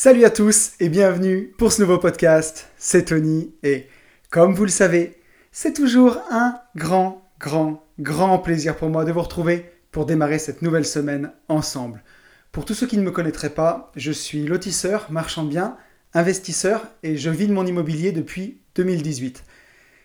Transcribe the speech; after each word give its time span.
Salut 0.00 0.24
à 0.24 0.30
tous 0.30 0.74
et 0.78 0.88
bienvenue 0.88 1.52
pour 1.58 1.72
ce 1.72 1.82
nouveau 1.82 1.98
podcast. 1.98 2.68
C'est 2.78 3.06
Tony 3.06 3.52
et 3.64 3.88
comme 4.30 4.54
vous 4.54 4.62
le 4.62 4.70
savez, 4.70 5.18
c'est 5.50 5.72
toujours 5.72 6.18
un 6.30 6.60
grand, 6.76 7.28
grand, 7.40 7.84
grand 7.98 8.38
plaisir 8.38 8.76
pour 8.76 8.90
moi 8.90 9.04
de 9.04 9.10
vous 9.10 9.22
retrouver 9.22 9.72
pour 9.90 10.06
démarrer 10.06 10.38
cette 10.38 10.62
nouvelle 10.62 10.86
semaine 10.86 11.32
ensemble. 11.48 12.04
Pour 12.52 12.64
tous 12.64 12.74
ceux 12.74 12.86
qui 12.86 12.96
ne 12.96 13.02
me 13.02 13.10
connaîtraient 13.10 13.50
pas, 13.50 13.90
je 13.96 14.12
suis 14.12 14.46
lotisseur, 14.46 15.10
marchand 15.10 15.42
de 15.42 15.50
biens, 15.50 15.76
investisseur 16.14 16.86
et 17.02 17.16
je 17.16 17.30
vis 17.30 17.48
de 17.48 17.52
mon 17.52 17.66
immobilier 17.66 18.12
depuis 18.12 18.60
2018. 18.76 19.42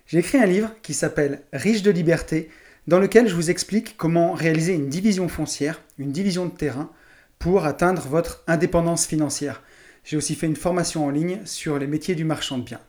J'ai 0.08 0.18
écrit 0.18 0.40
un 0.40 0.48
livre 0.48 0.72
qui 0.82 0.96
s'appelle 0.96 1.44
Riche 1.54 1.84
de 1.84 1.92
liberté 1.92 2.50
dans 2.88 2.98
lequel 2.98 3.28
je 3.28 3.36
vous 3.36 3.52
explique 3.52 3.96
comment 3.96 4.34
réaliser 4.34 4.74
une 4.74 4.90
division 4.90 5.28
foncière, 5.28 5.84
une 6.00 6.12
division 6.12 6.48
de 6.48 6.52
terrain 6.52 6.90
pour 7.38 7.66
atteindre 7.66 8.02
votre 8.08 8.42
indépendance 8.48 9.06
financière. 9.06 9.62
J'ai 10.04 10.18
aussi 10.18 10.36
fait 10.36 10.48
une 10.48 10.58
formation 10.58 11.06
en 11.06 11.10
ligne 11.10 11.40
sur 11.46 11.80
les 11.80 11.88
métiers 11.88 12.16
du 12.16 12.26
marchand 12.26 12.58
de 12.58 12.64
biens. 12.64 12.82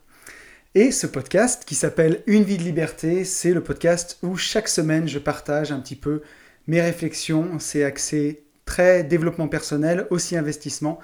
Et 0.75 0.91
ce 0.91 1.07
podcast 1.07 1.65
qui 1.65 1.77
s'appelle 1.77 2.23
Une 2.27 2.43
vie 2.43 2.59
de 2.59 2.65
liberté, 2.65 3.25
c'est 3.25 3.53
le 3.53 3.63
podcast 3.63 4.19
où 4.25 4.37
chaque 4.37 4.69
semaine 4.69 5.07
je 5.07 5.21
partage 5.21 5.71
un 5.71 5.79
petit 5.79 5.95
peu 5.95 6.23
mes 6.67 6.81
réflexions. 6.81 7.61
C'est 7.61 7.85
axé 7.85 8.43
très 8.65 9.05
développement 9.05 9.47
personnel, 9.47 10.09
aussi 10.11 10.37
investissement, 10.37 10.99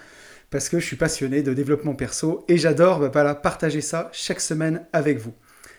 parce 0.50 0.68
que 0.68 0.80
je 0.80 0.86
suis 0.86 0.96
passionné 0.96 1.42
de 1.42 1.54
développement 1.54 1.94
perso 1.94 2.44
et 2.48 2.58
j'adore 2.58 3.08
bah, 3.08 3.34
partager 3.36 3.80
ça 3.80 4.10
chaque 4.12 4.40
semaine 4.40 4.84
avec 4.92 5.18
vous. 5.18 5.32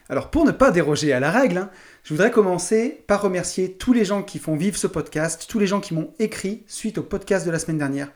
Alors 0.07 0.31
pour 0.31 0.45
ne 0.45 0.51
pas 0.51 0.71
déroger 0.71 1.11
à 1.11 1.19
la 1.19 1.29
règle, 1.31 1.57
hein, 1.57 1.71
je 2.05 2.13
voudrais 2.13 2.31
commencer 2.31 3.03
par 3.07 3.21
remercier 3.21 3.73
tous 3.73 3.91
les 3.91 4.05
gens 4.05 4.23
qui 4.23 4.39
font 4.39 4.55
vivre 4.55 4.77
ce 4.77 4.87
podcast, 4.87 5.45
tous 5.49 5.59
les 5.59 5.67
gens 5.67 5.81
qui 5.81 5.93
m'ont 5.93 6.13
écrit 6.19 6.63
suite 6.67 6.97
au 6.97 7.03
podcast 7.03 7.45
de 7.45 7.51
la 7.51 7.59
semaine 7.59 7.77
dernière. 7.77 8.13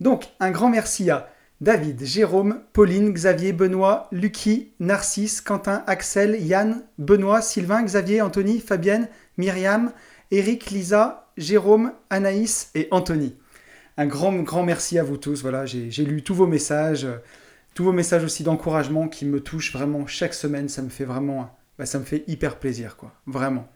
Donc 0.00 0.24
un 0.40 0.50
grand 0.50 0.70
merci 0.70 1.10
à 1.10 1.30
David, 1.64 2.04
Jérôme, 2.04 2.60
Pauline, 2.74 3.10
Xavier, 3.10 3.54
Benoît, 3.54 4.06
Lucky, 4.12 4.72
Narcisse, 4.80 5.40
Quentin, 5.40 5.82
Axel, 5.86 6.36
Yann, 6.44 6.82
Benoît, 6.98 7.40
Sylvain, 7.40 7.82
Xavier, 7.82 8.20
Anthony, 8.20 8.60
Fabienne, 8.60 9.08
Myriam, 9.38 9.90
Eric, 10.30 10.70
Lisa, 10.70 11.30
Jérôme, 11.38 11.94
Anaïs 12.10 12.70
et 12.74 12.86
Anthony. 12.90 13.34
Un 13.96 14.04
grand, 14.04 14.34
grand 14.42 14.62
merci 14.62 14.98
à 14.98 15.04
vous 15.04 15.16
tous. 15.16 15.40
Voilà, 15.40 15.64
j'ai 15.64 16.04
lu 16.04 16.22
tous 16.22 16.34
vos 16.34 16.46
messages, 16.46 17.06
tous 17.72 17.84
vos 17.84 17.92
messages 17.92 18.24
aussi 18.24 18.42
d'encouragement 18.42 19.08
qui 19.08 19.24
me 19.24 19.40
touchent 19.40 19.72
vraiment 19.72 20.06
chaque 20.06 20.34
semaine. 20.34 20.68
Ça 20.68 20.82
me 20.82 20.90
fait 20.90 21.06
vraiment, 21.06 21.50
bah, 21.78 21.86
ça 21.86 21.98
me 21.98 22.04
fait 22.04 22.24
hyper 22.26 22.56
plaisir, 22.58 22.98
quoi. 22.98 23.10
Vraiment. 23.26 23.66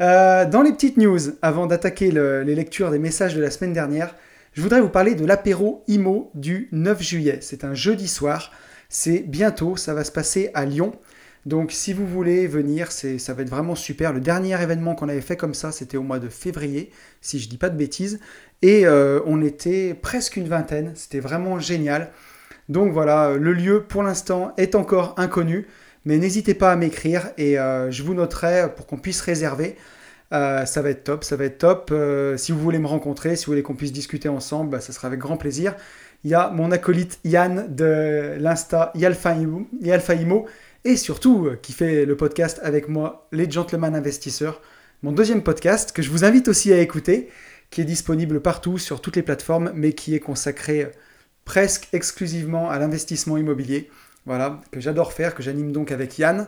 Euh, 0.00 0.46
dans 0.46 0.62
les 0.62 0.72
petites 0.72 0.96
news, 0.96 1.20
avant 1.42 1.66
d'attaquer 1.66 2.10
les 2.10 2.54
lectures 2.54 2.90
des 2.90 2.98
messages 2.98 3.34
de 3.34 3.42
la 3.42 3.50
semaine 3.50 3.74
dernière, 3.74 4.14
je 4.54 4.60
voudrais 4.60 4.82
vous 4.82 4.90
parler 4.90 5.14
de 5.14 5.24
l'apéro 5.24 5.82
IMO 5.88 6.30
du 6.34 6.68
9 6.72 7.02
juillet. 7.02 7.38
C'est 7.40 7.64
un 7.64 7.72
jeudi 7.72 8.06
soir. 8.06 8.52
C'est 8.90 9.20
bientôt, 9.20 9.76
ça 9.76 9.94
va 9.94 10.04
se 10.04 10.12
passer 10.12 10.50
à 10.52 10.66
Lyon. 10.66 10.92
Donc 11.46 11.72
si 11.72 11.94
vous 11.94 12.06
voulez 12.06 12.46
venir, 12.46 12.92
ça 12.92 13.32
va 13.32 13.42
être 13.42 13.48
vraiment 13.48 13.74
super. 13.74 14.12
Le 14.12 14.20
dernier 14.20 14.60
événement 14.62 14.94
qu'on 14.94 15.08
avait 15.08 15.22
fait 15.22 15.36
comme 15.36 15.54
ça, 15.54 15.72
c'était 15.72 15.96
au 15.96 16.02
mois 16.02 16.18
de 16.18 16.28
février, 16.28 16.90
si 17.22 17.38
je 17.38 17.46
ne 17.46 17.50
dis 17.50 17.56
pas 17.56 17.70
de 17.70 17.76
bêtises. 17.78 18.20
Et 18.60 18.86
euh, 18.86 19.20
on 19.24 19.42
était 19.42 19.94
presque 19.94 20.36
une 20.36 20.48
vingtaine. 20.48 20.92
C'était 20.96 21.20
vraiment 21.20 21.58
génial. 21.58 22.12
Donc 22.68 22.92
voilà, 22.92 23.36
le 23.38 23.54
lieu 23.54 23.82
pour 23.82 24.02
l'instant 24.02 24.52
est 24.58 24.74
encore 24.74 25.14
inconnu. 25.16 25.66
Mais 26.04 26.18
n'hésitez 26.18 26.52
pas 26.52 26.72
à 26.72 26.76
m'écrire 26.76 27.30
et 27.38 27.58
euh, 27.58 27.90
je 27.90 28.02
vous 28.02 28.12
noterai 28.12 28.66
pour 28.76 28.86
qu'on 28.86 28.98
puisse 28.98 29.20
réserver. 29.20 29.76
Euh, 30.32 30.64
ça 30.64 30.80
va 30.80 30.90
être 30.90 31.04
top, 31.04 31.24
ça 31.24 31.36
va 31.36 31.44
être 31.44 31.58
top. 31.58 31.90
Euh, 31.92 32.36
si 32.36 32.52
vous 32.52 32.58
voulez 32.58 32.78
me 32.78 32.86
rencontrer, 32.86 33.36
si 33.36 33.44
vous 33.44 33.52
voulez 33.52 33.62
qu'on 33.62 33.74
puisse 33.74 33.92
discuter 33.92 34.28
ensemble, 34.28 34.70
bah, 34.70 34.80
ça 34.80 34.92
sera 34.92 35.08
avec 35.08 35.20
grand 35.20 35.36
plaisir. 35.36 35.74
Il 36.24 36.30
y 36.30 36.34
a 36.34 36.50
mon 36.50 36.70
acolyte 36.70 37.18
Yann 37.24 37.66
de 37.74 38.36
l'Insta 38.38 38.92
Yalfaimo 38.94 40.46
et 40.84 40.96
surtout 40.96 41.46
euh, 41.46 41.58
qui 41.60 41.72
fait 41.72 42.06
le 42.06 42.16
podcast 42.16 42.60
avec 42.62 42.88
moi, 42.88 43.28
les 43.32 43.50
Gentlemen 43.50 43.94
Investisseurs, 43.94 44.62
mon 45.02 45.12
deuxième 45.12 45.42
podcast 45.42 45.92
que 45.92 46.00
je 46.00 46.10
vous 46.10 46.24
invite 46.24 46.48
aussi 46.48 46.72
à 46.72 46.78
écouter, 46.78 47.28
qui 47.70 47.80
est 47.80 47.84
disponible 47.84 48.40
partout 48.40 48.78
sur 48.78 49.00
toutes 49.00 49.16
les 49.16 49.22
plateformes, 49.22 49.72
mais 49.74 49.92
qui 49.92 50.14
est 50.14 50.20
consacré 50.20 50.90
presque 51.44 51.88
exclusivement 51.92 52.70
à 52.70 52.78
l'investissement 52.78 53.36
immobilier. 53.36 53.90
Voilà, 54.24 54.60
que 54.70 54.78
j'adore 54.78 55.12
faire, 55.12 55.34
que 55.34 55.42
j'anime 55.42 55.72
donc 55.72 55.90
avec 55.90 56.18
Yann. 56.18 56.46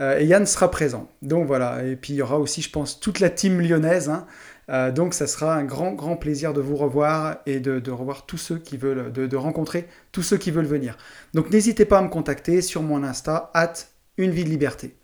Euh, 0.00 0.18
et 0.18 0.26
Yann 0.26 0.46
sera 0.46 0.70
présent. 0.70 1.10
Donc 1.22 1.46
voilà, 1.46 1.84
et 1.84 1.96
puis 1.96 2.12
il 2.12 2.16
y 2.16 2.22
aura 2.22 2.38
aussi, 2.38 2.62
je 2.62 2.70
pense, 2.70 3.00
toute 3.00 3.20
la 3.20 3.30
team 3.30 3.60
lyonnaise. 3.60 4.08
Hein. 4.08 4.26
Euh, 4.68 4.90
donc 4.90 5.14
ça 5.14 5.26
sera 5.26 5.54
un 5.54 5.64
grand, 5.64 5.92
grand 5.92 6.16
plaisir 6.16 6.52
de 6.52 6.60
vous 6.60 6.76
revoir 6.76 7.38
et 7.46 7.60
de, 7.60 7.90
revoir 7.90 8.26
tous 8.26 8.36
ceux 8.36 8.58
qui 8.58 8.76
veulent, 8.76 9.12
de, 9.12 9.36
rencontrer 9.36 9.86
tous 10.12 10.22
ceux 10.22 10.36
qui 10.36 10.50
veulent 10.50 10.66
venir. 10.66 10.98
Donc 11.34 11.50
n'hésitez 11.50 11.84
pas 11.84 11.98
à 11.98 12.02
me 12.02 12.08
contacter 12.08 12.60
sur 12.62 12.82
mon 12.82 13.02
Insta, 13.02 13.50
at 13.54 13.72
une 14.18 14.30
vie 14.30 14.44
de 14.44 14.50
liberté. 14.50 14.94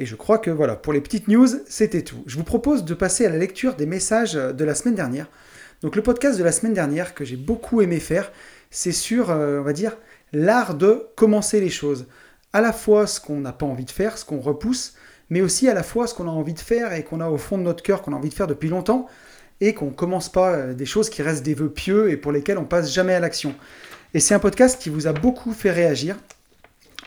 Et 0.00 0.06
je 0.06 0.14
crois 0.14 0.38
que 0.38 0.50
voilà, 0.50 0.76
pour 0.76 0.92
les 0.92 1.00
petites 1.00 1.28
news, 1.28 1.48
c'était 1.66 2.02
tout. 2.02 2.22
Je 2.26 2.36
vous 2.36 2.44
propose 2.44 2.84
de 2.84 2.94
passer 2.94 3.26
à 3.26 3.30
la 3.30 3.36
lecture 3.36 3.74
des 3.74 3.86
messages 3.86 4.34
de 4.34 4.64
la 4.64 4.74
semaine 4.74 4.94
dernière. 4.94 5.26
Donc 5.82 5.94
le 5.94 6.02
podcast 6.02 6.38
de 6.38 6.44
la 6.44 6.52
semaine 6.52 6.74
dernière 6.74 7.14
que 7.14 7.24
j'ai 7.24 7.36
beaucoup 7.36 7.82
aimé 7.82 8.00
faire, 8.00 8.32
c'est 8.70 8.92
sur, 8.92 9.30
euh, 9.30 9.60
on 9.60 9.62
va 9.62 9.72
dire, 9.72 9.96
l'art 10.32 10.74
de 10.74 11.06
commencer 11.16 11.60
les 11.60 11.70
choses 11.70 12.06
à 12.52 12.60
la 12.60 12.72
fois 12.72 13.06
ce 13.06 13.20
qu'on 13.20 13.40
n'a 13.40 13.52
pas 13.52 13.66
envie 13.66 13.84
de 13.84 13.90
faire, 13.90 14.18
ce 14.18 14.24
qu'on 14.24 14.40
repousse, 14.40 14.94
mais 15.30 15.40
aussi 15.40 15.68
à 15.68 15.74
la 15.74 15.82
fois 15.82 16.06
ce 16.06 16.14
qu'on 16.14 16.28
a 16.28 16.32
envie 16.32 16.54
de 16.54 16.60
faire 16.60 16.92
et 16.92 17.04
qu'on 17.04 17.20
a 17.20 17.28
au 17.28 17.38
fond 17.38 17.58
de 17.58 17.62
notre 17.62 17.82
cœur, 17.82 18.02
qu'on 18.02 18.12
a 18.12 18.16
envie 18.16 18.30
de 18.30 18.34
faire 18.34 18.46
depuis 18.46 18.68
longtemps, 18.68 19.06
et 19.60 19.74
qu'on 19.74 19.90
commence 19.90 20.28
pas 20.30 20.52
euh, 20.52 20.74
des 20.74 20.86
choses 20.86 21.10
qui 21.10 21.22
restent 21.22 21.44
des 21.44 21.54
vœux 21.54 21.70
pieux 21.70 22.10
et 22.10 22.16
pour 22.16 22.32
lesquels 22.32 22.58
on 22.58 22.64
passe 22.64 22.92
jamais 22.92 23.14
à 23.14 23.20
l'action. 23.20 23.54
Et 24.14 24.20
c'est 24.20 24.34
un 24.34 24.38
podcast 24.38 24.80
qui 24.80 24.88
vous 24.88 25.06
a 25.06 25.12
beaucoup 25.12 25.52
fait 25.52 25.70
réagir. 25.70 26.16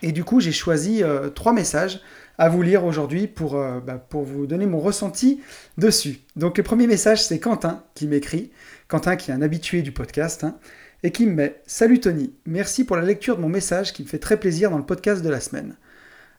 Et 0.03 0.11
du 0.11 0.23
coup, 0.23 0.39
j'ai 0.39 0.51
choisi 0.51 1.03
euh, 1.03 1.29
trois 1.29 1.53
messages 1.53 2.01
à 2.37 2.49
vous 2.49 2.61
lire 2.61 2.85
aujourd'hui 2.85 3.27
pour, 3.27 3.55
euh, 3.55 3.79
bah, 3.79 4.03
pour 4.09 4.23
vous 4.23 4.47
donner 4.47 4.65
mon 4.65 4.79
ressenti 4.79 5.41
dessus. 5.77 6.19
Donc 6.35 6.57
le 6.57 6.63
premier 6.63 6.87
message, 6.87 7.23
c'est 7.23 7.39
Quentin 7.39 7.83
qui 7.95 8.07
m'écrit. 8.07 8.51
Quentin 8.87 9.15
qui 9.15 9.31
est 9.31 9.33
un 9.33 9.41
habitué 9.41 9.81
du 9.81 9.91
podcast. 9.91 10.43
Hein 10.43 10.55
et 11.03 11.11
qui 11.11 11.25
me 11.25 11.33
met 11.33 11.61
Salut 11.65 11.99
Tony, 11.99 12.33
merci 12.45 12.83
pour 12.83 12.95
la 12.95 13.01
lecture 13.01 13.35
de 13.35 13.41
mon 13.41 13.49
message 13.49 13.93
qui 13.93 14.03
me 14.03 14.07
fait 14.07 14.19
très 14.19 14.39
plaisir 14.39 14.69
dans 14.69 14.77
le 14.77 14.85
podcast 14.85 15.23
de 15.23 15.29
la 15.29 15.39
semaine. 15.39 15.75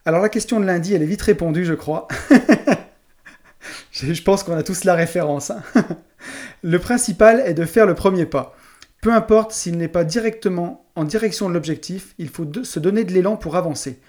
Alors 0.05 0.23
la 0.23 0.29
question 0.29 0.61
de 0.61 0.67
lundi, 0.67 0.95
elle 0.95 1.03
est 1.03 1.07
vite 1.07 1.23
répondue, 1.23 1.65
je 1.65 1.75
crois. 1.75 2.07
je 3.93 4.23
pense 4.23 4.45
qu'on 4.45 4.57
a 4.57 4.63
tous 4.63 4.85
la 4.85 4.95
référence. 4.95 5.51
Hein. 5.51 5.63
le 6.63 6.79
principal 6.79 7.41
est 7.41 7.55
de 7.55 7.65
faire 7.65 7.87
le 7.87 7.95
premier 7.95 8.27
pas. 8.27 8.57
Peu 9.01 9.13
importe 9.13 9.53
s'il 9.53 9.79
n'est 9.79 9.89
pas 9.89 10.05
directement 10.05 10.87
en 10.95 11.05
direction 11.05 11.49
de 11.49 11.55
l'objectif, 11.55 12.15
il 12.19 12.29
faut 12.29 12.47
se 12.63 12.79
donner 12.79 13.03
de 13.05 13.13
l'élan 13.13 13.37
pour 13.37 13.57
avancer. 13.57 14.01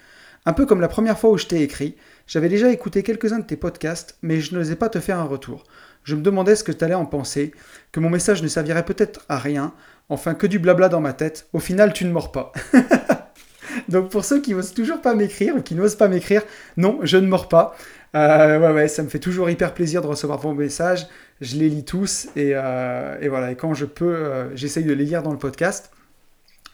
Un 0.46 0.52
peu 0.52 0.66
comme 0.66 0.80
la 0.80 0.88
première 0.88 1.18
fois 1.18 1.30
où 1.30 1.38
je 1.38 1.46
t'ai 1.46 1.62
écrit, 1.62 1.96
j'avais 2.26 2.48
déjà 2.48 2.70
écouté 2.70 3.02
quelques-uns 3.02 3.38
de 3.38 3.46
tes 3.46 3.56
podcasts, 3.56 4.18
mais 4.22 4.40
je 4.40 4.54
n'osais 4.54 4.76
pas 4.76 4.90
te 4.90 5.00
faire 5.00 5.18
un 5.18 5.24
retour. 5.24 5.64
Je 6.04 6.14
me 6.14 6.22
demandais 6.22 6.54
ce 6.54 6.62
que 6.62 6.70
tu 6.72 6.84
allais 6.84 6.94
en 6.94 7.06
penser, 7.06 7.52
que 7.90 8.00
mon 8.00 8.10
message 8.10 8.42
ne 8.42 8.48
servirait 8.48 8.84
peut-être 8.84 9.24
à 9.28 9.38
rien, 9.38 9.72
Enfin, 10.08 10.34
que 10.34 10.46
du 10.46 10.58
blabla 10.58 10.88
dans 10.88 11.00
ma 11.00 11.12
tête. 11.12 11.48
Au 11.52 11.58
final, 11.58 11.92
tu 11.92 12.04
ne 12.04 12.10
mords 12.10 12.32
pas. 12.32 12.52
Donc 13.88 14.10
pour 14.10 14.24
ceux 14.24 14.40
qui 14.40 14.54
n'osent 14.54 14.74
toujours 14.74 15.00
pas 15.00 15.14
m'écrire 15.14 15.56
ou 15.56 15.62
qui 15.62 15.74
n'osent 15.74 15.96
pas 15.96 16.08
m'écrire, 16.08 16.42
non, 16.76 17.00
je 17.02 17.16
ne 17.16 17.26
mords 17.26 17.48
pas. 17.48 17.74
Euh, 18.14 18.60
ouais, 18.60 18.72
ouais, 18.72 18.88
ça 18.88 19.02
me 19.02 19.08
fait 19.08 19.18
toujours 19.18 19.50
hyper 19.50 19.74
plaisir 19.74 20.02
de 20.02 20.06
recevoir 20.06 20.38
vos 20.38 20.54
messages. 20.54 21.06
Je 21.40 21.56
les 21.56 21.68
lis 21.68 21.84
tous 21.84 22.28
et, 22.36 22.52
euh, 22.54 23.16
voilà. 23.28 23.50
Et 23.50 23.56
quand 23.56 23.74
je 23.74 23.84
peux, 23.84 24.14
euh, 24.14 24.54
j'essaye 24.56 24.84
de 24.84 24.92
les 24.92 25.04
lire 25.04 25.22
dans 25.22 25.32
le 25.32 25.38
podcast. 25.38 25.90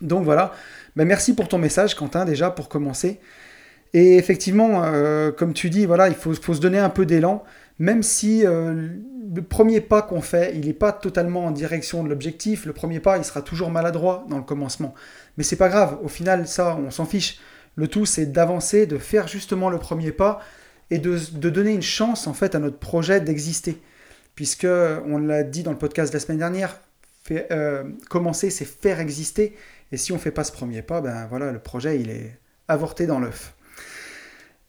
Donc 0.01 0.25
voilà. 0.25 0.53
Ben, 0.97 1.07
merci 1.07 1.35
pour 1.35 1.49
ton 1.49 1.59
message, 1.59 1.95
Quentin, 1.95 2.25
déjà 2.25 2.51
pour 2.51 2.69
commencer. 2.69 3.21
Et 3.93 4.17
effectivement, 4.17 4.85
comme 5.37 5.53
tu 5.53 5.69
dis, 5.69 5.85
voilà, 5.85 6.09
il 6.09 6.15
faut 6.15 6.35
se 6.35 6.61
donner 6.61 6.79
un 6.79 6.91
peu 6.91 7.07
d'élan, 7.07 7.43
même 7.81 8.05
si 8.05 8.45
le 8.45 9.43
premier 9.43 9.81
pas 9.81 10.03
qu'on 10.03 10.21
fait, 10.21 10.53
il 10.55 10.67
n'est 10.67 10.73
pas 10.73 10.93
totalement 10.93 11.47
en 11.47 11.51
direction 11.51 12.05
de 12.05 12.09
l'objectif. 12.09 12.67
Le 12.67 12.73
premier 12.73 13.01
pas, 13.01 13.17
il 13.17 13.25
sera 13.25 13.43
toujours 13.43 13.71
maladroit 13.71 14.27
dans 14.29 14.37
le 14.37 14.43
commencement. 14.43 14.95
Mais 15.37 15.45
c'est 15.45 15.57
pas 15.57 15.69
grave. 15.69 15.99
Au 16.03 16.09
final, 16.09 16.47
ça, 16.47 16.77
on 16.77 16.91
s'en 16.91 17.07
fiche. 17.07 17.41
Le 17.77 17.89
tout, 17.89 18.05
c'est 18.05 18.27
d'avancer, 18.27 18.87
de 18.87 18.99
faire 18.99 19.29
justement 19.29 19.71
le 19.71 19.79
premier 19.79 20.13
pas 20.13 20.41
et 20.91 20.99
de, 20.99 21.17
donner 21.49 21.73
une 21.73 21.83
chance 21.83 22.27
en 22.27 22.35
fait 22.35 22.55
à 22.55 22.59
notre 22.59 22.79
projet 22.79 23.21
d'exister. 23.21 23.81
Puisque 24.35 24.67
on 24.67 25.19
l'a 25.19 25.43
dit 25.43 25.63
dans 25.63 25.73
le 25.73 25.79
podcast 25.79 26.13
de 26.13 26.17
la 26.17 26.21
semaine 26.21 26.39
dernière, 26.39 26.79
euh, 27.31 27.85
commencer, 28.09 28.51
c'est 28.51 28.65
faire 28.65 29.01
exister. 29.01 29.57
Et 29.93 29.97
si 29.97 30.13
on 30.13 30.17
ne 30.17 30.21
fait 30.21 30.31
pas 30.31 30.45
ce 30.45 30.53
premier 30.53 30.83
pas, 30.83 31.01
ben 31.01 31.27
voilà, 31.29 31.53
le 31.53 31.61
projet, 31.61 32.01
il 32.01 32.11
est 32.11 32.39
avorté 32.69 33.07
dans 33.07 33.21
l'œuf. 33.21 33.55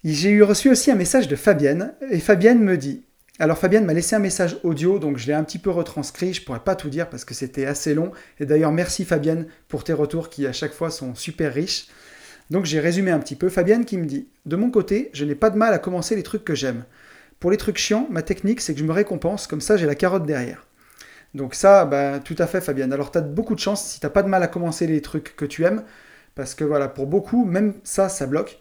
J'ai 0.04 0.32
eu 0.32 0.42
reçu 0.42 0.70
aussi 0.70 0.90
un 0.90 0.96
message 0.96 1.28
de 1.28 1.36
Fabienne, 1.36 1.94
et 2.10 2.20
Fabienne 2.20 2.64
me 2.64 2.76
dit 2.76 3.04
alors 3.40 3.58
Fabienne 3.58 3.86
m'a 3.86 3.94
laissé 3.94 4.16
un 4.16 4.20
message 4.20 4.58
audio, 4.62 5.00
donc 5.00 5.18
je 5.18 5.26
l'ai 5.26 5.34
un 5.34 5.44
petit 5.44 5.58
peu 5.58 5.72
retranscrit, 5.72 6.34
je 6.34 6.44
pourrais 6.44 6.60
pas 6.60 6.76
tout 6.76 6.90
dire 6.90 7.10
parce 7.10 7.26
que 7.26 7.34
c'était 7.34 7.66
assez 7.66 7.96
long. 7.96 8.12
Et 8.40 8.46
d'ailleurs 8.46 8.72
merci 8.72 9.04
Fabienne 9.04 9.48
pour 9.68 9.84
tes 9.84 9.94
retours 9.94 10.30
qui 10.30 10.46
à 10.46 10.54
chaque 10.54 10.74
fois 10.74 10.92
sont 10.92 11.16
super 11.16 11.52
riches. 11.52 11.88
Donc 12.52 12.66
j'ai 12.66 12.80
résumé 12.80 13.10
un 13.10 13.18
petit 13.18 13.36
peu. 13.36 13.50
Fabienne 13.50 13.84
qui 13.84 13.98
me 13.98 14.06
dit 14.06 14.28
De 14.46 14.56
mon 14.56 14.70
côté, 14.70 15.10
je 15.14 15.26
n'ai 15.26 15.34
pas 15.34 15.50
de 15.50 15.58
mal 15.58 15.74
à 15.74 15.80
commencer 15.80 16.16
les 16.16 16.22
trucs 16.22 16.44
que 16.44 16.54
j'aime. 16.54 16.84
Pour 17.40 17.50
les 17.50 17.58
trucs 17.58 17.78
chiants, 17.78 18.06
ma 18.12 18.22
technique 18.22 18.62
c'est 18.62 18.76
que 18.76 18.80
je 18.80 18.86
me 18.86 18.94
récompense, 18.94 19.48
comme 19.48 19.62
ça 19.62 19.76
j'ai 19.76 19.88
la 19.88 19.96
carotte 19.96 20.28
derrière. 20.28 20.68
Donc 21.34 21.56
ça, 21.56 21.86
bah, 21.86 22.20
tout 22.20 22.36
à 22.38 22.46
fait 22.46 22.62
Fabienne. 22.62 22.94
Alors 22.94 23.12
tu 23.12 23.18
as 23.18 23.22
beaucoup 23.22 23.56
de 23.56 23.60
chance 23.60 23.84
si 23.84 24.00
tu 24.00 24.06
n'as 24.06 24.12
pas 24.12 24.22
de 24.22 24.30
mal 24.30 24.44
à 24.44 24.48
commencer 24.48 24.86
les 24.86 25.02
trucs 25.02 25.36
que 25.36 25.46
tu 25.46 25.64
aimes, 25.64 25.82
parce 26.36 26.54
que 26.54 26.64
voilà, 26.64 26.90
pour 26.90 27.08
beaucoup, 27.08 27.44
même 27.44 27.74
ça, 27.84 28.08
ça 28.08 28.28
bloque. 28.28 28.61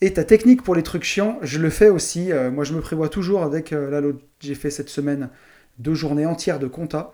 Et 0.00 0.12
ta 0.12 0.22
technique 0.22 0.62
pour 0.62 0.74
les 0.76 0.84
trucs 0.84 1.02
chiants, 1.02 1.38
je 1.42 1.58
le 1.58 1.70
fais 1.70 1.88
aussi. 1.88 2.30
Euh, 2.30 2.50
moi, 2.50 2.64
je 2.64 2.72
me 2.72 2.80
prévois 2.80 3.08
toujours, 3.08 3.50
dès 3.50 3.62
que 3.62 3.74
là, 3.74 4.00
j'ai 4.40 4.54
fait 4.54 4.70
cette 4.70 4.88
semaine 4.88 5.28
deux 5.78 5.94
journées 5.94 6.26
entières 6.26 6.60
de 6.60 6.68
compta. 6.68 7.12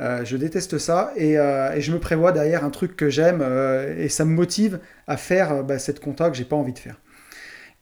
Euh, 0.00 0.24
je 0.24 0.36
déteste 0.36 0.76
ça 0.76 1.12
euh, 1.18 1.72
et, 1.72 1.80
je 1.80 1.92
me 1.92 1.98
prévois 1.98 2.32
derrière 2.32 2.64
un 2.64 2.70
truc 2.70 2.96
que 2.96 3.08
j'aime 3.08 3.42
et 3.96 4.10
ça 4.10 4.26
me 4.26 4.34
motive 4.34 4.78
à 5.06 5.16
faire 5.16 5.64
bah, 5.64 5.78
cette 5.78 6.00
compta 6.00 6.28
que 6.28 6.36
j'ai 6.36 6.44
pas 6.44 6.56
envie 6.56 6.74
de 6.74 6.78
faire. 6.78 7.00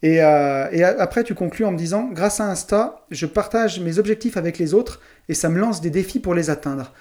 Et, 0.03 0.21
après, 0.21 1.25
tu 1.25 1.35
conclus 1.35 1.65
en 1.65 1.73
me 1.73 1.79
disant, 1.79 2.11
grâce 2.12 2.39
à 2.39 2.45
Insta, 2.45 3.05
je 3.11 3.27
partage 3.27 3.81
mes 3.81 3.99
objectifs 3.99 4.37
avec 4.37 4.59
les 4.59 4.75
autres 4.75 5.01
et 5.29 5.35
ça 5.35 5.49
me 5.49 5.59
lance 5.59 5.81
des 5.81 5.91
défis 5.91 6.21
pour 6.21 6.35
les 6.35 6.51
atteindre. 6.51 6.93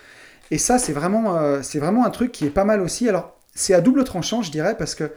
Et 0.50 0.58
ça, 0.58 0.80
c'est 0.80 0.94
vraiment 0.94 1.36
un 1.38 2.10
truc 2.10 2.32
qui 2.32 2.46
est 2.46 2.50
pas 2.50 2.64
mal 2.64 2.82
aussi. 2.82 3.08
Alors, 3.10 3.38
c'est 3.54 3.76
à 3.76 3.82
double 3.82 4.04
tranchant, 4.06 4.42
je 4.42 4.52
dirais, 4.52 4.76
parce 4.78 4.96
que 4.96 5.12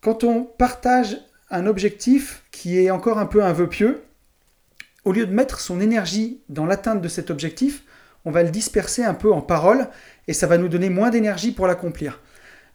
quand 0.00 0.24
on 0.24 0.44
partage 0.44 1.18
un 1.50 1.66
objectif 1.66 2.44
qui 2.50 2.78
est 2.78 2.90
encore 2.90 3.18
un 3.18 3.26
peu 3.26 3.42
un 3.42 3.52
vœu 3.52 3.68
pieux, 3.68 4.02
au 5.04 5.12
lieu 5.12 5.26
de 5.26 5.32
mettre 5.32 5.60
son 5.60 5.80
énergie 5.80 6.40
dans 6.48 6.66
l'atteinte 6.66 7.00
de 7.00 7.08
cet 7.08 7.30
objectif, 7.30 7.84
on 8.24 8.30
va 8.30 8.42
le 8.42 8.50
disperser 8.50 9.04
un 9.04 9.14
peu 9.14 9.32
en 9.32 9.40
paroles 9.40 9.88
et 10.28 10.32
ça 10.32 10.46
va 10.46 10.58
nous 10.58 10.68
donner 10.68 10.90
moins 10.90 11.10
d'énergie 11.10 11.52
pour 11.52 11.66
l'accomplir. 11.66 12.20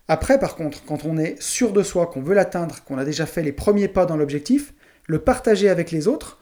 Après, 0.07 0.39
par 0.39 0.55
contre, 0.55 0.83
quand 0.85 1.05
on 1.05 1.17
est 1.17 1.41
sûr 1.41 1.71
de 1.71 1.83
soi, 1.83 2.07
qu'on 2.07 2.21
veut 2.21 2.35
l'atteindre, 2.35 2.83
qu'on 2.83 2.97
a 2.97 3.05
déjà 3.05 3.25
fait 3.25 3.43
les 3.43 3.51
premiers 3.51 3.87
pas 3.87 4.05
dans 4.05 4.17
l'objectif, 4.17 4.73
le 5.07 5.19
partager 5.19 5.69
avec 5.69 5.91
les 5.91 6.07
autres, 6.07 6.39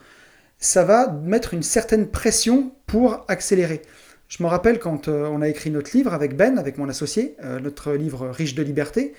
ça 0.57 0.83
va 0.83 1.07
mettre 1.07 1.53
une 1.53 1.63
certaine 1.63 2.07
pression 2.07 2.73
pour 2.87 3.25
accélérer. 3.27 3.81
Je 4.29 4.41
me 4.41 4.47
rappelle 4.47 4.79
quand 4.79 5.07
euh, 5.07 5.27
on 5.27 5.41
a 5.41 5.49
écrit 5.49 5.69
notre 5.69 5.95
livre 5.95 6.13
avec 6.13 6.35
Ben, 6.35 6.57
avec 6.57 6.77
mon 6.77 6.89
associé, 6.89 7.35
euh, 7.43 7.59
notre 7.59 7.93
livre 7.93 8.29
Riche 8.29 8.55
de 8.55 8.63
liberté, 8.63 9.13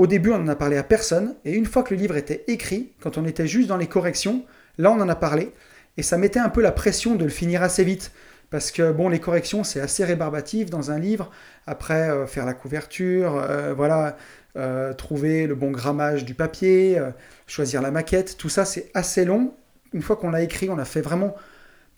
au 0.00 0.06
début, 0.06 0.30
on 0.30 0.38
n'en 0.38 0.48
a 0.48 0.56
parlé 0.56 0.78
à 0.78 0.82
personne, 0.82 1.34
et 1.44 1.52
une 1.52 1.66
fois 1.66 1.82
que 1.82 1.94
le 1.94 2.00
livre 2.00 2.16
était 2.16 2.42
écrit, 2.46 2.94
quand 3.02 3.18
on 3.18 3.26
était 3.26 3.46
juste 3.46 3.68
dans 3.68 3.76
les 3.76 3.86
corrections, 3.86 4.46
là, 4.78 4.90
on 4.90 4.98
en 4.98 5.10
a 5.10 5.14
parlé, 5.14 5.52
et 5.98 6.02
ça 6.02 6.16
mettait 6.16 6.40
un 6.40 6.48
peu 6.48 6.62
la 6.62 6.72
pression 6.72 7.16
de 7.16 7.24
le 7.24 7.30
finir 7.30 7.62
assez 7.62 7.84
vite, 7.84 8.10
parce 8.48 8.70
que 8.70 8.92
bon, 8.92 9.10
les 9.10 9.20
corrections, 9.20 9.62
c'est 9.62 9.78
assez 9.78 10.02
rébarbatif 10.02 10.70
dans 10.70 10.90
un 10.90 10.98
livre. 10.98 11.30
Après, 11.66 12.08
euh, 12.08 12.26
faire 12.26 12.46
la 12.46 12.54
couverture, 12.54 13.36
euh, 13.36 13.74
voilà, 13.74 14.16
euh, 14.56 14.94
trouver 14.94 15.46
le 15.46 15.54
bon 15.54 15.70
grammage 15.70 16.24
du 16.24 16.32
papier, 16.32 16.98
choisir 17.46 17.82
la 17.82 17.90
maquette, 17.90 18.38
tout 18.38 18.48
ça, 18.48 18.64
c'est 18.64 18.90
assez 18.94 19.26
long. 19.26 19.52
Une 19.92 20.00
fois 20.00 20.16
qu'on 20.16 20.30
l'a 20.30 20.40
écrit, 20.40 20.70
on 20.70 20.78
a 20.78 20.86
fait 20.86 21.02
vraiment 21.02 21.34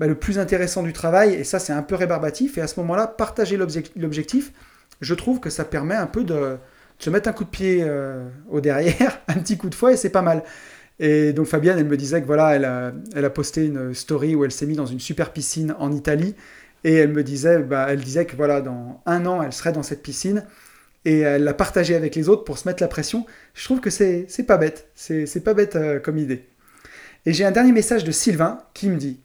bah, 0.01 0.09
le 0.09 0.17
plus 0.17 0.41
intéressant 0.41 0.83
du 0.83 0.93
travail, 0.93 1.35
et 1.35 1.45
ça, 1.45 1.61
c'est 1.61 1.73
un 1.73 1.85
peu 1.85 1.95
rébarbatif. 1.95 2.59
Et 2.59 2.63
à 2.63 2.67
ce 2.67 2.81
moment-là, 2.81 3.07
partager 3.07 3.57
l'objectif, 3.57 4.53
je 5.01 5.15
trouve 5.15 5.39
que 5.39 5.51
ça 5.51 5.65
permet 5.65 5.95
un 5.95 6.09
peu 6.09 6.25
de 6.25 6.59
se 7.03 7.11
mettre 7.11 7.29
un 7.29 7.33
coup 7.33 7.45
de 7.45 7.51
pied 7.51 7.81
euh, 7.83 8.29
au 8.49 8.61
derrière, 8.61 9.21
un 9.29 9.35
petit 9.35 9.59
coup 9.59 9.69
de 9.69 9.75
fouet, 9.75 9.95
et 9.95 9.97
c'est 9.97 10.11
pas 10.11 10.23
mal. 10.23 10.45
Et 11.01 11.33
donc 11.33 11.47
Fabienne, 11.47 11.79
elle 11.79 11.87
me 11.87 11.97
disait 11.97 12.21
que 12.21 12.27
voilà, 12.27 12.55
elle 12.55 12.65
a, 12.65 12.93
elle 13.15 13.25
a 13.25 13.31
posté 13.31 13.67
une 13.67 13.93
story 13.93 14.35
où 14.35 14.45
elle 14.45 14.53
s'est 14.53 14.67
mise 14.67 14.77
dans 14.77 14.87
une 14.87 15.01
super 15.01 15.33
piscine 15.33 15.75
en 15.79 15.93
Italie, 15.93 16.37
et 16.85 16.95
elle 16.95 17.13
me 17.13 17.25
disait, 17.25 17.59
bah, 17.59 17.87
elle 17.89 18.01
disait 18.01 18.27
que 18.27 18.37
voilà, 18.37 18.61
dans 18.61 19.01
un 19.07 19.27
an, 19.27 19.43
elle 19.43 19.53
serait 19.53 19.73
dans 19.73 19.83
cette 19.83 20.03
piscine, 20.03 20.45
et 21.05 21.21
elle 21.21 21.43
l'a 21.43 21.55
partagée 21.55 21.97
avec 21.97 22.15
les 22.15 22.29
autres 22.29 22.45
pour 22.45 22.59
se 22.59 22.69
mettre 22.69 22.83
la 22.83 22.89
pression. 22.89 23.27
Je 23.55 23.65
trouve 23.65 23.81
que 23.81 23.91
c'est 23.91 24.27
pas 24.47 24.57
bête, 24.57 24.89
c'est 24.95 25.45
pas 25.45 25.55
bête 25.55 25.75
euh, 25.75 25.99
comme 25.99 26.19
idée. 26.19 26.45
Et 27.27 27.33
j'ai 27.33 27.45
un 27.45 27.51
dernier 27.51 27.73
message 27.73 28.05
de 28.05 28.13
Sylvain 28.13 28.59
qui 28.75 28.89
me 28.89 28.97
dit 28.97 29.21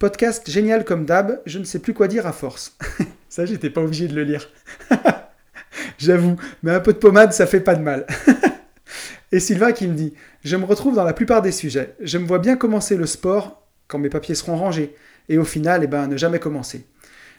Podcast 0.00 0.50
génial 0.50 0.84
comme 0.84 1.04
d'hab, 1.04 1.40
je 1.46 1.58
ne 1.58 1.64
sais 1.64 1.78
plus 1.78 1.94
quoi 1.94 2.08
dire 2.08 2.26
à 2.26 2.32
force. 2.32 2.76
Ça, 3.28 3.46
j'étais 3.46 3.70
pas 3.70 3.82
obligé 3.82 4.08
de 4.08 4.14
le 4.16 4.24
lire. 4.24 4.48
J'avoue, 5.98 6.36
mais 6.62 6.72
un 6.72 6.80
peu 6.80 6.92
de 6.92 6.98
pommade, 6.98 7.32
ça 7.32 7.46
fait 7.46 7.60
pas 7.60 7.74
de 7.74 7.82
mal. 7.82 8.06
Et 9.32 9.40
Sylvain 9.40 9.72
qui 9.72 9.86
me 9.86 9.94
dit 9.94 10.14
Je 10.42 10.56
me 10.56 10.64
retrouve 10.64 10.96
dans 10.96 11.04
la 11.04 11.12
plupart 11.12 11.42
des 11.42 11.52
sujets. 11.52 11.94
Je 12.00 12.18
me 12.18 12.26
vois 12.26 12.38
bien 12.38 12.56
commencer 12.56 12.96
le 12.96 13.06
sport 13.06 13.62
quand 13.86 13.98
mes 13.98 14.08
papiers 14.08 14.34
seront 14.34 14.56
rangés, 14.56 14.94
et 15.28 15.38
au 15.38 15.44
final, 15.44 15.82
eh 15.84 15.86
ben, 15.86 16.06
ne 16.06 16.16
jamais 16.16 16.38
commencer. 16.38 16.86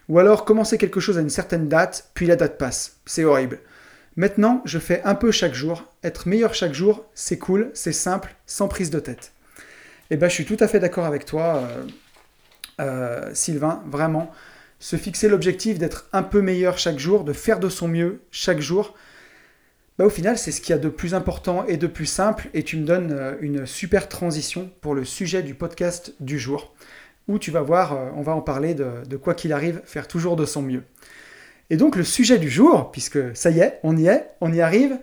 Ou 0.09 0.19
alors 0.19 0.43
commencer 0.45 0.77
quelque 0.77 0.99
chose 0.99 1.17
à 1.17 1.21
une 1.21 1.29
certaine 1.29 1.69
date, 1.69 2.09
puis 2.13 2.25
la 2.25 2.35
date 2.35 2.57
passe. 2.57 2.97
C'est 3.05 3.23
horrible. 3.23 3.59
Maintenant, 4.17 4.61
je 4.65 4.77
fais 4.77 5.01
un 5.03 5.15
peu 5.15 5.31
chaque 5.31 5.53
jour. 5.53 5.85
Être 6.03 6.27
meilleur 6.27 6.53
chaque 6.53 6.73
jour, 6.73 7.05
c'est 7.13 7.37
cool, 7.37 7.71
c'est 7.73 7.93
simple, 7.93 8.35
sans 8.45 8.67
prise 8.67 8.89
de 8.89 8.99
tête. 8.99 9.31
Eh 10.09 10.17
ben, 10.17 10.27
je 10.27 10.33
suis 10.33 10.45
tout 10.45 10.57
à 10.59 10.67
fait 10.67 10.79
d'accord 10.79 11.05
avec 11.05 11.25
toi, 11.25 11.63
euh, 11.63 11.87
euh, 12.81 13.29
Sylvain, 13.33 13.81
vraiment 13.87 14.31
se 14.81 14.95
fixer 14.95 15.29
l'objectif 15.29 15.77
d'être 15.77 16.09
un 16.11 16.23
peu 16.23 16.41
meilleur 16.41 16.79
chaque 16.79 16.97
jour, 16.97 17.23
de 17.23 17.33
faire 17.33 17.59
de 17.59 17.69
son 17.69 17.87
mieux 17.87 18.19
chaque 18.31 18.59
jour, 18.59 18.95
bah 19.99 20.05
au 20.05 20.09
final, 20.09 20.39
c'est 20.39 20.51
ce 20.51 20.59
qu'il 20.59 20.71
y 20.71 20.73
a 20.73 20.81
de 20.81 20.89
plus 20.89 21.13
important 21.13 21.65
et 21.67 21.77
de 21.77 21.85
plus 21.85 22.07
simple. 22.07 22.49
Et 22.55 22.63
tu 22.63 22.77
me 22.77 22.85
donnes 22.85 23.11
euh, 23.11 23.35
une 23.41 23.67
super 23.67 24.09
transition 24.09 24.71
pour 24.81 24.95
le 24.95 25.05
sujet 25.05 25.43
du 25.43 25.53
podcast 25.53 26.15
du 26.19 26.39
jour, 26.39 26.73
où 27.27 27.37
tu 27.37 27.51
vas 27.51 27.61
voir, 27.61 27.93
euh, 27.93 28.09
on 28.15 28.23
va 28.23 28.33
en 28.33 28.41
parler 28.41 28.73
de, 28.73 29.17
quoi 29.17 29.35
qu'il 29.35 29.53
arrive, 29.53 29.81
faire 29.85 30.07
toujours 30.07 30.35
de 30.35 30.45
son 30.45 30.63
mieux. 30.63 30.81
Et 31.69 31.77
donc 31.77 31.95
le 31.95 32.03
sujet 32.03 32.39
du 32.39 32.49
jour, 32.49 32.91
puisque 32.91 33.19
ça 33.35 33.51
y 33.51 33.59
est, 33.59 33.79
on 33.83 33.95
y 33.95 34.07
est, 34.07 34.29
on 34.41 34.51
y 34.51 34.61
arrive, 34.61 34.97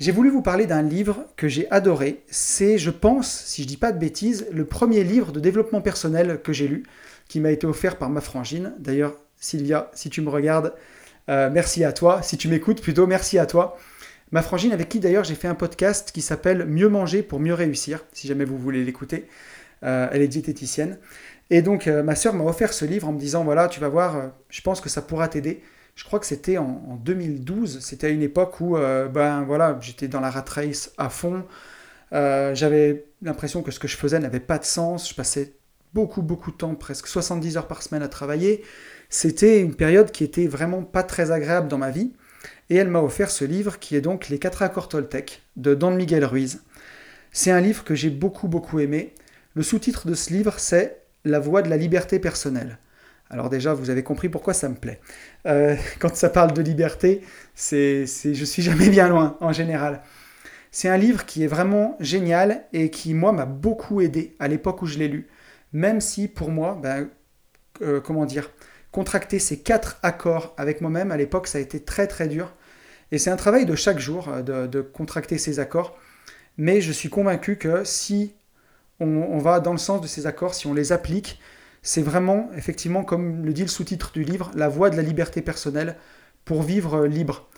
j'ai 0.00 0.12
voulu 0.12 0.28
vous 0.28 0.42
parler 0.42 0.66
d'un 0.66 0.82
livre 0.82 1.24
que 1.36 1.48
j'ai 1.48 1.70
adoré. 1.70 2.20
C'est, 2.26 2.76
je 2.76 2.90
pense, 2.90 3.44
si 3.46 3.62
je 3.62 3.68
dis 3.68 3.78
pas 3.78 3.90
de 3.90 3.98
bêtises, 3.98 4.46
le 4.52 4.66
premier 4.66 5.02
livre 5.02 5.32
de 5.32 5.40
développement 5.40 5.80
personnel 5.80 6.40
que 6.44 6.52
j'ai 6.52 6.68
lu 6.68 6.82
qui 7.28 7.40
m'a 7.40 7.50
été 7.50 7.66
offert 7.66 7.96
par 7.96 8.10
ma 8.10 8.20
frangine. 8.20 8.74
D'ailleurs, 8.78 9.14
Sylvia, 9.38 9.90
si 9.94 10.10
tu 10.10 10.22
me 10.22 10.30
regardes, 10.30 10.74
euh, 11.28 11.50
merci 11.52 11.84
à 11.84 11.92
toi. 11.92 12.22
Si 12.22 12.36
tu 12.36 12.48
m'écoutes, 12.48 12.82
plutôt, 12.82 13.06
merci 13.06 13.38
à 13.38 13.46
toi. 13.46 13.76
Ma 14.32 14.42
frangine, 14.42 14.72
avec 14.72 14.88
qui 14.88 15.00
d'ailleurs 15.00 15.24
j'ai 15.24 15.34
fait 15.34 15.48
un 15.48 15.54
podcast 15.54 16.10
qui 16.12 16.20
s'appelle 16.22 16.66
Mieux 16.66 16.88
manger 16.88 17.22
pour 17.22 17.40
mieux 17.40 17.54
réussir, 17.54 18.04
si 18.12 18.26
jamais 18.26 18.44
vous 18.44 18.58
voulez 18.58 18.84
l'écouter. 18.84 19.28
Euh, 19.84 20.08
elle 20.12 20.22
est 20.22 20.28
diététicienne. 20.28 20.98
Et 21.50 21.62
donc, 21.62 21.86
euh, 21.86 22.02
ma 22.02 22.14
sœur 22.14 22.34
m'a 22.34 22.44
offert 22.44 22.72
ce 22.72 22.84
livre 22.84 23.08
en 23.08 23.12
me 23.12 23.18
disant 23.18 23.44
voilà, 23.44 23.68
tu 23.68 23.80
vas 23.80 23.88
voir, 23.88 24.32
je 24.48 24.60
pense 24.62 24.80
que 24.80 24.88
ça 24.88 25.02
pourra 25.02 25.28
t'aider. 25.28 25.62
Je 25.94 26.04
crois 26.04 26.18
que 26.18 26.26
c'était 26.26 26.58
en, 26.58 26.82
en, 26.88 26.96
2012. 26.96 27.80
C'était 27.80 28.08
à 28.08 28.10
une 28.10 28.22
époque 28.22 28.60
où 28.60 28.76
ben, 28.76 29.44
voilà, 29.44 29.78
j'étais 29.80 30.08
dans 30.08 30.20
la 30.20 30.30
rat 30.30 30.44
race 30.48 30.92
à 30.98 31.08
fond. 31.08 31.44
J'avais 32.10 33.04
l'impression 33.22 33.62
que 33.62 33.70
ce 33.70 33.78
que 33.78 33.86
je 33.86 33.96
faisais 33.96 34.18
n'avait 34.18 34.40
pas 34.40 34.58
de 34.58 34.64
sens. 34.64 35.08
Je 35.08 35.14
passais 35.14 35.52
beaucoup, 35.94 36.22
beaucoup 36.22 36.50
de 36.50 36.56
temps, 36.56 36.74
presque 36.74 37.06
70 37.06 37.56
heures 37.56 37.68
par 37.68 37.82
semaine 37.82 38.02
à 38.02 38.08
travailler. 38.08 38.62
C'était 39.08 39.60
une 39.60 39.74
période 39.74 40.10
qui 40.10 40.24
était 40.24 40.48
vraiment 40.48 40.82
pas 40.82 41.04
très 41.04 41.30
agréable 41.30 41.68
dans 41.68 41.78
ma 41.78 41.90
vie. 41.90 42.12
Et 42.68 42.76
elle 42.76 42.88
m'a 42.88 43.00
offert 43.00 43.30
ce 43.30 43.44
livre 43.44 43.78
qui 43.78 43.94
est 43.94 44.00
donc 44.00 44.28
Les 44.28 44.38
quatre 44.38 44.62
accords 44.62 44.88
Toltec 44.88 45.42
de 45.56 45.74
Don 45.74 45.92
Miguel 45.92 46.24
Ruiz. 46.24 46.62
C'est 47.30 47.50
un 47.50 47.60
livre 47.60 47.84
que 47.84 47.94
j'ai 47.94 48.10
beaucoup, 48.10 48.48
beaucoup 48.48 48.80
aimé. 48.80 49.14
Le 49.54 49.62
sous-titre 49.62 50.06
de 50.06 50.14
ce 50.14 50.32
livre, 50.32 50.58
c'est 50.58 51.02
La 51.24 51.38
voie 51.38 51.62
de 51.62 51.70
la 51.70 51.76
liberté 51.76 52.18
personnelle. 52.18 52.78
Alors 53.30 53.48
déjà, 53.48 53.72
vous 53.72 53.90
avez 53.90 54.02
compris 54.02 54.28
pourquoi 54.28 54.52
ça 54.52 54.68
me 54.68 54.74
plaît. 54.74 55.00
Euh, 55.46 55.76
quand 56.00 56.14
ça 56.16 56.28
parle 56.28 56.52
de 56.52 56.62
liberté, 56.62 57.22
c'est, 57.54 58.06
c'est, 58.06 58.34
je 58.34 58.44
suis 58.44 58.62
jamais 58.62 58.88
bien 58.88 59.08
loin 59.08 59.36
en 59.40 59.52
général. 59.52 60.02
C'est 60.72 60.88
un 60.88 60.96
livre 60.96 61.24
qui 61.24 61.44
est 61.44 61.48
vraiment 61.48 61.96
génial 62.00 62.64
et 62.72 62.90
qui, 62.90 63.14
moi, 63.14 63.30
m'a 63.30 63.46
beaucoup 63.46 64.00
aidé 64.00 64.34
à 64.40 64.48
l'époque 64.48 64.82
où 64.82 64.86
je 64.86 64.98
l'ai 64.98 65.06
lu 65.06 65.28
même 65.74 66.00
si 66.00 66.28
pour 66.28 66.50
moi, 66.50 66.78
ben, 66.80 67.10
euh, 67.82 68.00
comment 68.00 68.24
dire, 68.24 68.50
contracter 68.92 69.40
ces 69.40 69.58
quatre 69.58 69.98
accords 70.02 70.54
avec 70.56 70.80
moi-même, 70.80 71.10
à 71.10 71.16
l'époque, 71.16 71.48
ça 71.48 71.58
a 71.58 71.60
été 71.60 71.80
très 71.80 72.06
très 72.06 72.28
dur. 72.28 72.54
Et 73.10 73.18
c'est 73.18 73.30
un 73.30 73.36
travail 73.36 73.66
de 73.66 73.74
chaque 73.74 73.98
jour 73.98 74.28
euh, 74.28 74.66
de, 74.66 74.80
contracter 74.80 75.36
ces 75.36 75.58
accords. 75.58 75.98
Mais 76.56 76.80
je 76.80 76.92
suis 76.92 77.10
convaincu 77.10 77.56
que 77.56 77.82
si 77.84 78.34
on, 79.00 79.38
va 79.38 79.58
dans 79.58 79.72
le 79.72 79.78
sens 79.78 80.00
de 80.00 80.06
ces 80.06 80.26
accords, 80.26 80.54
si 80.54 80.68
on 80.68 80.74
les 80.74 80.92
applique, 80.92 81.40
c'est 81.82 82.02
vraiment, 82.02 82.48
effectivement, 82.56 83.02
comme 83.02 83.44
le 83.44 83.52
dit 83.52 83.62
le 83.62 83.68
sous-titre 83.68 84.12
du 84.12 84.22
livre, 84.22 84.52
la 84.54 84.68
voie 84.68 84.88
de 84.88 84.96
la 84.96 85.02
liberté 85.02 85.42
personnelle 85.42 85.96
pour 86.44 86.62
vivre 86.62 87.04
libre. 87.06 87.48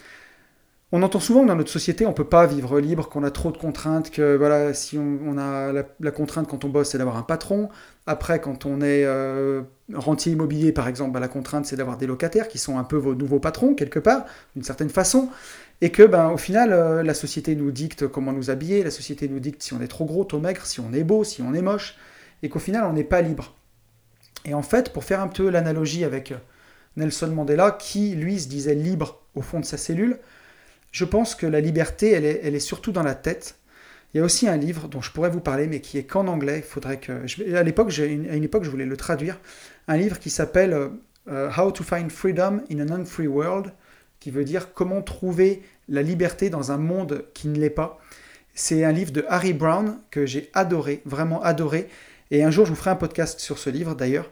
On 0.97 1.03
entend 1.03 1.21
souvent 1.21 1.43
que 1.43 1.49
dans 1.49 1.57
notre 1.57 1.71
société, 1.71 2.07
on 2.07 2.11
ne 2.11 2.15
peut 2.15 2.25
pas 2.25 2.47
vivre 2.47 2.81
libre, 2.81 3.11
qu'on 3.11 3.23
a 3.23 3.31
trop 3.31 3.53
de 3.53 3.59
contraintes, 3.59 4.11
que 4.11 4.35
voilà, 4.35 4.73
si 4.73 4.97
on, 4.97 5.37
a 5.37 5.71
la, 5.71 6.11
contrainte 6.11 6.49
quand 6.49 6.65
on 6.65 6.71
bosse, 6.71 6.89
c'est 6.89 6.97
d'avoir 6.97 7.19
un 7.19 7.23
patron. 7.23 7.69
Après, 8.07 8.41
quand 8.41 8.65
on 8.65 8.81
est 8.81 9.05
euh, 9.05 9.61
rentier 9.93 10.33
immobilier, 10.33 10.73
par 10.73 10.89
exemple, 10.89 11.13
bah, 11.13 11.21
la 11.21 11.29
contrainte, 11.29 11.67
c'est 11.67 11.77
d'avoir 11.77 11.99
des 11.99 12.07
locataires 12.07 12.49
qui 12.49 12.57
sont 12.57 12.79
un 12.79 12.85
peu 12.85 12.97
vos 12.97 13.15
nouveaux 13.15 13.41
patrons, 13.41 13.75
quelque 13.75 13.99
part, 13.99 14.25
d'une 14.55 14.65
certaine 14.65 14.89
façon. 14.89 15.29
Et 15.83 15.93
que, 15.93 16.03
ben, 16.03 16.31
au 16.31 16.39
final, 16.39 16.73
euh, 16.73 17.03
la 17.03 17.13
société 17.13 17.55
nous 17.57 17.73
dicte 17.73 18.07
comment 18.09 18.33
nous 18.33 18.49
habiller, 18.49 18.83
la 18.83 18.91
société 18.91 19.29
nous 19.29 19.39
dicte 19.39 19.63
si 19.63 19.75
on 19.75 19.83
est 19.83 19.89
trop 19.89 20.07
gros, 20.07 20.25
trop 20.25 20.41
maigre, 20.41 20.65
si 20.65 20.81
on 20.81 20.95
est 20.95 21.05
beau, 21.05 21.25
si 21.25 21.43
on 21.43 21.53
est 21.53 21.61
moche, 21.61 21.99
et 22.43 22.49
qu'au 22.49 22.59
final, 22.59 22.85
on 22.85 22.95
n'est 22.95 23.05
pas 23.05 23.21
libre. 23.21 23.55
Et 24.47 24.55
en 24.55 24.63
fait, 24.63 24.95
pour 24.95 25.05
faire 25.05 25.21
un 25.21 25.29
peu 25.29 25.51
l'analogie 25.51 26.05
avec 26.05 26.33
Nelson 26.97 27.29
Mandela, 27.29 27.73
qui, 27.73 28.15
lui, 28.15 28.41
se 28.41 28.49
disait 28.49 28.75
libre 28.75 29.21
au 29.35 29.43
fond 29.43 29.61
de 29.61 29.67
sa 29.67 29.77
cellule, 29.77 30.19
je 30.97 31.05
pense 31.05 31.35
que 31.35 31.45
la 31.45 31.61
liberté, 31.61 32.13
elle 32.13 32.25
est, 32.25 32.59
surtout 32.59 32.91
dans 32.91 33.03
la 33.03 33.15
tête. 33.15 33.57
Il 34.15 34.17
y 34.17 34.21
a 34.23 34.25
aussi 34.25 34.49
un 34.49 34.57
livre 34.57 34.89
dont 34.89 35.03
je 35.03 35.13
pourrais 35.13 35.29
vous 35.29 35.43
parler, 35.43 35.67
mais 35.67 35.81
qui 35.81 35.99
est 35.99 36.05
qu'en 36.05 36.27
anglais. 36.27 36.61
Il 36.61 36.63
faudrait 36.63 36.99
que, 36.99 37.13
à 37.55 37.63
l'époque, 37.63 37.93
à 37.99 38.07
une 38.07 38.45
époque, 38.45 38.65
je 38.65 38.71
voulais 38.71 38.87
le 38.87 38.97
traduire. 38.97 39.39
Un 39.89 39.99
livre 39.99 40.19
qui 40.19 40.31
s'appelle 40.31 40.75
euh, 41.29 41.51
How 41.55 41.71
to 41.71 41.85
Find 41.85 42.11
Freedom 42.11 42.63
in 42.73 42.81
an 42.81 42.91
Unfree 42.91 43.27
World, 43.27 43.75
qui 44.21 44.31
veut 44.31 44.45
dire 44.45 44.73
comment 44.73 45.03
trouver 45.03 45.61
la 45.91 46.01
liberté 46.01 46.49
dans 46.49 46.73
un 46.73 46.79
monde 46.79 47.27
qui 47.35 47.49
ne 47.49 47.59
l'est 47.59 47.69
pas. 47.69 48.01
C'est 48.55 48.83
un 48.83 48.93
livre 48.93 49.13
de 49.13 49.27
Harry 49.29 49.53
Brown 49.53 49.99
que 50.11 50.25
j'ai 50.25 50.49
adoré, 50.55 51.03
vraiment 51.05 51.43
adoré. 51.43 51.89
Et 52.31 52.43
un 52.43 52.51
jour, 52.51 52.65
je 52.65 52.71
vous 52.71 52.77
ferai 52.77 52.89
un 52.89 52.97
podcast 52.97 53.39
sur 53.39 53.59
ce 53.59 53.69
livre 53.69 53.95
d'ailleurs. 53.95 54.31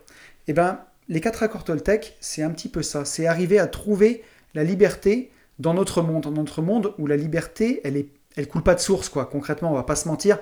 Eh 0.48 0.54
ben, 0.54 0.80
les 1.10 1.20
quatre 1.20 1.42
accords 1.42 1.64
Toltec, 1.64 2.16
c'est 2.22 2.42
un 2.42 2.50
petit 2.52 2.70
peu 2.70 2.80
ça. 2.80 3.04
C'est 3.04 3.26
arriver 3.26 3.58
à 3.58 3.66
trouver 3.66 4.22
la 4.54 4.64
liberté 4.64 5.30
dans 5.58 5.74
notre 5.74 6.02
monde, 6.02 6.24
dans 6.24 6.30
notre 6.30 6.62
monde 6.62 6.94
où 6.98 7.06
la 7.06 7.16
liberté, 7.16 7.80
elle 7.84 7.96
est, 7.96 8.08
elle 8.36 8.48
coule 8.48 8.62
pas 8.62 8.74
de 8.74 8.80
source, 8.80 9.08
quoi. 9.08 9.26
Concrètement, 9.26 9.70
on 9.70 9.74
va 9.74 9.84
pas 9.84 9.96
se 9.96 10.08
mentir. 10.08 10.38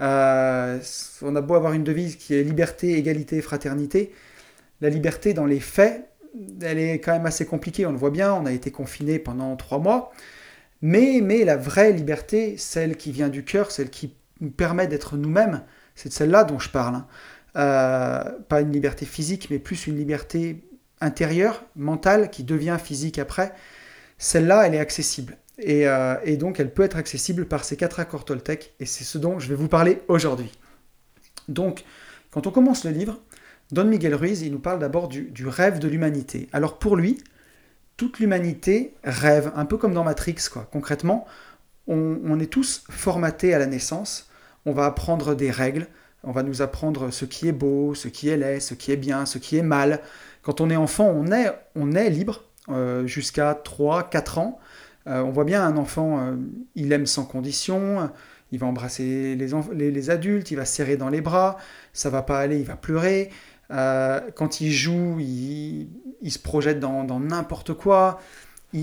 Euh, 0.00 0.78
on 1.22 1.36
a 1.36 1.40
beau 1.40 1.54
avoir 1.54 1.72
une 1.72 1.84
devise 1.84 2.16
qui 2.16 2.34
est 2.34 2.42
liberté, 2.42 2.96
égalité, 2.98 3.40
fraternité. 3.42 4.12
La 4.80 4.88
liberté 4.88 5.34
dans 5.34 5.46
les 5.46 5.60
faits, 5.60 6.08
elle 6.62 6.78
est 6.78 6.98
quand 6.98 7.12
même 7.12 7.26
assez 7.26 7.46
compliquée. 7.46 7.86
On 7.86 7.92
le 7.92 7.98
voit 7.98 8.10
bien, 8.10 8.32
on 8.34 8.46
a 8.46 8.52
été 8.52 8.70
confiné 8.70 9.18
pendant 9.18 9.56
trois 9.56 9.78
mois. 9.78 10.12
Mais, 10.82 11.20
mais 11.22 11.44
la 11.44 11.56
vraie 11.56 11.92
liberté, 11.92 12.56
celle 12.58 12.96
qui 12.96 13.12
vient 13.12 13.28
du 13.28 13.44
cœur, 13.44 13.70
celle 13.70 13.90
qui 13.90 14.14
nous 14.40 14.50
permet 14.50 14.86
d'être 14.86 15.16
nous-mêmes, 15.16 15.62
c'est 15.94 16.08
de 16.08 16.14
celle-là 16.14 16.44
dont 16.44 16.58
je 16.58 16.70
parle. 16.70 16.96
Hein. 16.96 17.06
Euh, 17.56 18.38
pas 18.48 18.60
une 18.60 18.72
liberté 18.72 19.06
physique, 19.06 19.48
mais 19.50 19.58
plus 19.58 19.86
une 19.86 19.96
liberté 19.96 20.64
intérieure, 21.00 21.64
mentale, 21.76 22.30
qui 22.30 22.42
devient 22.42 22.78
physique 22.82 23.18
après. 23.18 23.54
Celle-là, 24.24 24.66
elle 24.66 24.74
est 24.74 24.80
accessible. 24.80 25.36
Euh, 25.68 26.16
et, 26.24 26.38
donc, 26.38 26.58
elle 26.58 26.72
peut 26.72 26.82
être 26.82 26.96
accessible 26.96 27.44
par 27.44 27.62
ces 27.62 27.76
quatre 27.76 28.00
accords 28.00 28.24
Toltec, 28.24 28.72
et 28.80 28.86
c'est 28.86 29.04
ce 29.04 29.18
dont 29.18 29.38
je 29.38 29.50
vais 29.50 29.54
vous 29.54 29.68
parler 29.68 30.00
aujourd'hui. 30.08 30.50
Donc, 31.48 31.84
quand 32.30 32.46
on 32.46 32.50
commence 32.50 32.84
le 32.84 32.90
livre, 32.90 33.20
Don 33.70 33.84
Miguel 33.84 34.14
Ruiz, 34.14 34.40
il 34.40 34.50
nous 34.52 34.60
parle 34.60 34.78
d'abord 34.78 35.08
du, 35.08 35.46
rêve 35.46 35.78
de 35.78 35.88
l'humanité. 35.88 36.48
Alors 36.54 36.78
pour 36.78 36.96
lui, 36.96 37.22
toute 37.98 38.18
l'humanité 38.18 38.94
rêve, 39.04 39.52
un 39.56 39.66
peu 39.66 39.76
comme 39.76 39.92
dans 39.92 40.04
Matrix. 40.04 40.36
Concrètement, 40.72 41.26
on, 41.86 42.40
est 42.40 42.50
tous 42.50 42.84
formatés 42.88 43.52
à 43.52 43.58
la 43.58 43.66
naissance, 43.66 44.30
on 44.64 44.72
va 44.72 44.86
apprendre 44.86 45.34
des 45.34 45.50
règles, 45.50 45.86
on 46.22 46.32
va 46.32 46.42
nous 46.42 46.62
apprendre 46.62 47.10
ce 47.10 47.26
qui 47.26 47.46
est 47.46 47.52
beau, 47.52 47.94
ce 47.94 48.08
qui 48.08 48.30
est 48.30 48.38
laid, 48.38 48.60
ce 48.60 48.72
qui 48.72 48.90
est 48.90 48.96
bien, 48.96 49.26
ce 49.26 49.36
qui 49.36 49.58
est 49.58 49.62
mal. 49.62 50.00
Quand 50.40 50.62
on 50.62 50.70
est 50.70 50.76
enfant, 50.76 51.08
on 51.08 51.30
est, 51.30 51.52
on 51.74 51.92
est 51.92 52.08
libre 52.08 52.44
jusqu'à 53.06 53.54
3, 53.54 54.04
4 54.10 54.38
ans. 54.38 54.58
Euh, 55.06 55.22
on 55.22 55.30
voit 55.30 55.44
bien 55.44 55.62
un 55.62 55.76
enfant, 55.76 56.18
euh, 56.18 56.36
il 56.74 56.92
aime 56.92 57.06
sans 57.06 57.26
condition, 57.26 58.10
il 58.52 58.58
va 58.58 58.66
embrasser 58.66 59.36
les, 59.36 59.90
les, 59.90 60.10
adultes, 60.10 60.50
il 60.50 60.56
va 60.56 60.64
serrer 60.64 60.96
dans 60.96 61.10
les 61.10 61.20
bras, 61.20 61.58
ça 61.92 62.08
va 62.08 62.22
pas 62.22 62.40
aller, 62.40 62.58
il 62.58 62.64
va 62.64 62.76
pleurer. 62.76 63.30
quand 63.68 64.60
il 64.60 64.70
joue, 64.72 65.18
il, 65.20 65.88
se 66.30 66.38
projette 66.38 66.80
dans 66.80 67.20
n'importe 67.20 67.74
quoi. 67.74 68.20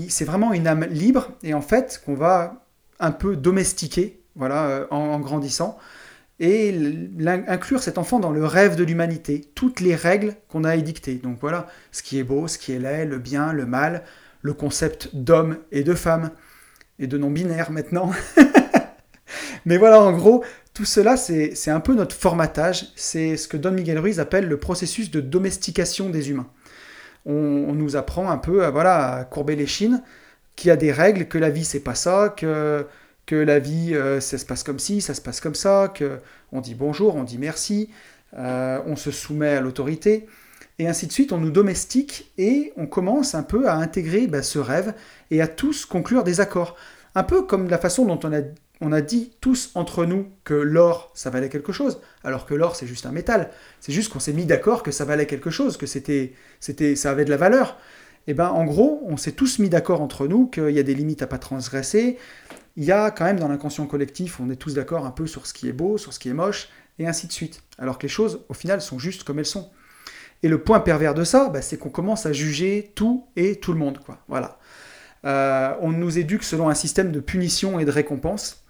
C'est 0.08 0.24
vraiment 0.24 0.52
une 0.52 0.66
âme 0.66 0.84
libre 0.84 1.32
et 1.42 1.54
en 1.54 1.60
fait 1.60 2.00
qu'on 2.04 2.14
va 2.14 2.64
un 3.00 3.12
peu 3.12 3.36
domestiquer 3.36 4.20
voilà, 4.36 4.86
en 4.90 5.18
grandissant 5.20 5.76
et 6.42 6.74
inclure 7.46 7.80
cet 7.80 7.98
enfant 7.98 8.18
dans 8.18 8.32
le 8.32 8.44
rêve 8.44 8.74
de 8.74 8.82
l'humanité, 8.82 9.48
toutes 9.54 9.78
les 9.78 9.94
règles 9.94 10.34
qu'on 10.48 10.64
a 10.64 10.74
édictées. 10.74 11.14
Donc 11.14 11.38
voilà, 11.40 11.68
ce 11.92 12.02
qui 12.02 12.18
est 12.18 12.24
beau, 12.24 12.48
ce 12.48 12.58
qui 12.58 12.72
est 12.72 12.80
laid, 12.80 13.06
le 13.06 13.18
bien, 13.18 13.52
le 13.52 13.64
mal, 13.64 14.02
le 14.42 14.52
concept 14.52 15.14
d'homme 15.14 15.58
et 15.70 15.84
de 15.84 15.94
femme, 15.94 16.32
et 16.98 17.06
de 17.06 17.16
non-binaire 17.16 17.70
maintenant. 17.70 18.10
Mais 19.66 19.76
voilà, 19.76 20.02
en 20.02 20.10
gros, 20.10 20.44
tout 20.74 20.84
cela, 20.84 21.16
c'est 21.16 21.70
un 21.70 21.78
peu 21.78 21.94
notre 21.94 22.16
formatage, 22.16 22.88
c'est 22.96 23.36
ce 23.36 23.46
que 23.46 23.56
Don 23.56 23.70
Miguel 23.70 24.00
Ruiz 24.00 24.18
appelle 24.18 24.48
le 24.48 24.56
processus 24.56 25.12
de 25.12 25.20
domestication 25.20 26.10
des 26.10 26.30
humains. 26.30 26.48
On, 27.24 27.72
nous 27.72 27.94
apprend 27.94 28.28
un 28.28 28.38
peu 28.38 28.64
à, 28.64 28.70
voilà, 28.70 29.14
à 29.14 29.24
courber 29.24 29.54
les 29.54 29.68
chines, 29.68 30.02
qu'il 30.56 30.68
y 30.68 30.70
a 30.72 30.76
des 30.76 30.90
règles, 30.90 31.28
que 31.28 31.38
la 31.38 31.50
vie 31.50 31.64
c'est 31.64 31.78
pas 31.78 31.94
ça, 31.94 32.34
que 32.36 32.84
que 33.26 33.36
la 33.36 33.58
vie, 33.58 33.94
euh, 33.94 34.20
ça 34.20 34.38
se 34.38 34.44
passe 34.44 34.62
comme 34.62 34.78
ci, 34.78 35.00
ça 35.00 35.14
se 35.14 35.20
passe 35.20 35.40
comme 35.40 35.54
ça, 35.54 35.92
que 35.94 36.18
on 36.50 36.60
dit 36.60 36.74
bonjour, 36.74 37.14
on 37.14 37.24
dit 37.24 37.38
merci, 37.38 37.90
euh, 38.34 38.80
on 38.86 38.96
se 38.96 39.10
soumet 39.10 39.50
à 39.50 39.60
l'autorité, 39.60 40.26
et 40.78 40.88
ainsi 40.88 41.06
de 41.06 41.12
suite, 41.12 41.32
on 41.32 41.38
nous 41.38 41.50
domestique 41.50 42.32
et 42.38 42.72
on 42.76 42.86
commence 42.86 43.34
un 43.34 43.42
peu 43.42 43.68
à 43.68 43.74
intégrer 43.74 44.26
bah, 44.26 44.42
ce 44.42 44.58
rêve 44.58 44.94
et 45.30 45.40
à 45.40 45.46
tous 45.46 45.84
conclure 45.84 46.24
des 46.24 46.40
accords. 46.40 46.76
Un 47.14 47.22
peu 47.22 47.42
comme 47.42 47.68
la 47.68 47.78
façon 47.78 48.06
dont 48.06 48.18
on 48.24 48.32
a, 48.32 48.40
on 48.80 48.90
a 48.90 49.00
dit 49.00 49.32
tous 49.40 49.70
entre 49.74 50.06
nous 50.06 50.28
que 50.44 50.54
l'or, 50.54 51.12
ça 51.14 51.30
valait 51.30 51.50
quelque 51.50 51.72
chose, 51.72 52.00
alors 52.24 52.46
que 52.46 52.54
l'or, 52.54 52.74
c'est 52.74 52.86
juste 52.86 53.06
un 53.06 53.12
métal. 53.12 53.50
C'est 53.80 53.92
juste 53.92 54.12
qu'on 54.12 54.18
s'est 54.18 54.32
mis 54.32 54.46
d'accord 54.46 54.82
que 54.82 54.90
ça 54.90 55.04
valait 55.04 55.26
quelque 55.26 55.50
chose, 55.50 55.76
que 55.76 55.86
c'était, 55.86 56.32
c'était, 56.58 56.96
ça 56.96 57.10
avait 57.10 57.24
de 57.24 57.30
la 57.30 57.36
valeur. 57.36 57.78
Et 58.26 58.30
eh 58.30 58.34
ben, 58.34 58.48
en 58.48 58.64
gros, 58.64 59.02
on 59.06 59.16
s'est 59.16 59.32
tous 59.32 59.58
mis 59.58 59.68
d'accord 59.68 60.00
entre 60.00 60.28
nous 60.28 60.46
qu'il 60.46 60.70
y 60.70 60.78
a 60.78 60.84
des 60.84 60.94
limites 60.94 61.22
à 61.22 61.26
pas 61.26 61.38
transgresser, 61.38 62.18
il 62.76 62.84
y 62.84 62.92
a 62.92 63.10
quand 63.10 63.24
même 63.24 63.38
dans 63.38 63.48
l'inconscient 63.48 63.86
collectif, 63.86 64.40
on 64.40 64.50
est 64.50 64.56
tous 64.56 64.74
d'accord 64.74 65.06
un 65.06 65.10
peu 65.10 65.26
sur 65.26 65.46
ce 65.46 65.52
qui 65.52 65.68
est 65.68 65.72
beau, 65.72 65.98
sur 65.98 66.12
ce 66.12 66.18
qui 66.18 66.28
est 66.28 66.34
moche, 66.34 66.68
et 66.98 67.06
ainsi 67.06 67.26
de 67.26 67.32
suite. 67.32 67.62
Alors 67.78 67.98
que 67.98 68.04
les 68.04 68.08
choses, 68.08 68.44
au 68.48 68.54
final, 68.54 68.80
sont 68.80 68.98
justes 68.98 69.24
comme 69.24 69.38
elles 69.38 69.46
sont. 69.46 69.70
Et 70.42 70.48
le 70.48 70.62
point 70.62 70.80
pervers 70.80 71.14
de 71.14 71.24
ça, 71.24 71.48
bah, 71.48 71.62
c'est 71.62 71.78
qu'on 71.78 71.90
commence 71.90 72.26
à 72.26 72.32
juger 72.32 72.92
tout 72.94 73.26
et 73.36 73.56
tout 73.56 73.72
le 73.72 73.78
monde. 73.78 73.98
Quoi. 74.04 74.18
Voilà. 74.28 74.58
Euh, 75.24 75.74
on 75.80 75.92
nous 75.92 76.18
éduque 76.18 76.42
selon 76.42 76.68
un 76.68 76.74
système 76.74 77.12
de 77.12 77.20
punition 77.20 77.78
et 77.78 77.84
de 77.84 77.90
récompense, 77.90 78.64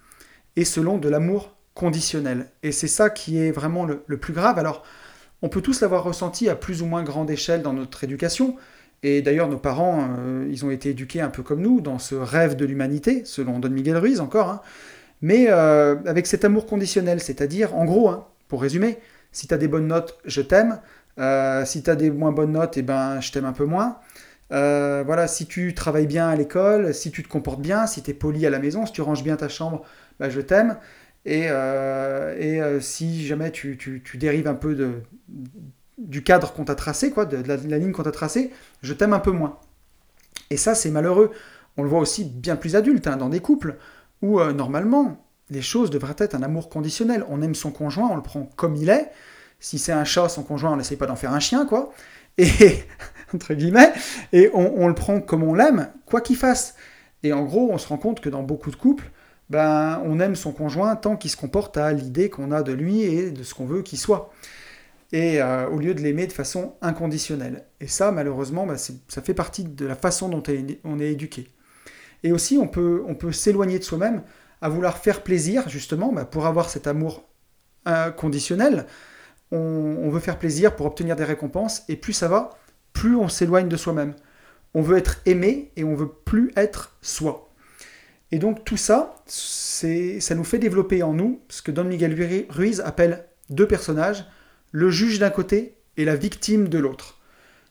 et 0.55 0.65
selon 0.65 0.97
de 0.97 1.09
l'amour 1.09 1.55
conditionnel. 1.73 2.51
Et 2.61 2.71
c'est 2.71 2.87
ça 2.87 3.09
qui 3.09 3.39
est 3.39 3.51
vraiment 3.51 3.85
le 3.85 4.17
plus 4.17 4.33
grave. 4.33 4.59
Alors, 4.59 4.83
on 5.41 5.49
peut 5.49 5.61
tous 5.61 5.81
l'avoir 5.81 6.03
ressenti 6.03 6.47
à 6.47 6.55
plus 6.55 6.81
ou 6.81 6.85
moins 6.85 7.03
grande 7.03 7.29
échelle 7.29 7.63
dans 7.63 7.73
notre 7.73 8.03
éducation, 8.03 8.55
et 9.03 9.21
d'ailleurs, 9.21 9.49
nos 9.49 9.57
parents, 9.57 10.07
euh, 10.17 10.47
ils 10.49 10.65
ont 10.65 10.71
été 10.71 10.91
éduqués 10.91 11.19
un 11.19 11.29
peu 11.29 11.43
comme 11.43 11.61
nous, 11.61 11.81
dans 11.81 11.99
ce 11.99 12.15
rêve 12.15 12.55
de 12.55 12.65
l'humanité, 12.65 13.23
selon 13.25 13.59
Don 13.59 13.69
Miguel 13.69 13.97
Ruiz 13.97 14.21
encore, 14.21 14.49
hein. 14.49 14.61
mais 15.21 15.47
euh, 15.49 15.95
avec 16.05 16.25
cet 16.25 16.45
amour 16.45 16.65
conditionnel, 16.65 17.19
c'est-à-dire, 17.19 17.75
en 17.75 17.83
gros, 17.83 18.07
hein, 18.07 18.27
pour 18.47 18.61
résumer, 18.61 18.97
si 19.33 19.47
tu 19.47 19.53
as 19.53 19.57
des 19.57 19.67
bonnes 19.67 19.87
notes, 19.87 20.17
je 20.23 20.41
t'aime, 20.41 20.79
euh, 21.19 21.65
si 21.65 21.83
tu 21.83 21.89
as 21.89 21.95
des 21.95 22.11
moins 22.11 22.31
bonnes 22.31 22.53
notes, 22.53 22.77
eh 22.77 22.81
ben, 22.81 23.19
je 23.19 23.31
t'aime 23.33 23.45
un 23.45 23.53
peu 23.53 23.65
moins. 23.65 23.99
voilà, 24.49 25.27
si 25.27 25.47
tu 25.47 25.73
travailles 25.73 26.07
bien 26.07 26.29
à 26.29 26.35
l'école, 26.35 26.93
si 26.93 27.11
tu 27.11 27.23
te 27.23 27.27
comportes 27.27 27.61
bien, 27.61 27.87
si 27.87 28.03
tu 28.03 28.11
es 28.11 28.13
poli 28.13 28.45
à 28.45 28.49
la 28.49 28.59
maison, 28.59 28.85
si 28.85 28.93
tu 28.93 29.01
ranges 29.01 29.23
bien 29.23 29.35
ta 29.35 29.49
chambre, 29.49 29.83
ben, 30.19 30.29
je 30.29 30.39
t'aime. 30.39 30.77
Et, 31.25 31.49
si 32.79 33.27
jamais 33.27 33.51
tu, 33.51 34.01
dérives 34.15 34.47
un 34.47 34.55
peu 34.55 34.75
de, 34.75 35.01
du 36.03 36.23
cadre 36.23 36.53
qu'on 36.53 36.65
t'a 36.65 36.75
tracé, 36.75 37.11
quoi, 37.11 37.25
de, 37.25 37.37
la, 37.47 37.77
ligne 37.77 37.91
qu'on 37.91 38.03
t'a 38.03 38.11
tracée, 38.11 38.51
je 38.81 38.93
t'aime 38.93 39.13
un 39.13 39.19
peu 39.19 39.31
moins. 39.31 39.57
Et 40.49 40.57
ça, 40.57 40.75
c'est 40.75 40.91
malheureux. 40.91 41.31
On 41.77 41.83
le 41.83 41.89
voit 41.89 41.99
aussi 41.99 42.25
bien 42.25 42.55
plus 42.55 42.75
adulte, 42.75 43.07
hein, 43.07 43.17
dans 43.17 43.29
des 43.29 43.39
couples, 43.39 43.77
où 44.21 44.39
euh, 44.39 44.53
normalement, 44.53 45.25
les 45.49 45.61
choses 45.61 45.89
devraient 45.89 46.15
être 46.17 46.35
un 46.35 46.43
amour 46.43 46.69
conditionnel. 46.69 47.25
On 47.29 47.41
aime 47.41 47.55
son 47.55 47.71
conjoint, 47.71 48.09
on 48.11 48.15
le 48.15 48.21
prend 48.21 48.49
comme 48.55 48.75
il 48.75 48.89
est. 48.89 49.11
Si 49.59 49.79
c'est 49.79 49.93
un 49.93 50.03
chat, 50.03 50.29
son 50.29 50.43
conjoint, 50.43 50.73
on 50.73 50.77
n'essaye 50.77 50.97
pas 50.97 51.05
d'en 51.05 51.15
faire 51.15 51.33
un 51.33 51.39
chien, 51.39 51.65
quoi. 51.65 51.93
Et, 52.37 52.49
entre 53.33 53.53
guillemets, 53.53 53.93
et 54.33 54.49
on, 54.53 54.87
le 54.87 54.95
prend 54.95 55.21
comme 55.21 55.43
on 55.43 55.53
l'aime, 55.53 55.89
quoi 56.05 56.21
qu'il 56.21 56.35
fasse. 56.35 56.75
Et 57.23 57.31
en 57.31 57.43
gros, 57.43 57.69
on 57.71 57.77
se 57.77 57.87
rend 57.87 57.97
compte 57.97 58.19
que 58.19 58.29
dans 58.29 58.43
beaucoup 58.43 58.71
de 58.71 58.75
couples, 58.75 59.09
ben, 59.49 60.01
on 60.05 60.19
aime 60.19 60.35
son 60.35 60.51
conjoint 60.51 60.95
tant 60.95 61.15
qu'il 61.15 61.31
se 61.31 61.37
comporte 61.37 61.77
à 61.77 61.93
l'idée 61.93 62.29
qu'on 62.29 62.51
a 62.51 62.63
de 62.63 62.73
lui 62.73 63.03
et 63.03 63.31
de 63.31 63.43
ce 63.43 63.53
qu'on 63.53 63.65
veut 63.65 63.81
qu'il 63.81 63.99
soit 63.99 64.31
et 65.13 65.41
euh, 65.41 65.69
au 65.69 65.77
lieu 65.77 65.93
de 65.93 66.01
l'aimer 66.01 66.27
de 66.27 66.33
façon 66.33 66.73
inconditionnelle. 66.81 67.65
Et 67.79 67.87
ça, 67.87 68.11
malheureusement, 68.11 68.65
bah, 68.65 68.77
ça 68.77 69.21
fait 69.21 69.35
partie 69.35 69.63
de 69.63 69.85
la 69.85 69.95
façon 69.95 70.27
dont 70.27 70.43
on 70.83 70.99
est 70.99 71.11
éduqué. 71.11 71.49
Et 72.23 72.31
aussi, 72.31 72.57
on 72.57 72.67
peut, 72.67 73.31
s'éloigner 73.31 73.77
de 73.77 73.83
soi-même 73.83 74.23
à 74.61 74.69
vouloir 74.69 74.97
faire 74.97 75.21
plaisir, 75.21 75.69
justement, 75.69 76.11
bah, 76.11 76.25
pour 76.25 76.47
avoir 76.47 76.69
cet 76.69 76.87
amour 76.87 77.23
inconditionnel. 77.85 78.87
On, 79.51 79.57
on, 79.57 80.09
veut 80.09 80.19
faire 80.19 80.39
plaisir 80.39 80.75
pour 80.75 80.87
obtenir 80.87 81.15
des 81.15 81.25
récompenses, 81.25 81.83
et 81.89 81.95
plus 81.95 82.13
ça 82.13 82.27
va, 82.27 82.49
plus 82.91 83.15
on 83.15 83.29
s'éloigne 83.29 83.69
de 83.69 83.77
soi-même. 83.77 84.15
On 84.73 84.81
veut 84.81 84.97
être 84.97 85.21
aimé 85.27 85.71
et 85.75 85.83
on 85.83 85.93
veut 85.93 86.09
plus 86.09 86.51
être 86.55 86.97
soi. 87.03 87.53
Et 88.31 88.39
donc 88.39 88.65
tout 88.65 88.77
ça, 88.77 89.13
ça 89.27 90.33
nous 90.33 90.43
fait 90.43 90.57
développer 90.57 91.03
en 91.03 91.13
nous 91.13 91.41
ce 91.49 91.61
que 91.61 91.69
Don 91.69 91.83
Miguel 91.83 92.47
Ruiz 92.49 92.81
appelle 92.81 93.25
deux 93.51 93.67
personnages, 93.67 94.25
le 94.73 94.89
juge 94.89 95.19
d'un 95.19 95.29
côté 95.29 95.77
et 95.95 96.03
la 96.03 96.17
victime 96.17 96.67
de 96.67 96.79
l'autre. 96.79 97.19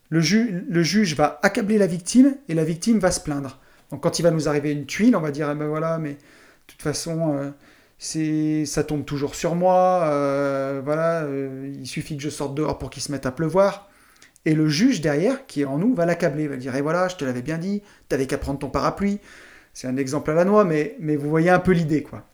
Le, 0.08 0.20
juge 0.20 1.16
va 1.16 1.40
accabler 1.42 1.78
la 1.78 1.86
victime 1.86 2.36
et 2.48 2.54
la 2.54 2.64
victime 2.64 2.98
va 2.98 3.10
se 3.10 3.20
plaindre. 3.20 3.58
Donc 3.90 4.02
quand 4.02 4.18
il 4.18 4.22
va 4.22 4.30
nous 4.30 4.48
arriver 4.48 4.70
une 4.70 4.86
tuile, 4.86 5.16
on 5.16 5.20
va 5.20 5.30
dire, 5.30 5.50
eh 5.50 5.54
ben 5.54 5.66
voilà, 5.66 5.98
mais 5.98 6.12
de 6.12 6.18
toute 6.66 6.82
façon, 6.82 7.34
euh, 7.34 7.50
c'est, 7.98 8.64
ça 8.66 8.84
tombe 8.84 9.04
toujours 9.04 9.34
sur 9.34 9.54
moi, 9.54 10.04
euh, 10.04 10.80
voilà, 10.84 11.22
euh, 11.22 11.74
il 11.78 11.86
suffit 11.86 12.16
que 12.16 12.22
je 12.22 12.28
sorte 12.28 12.54
dehors 12.54 12.78
pour 12.78 12.90
qu'il 12.90 13.02
se 13.02 13.10
mette 13.10 13.26
à 13.26 13.32
pleuvoir. 13.32 13.90
Et 14.44 14.54
le 14.54 14.68
juge 14.68 15.00
derrière, 15.00 15.46
qui 15.46 15.62
est 15.62 15.64
en 15.64 15.78
nous, 15.78 15.94
va 15.94 16.04
l'accabler, 16.04 16.46
va 16.46 16.56
dire, 16.56 16.76
eh 16.76 16.82
voilà, 16.82 17.08
je 17.08 17.16
te 17.16 17.24
l'avais 17.24 17.42
bien 17.42 17.58
dit, 17.58 17.82
t'avais 18.08 18.26
qu'à 18.26 18.38
prendre 18.38 18.58
ton 18.58 18.70
parapluie. 18.70 19.18
C'est 19.72 19.88
un 19.88 19.96
exemple 19.96 20.30
à 20.30 20.34
la 20.34 20.44
noix, 20.44 20.64
mais, 20.64 20.96
mais 21.00 21.16
vous 21.16 21.30
voyez 21.30 21.50
un 21.50 21.58
peu 21.58 21.72
l'idée, 21.72 22.02
quoi. 22.02 22.26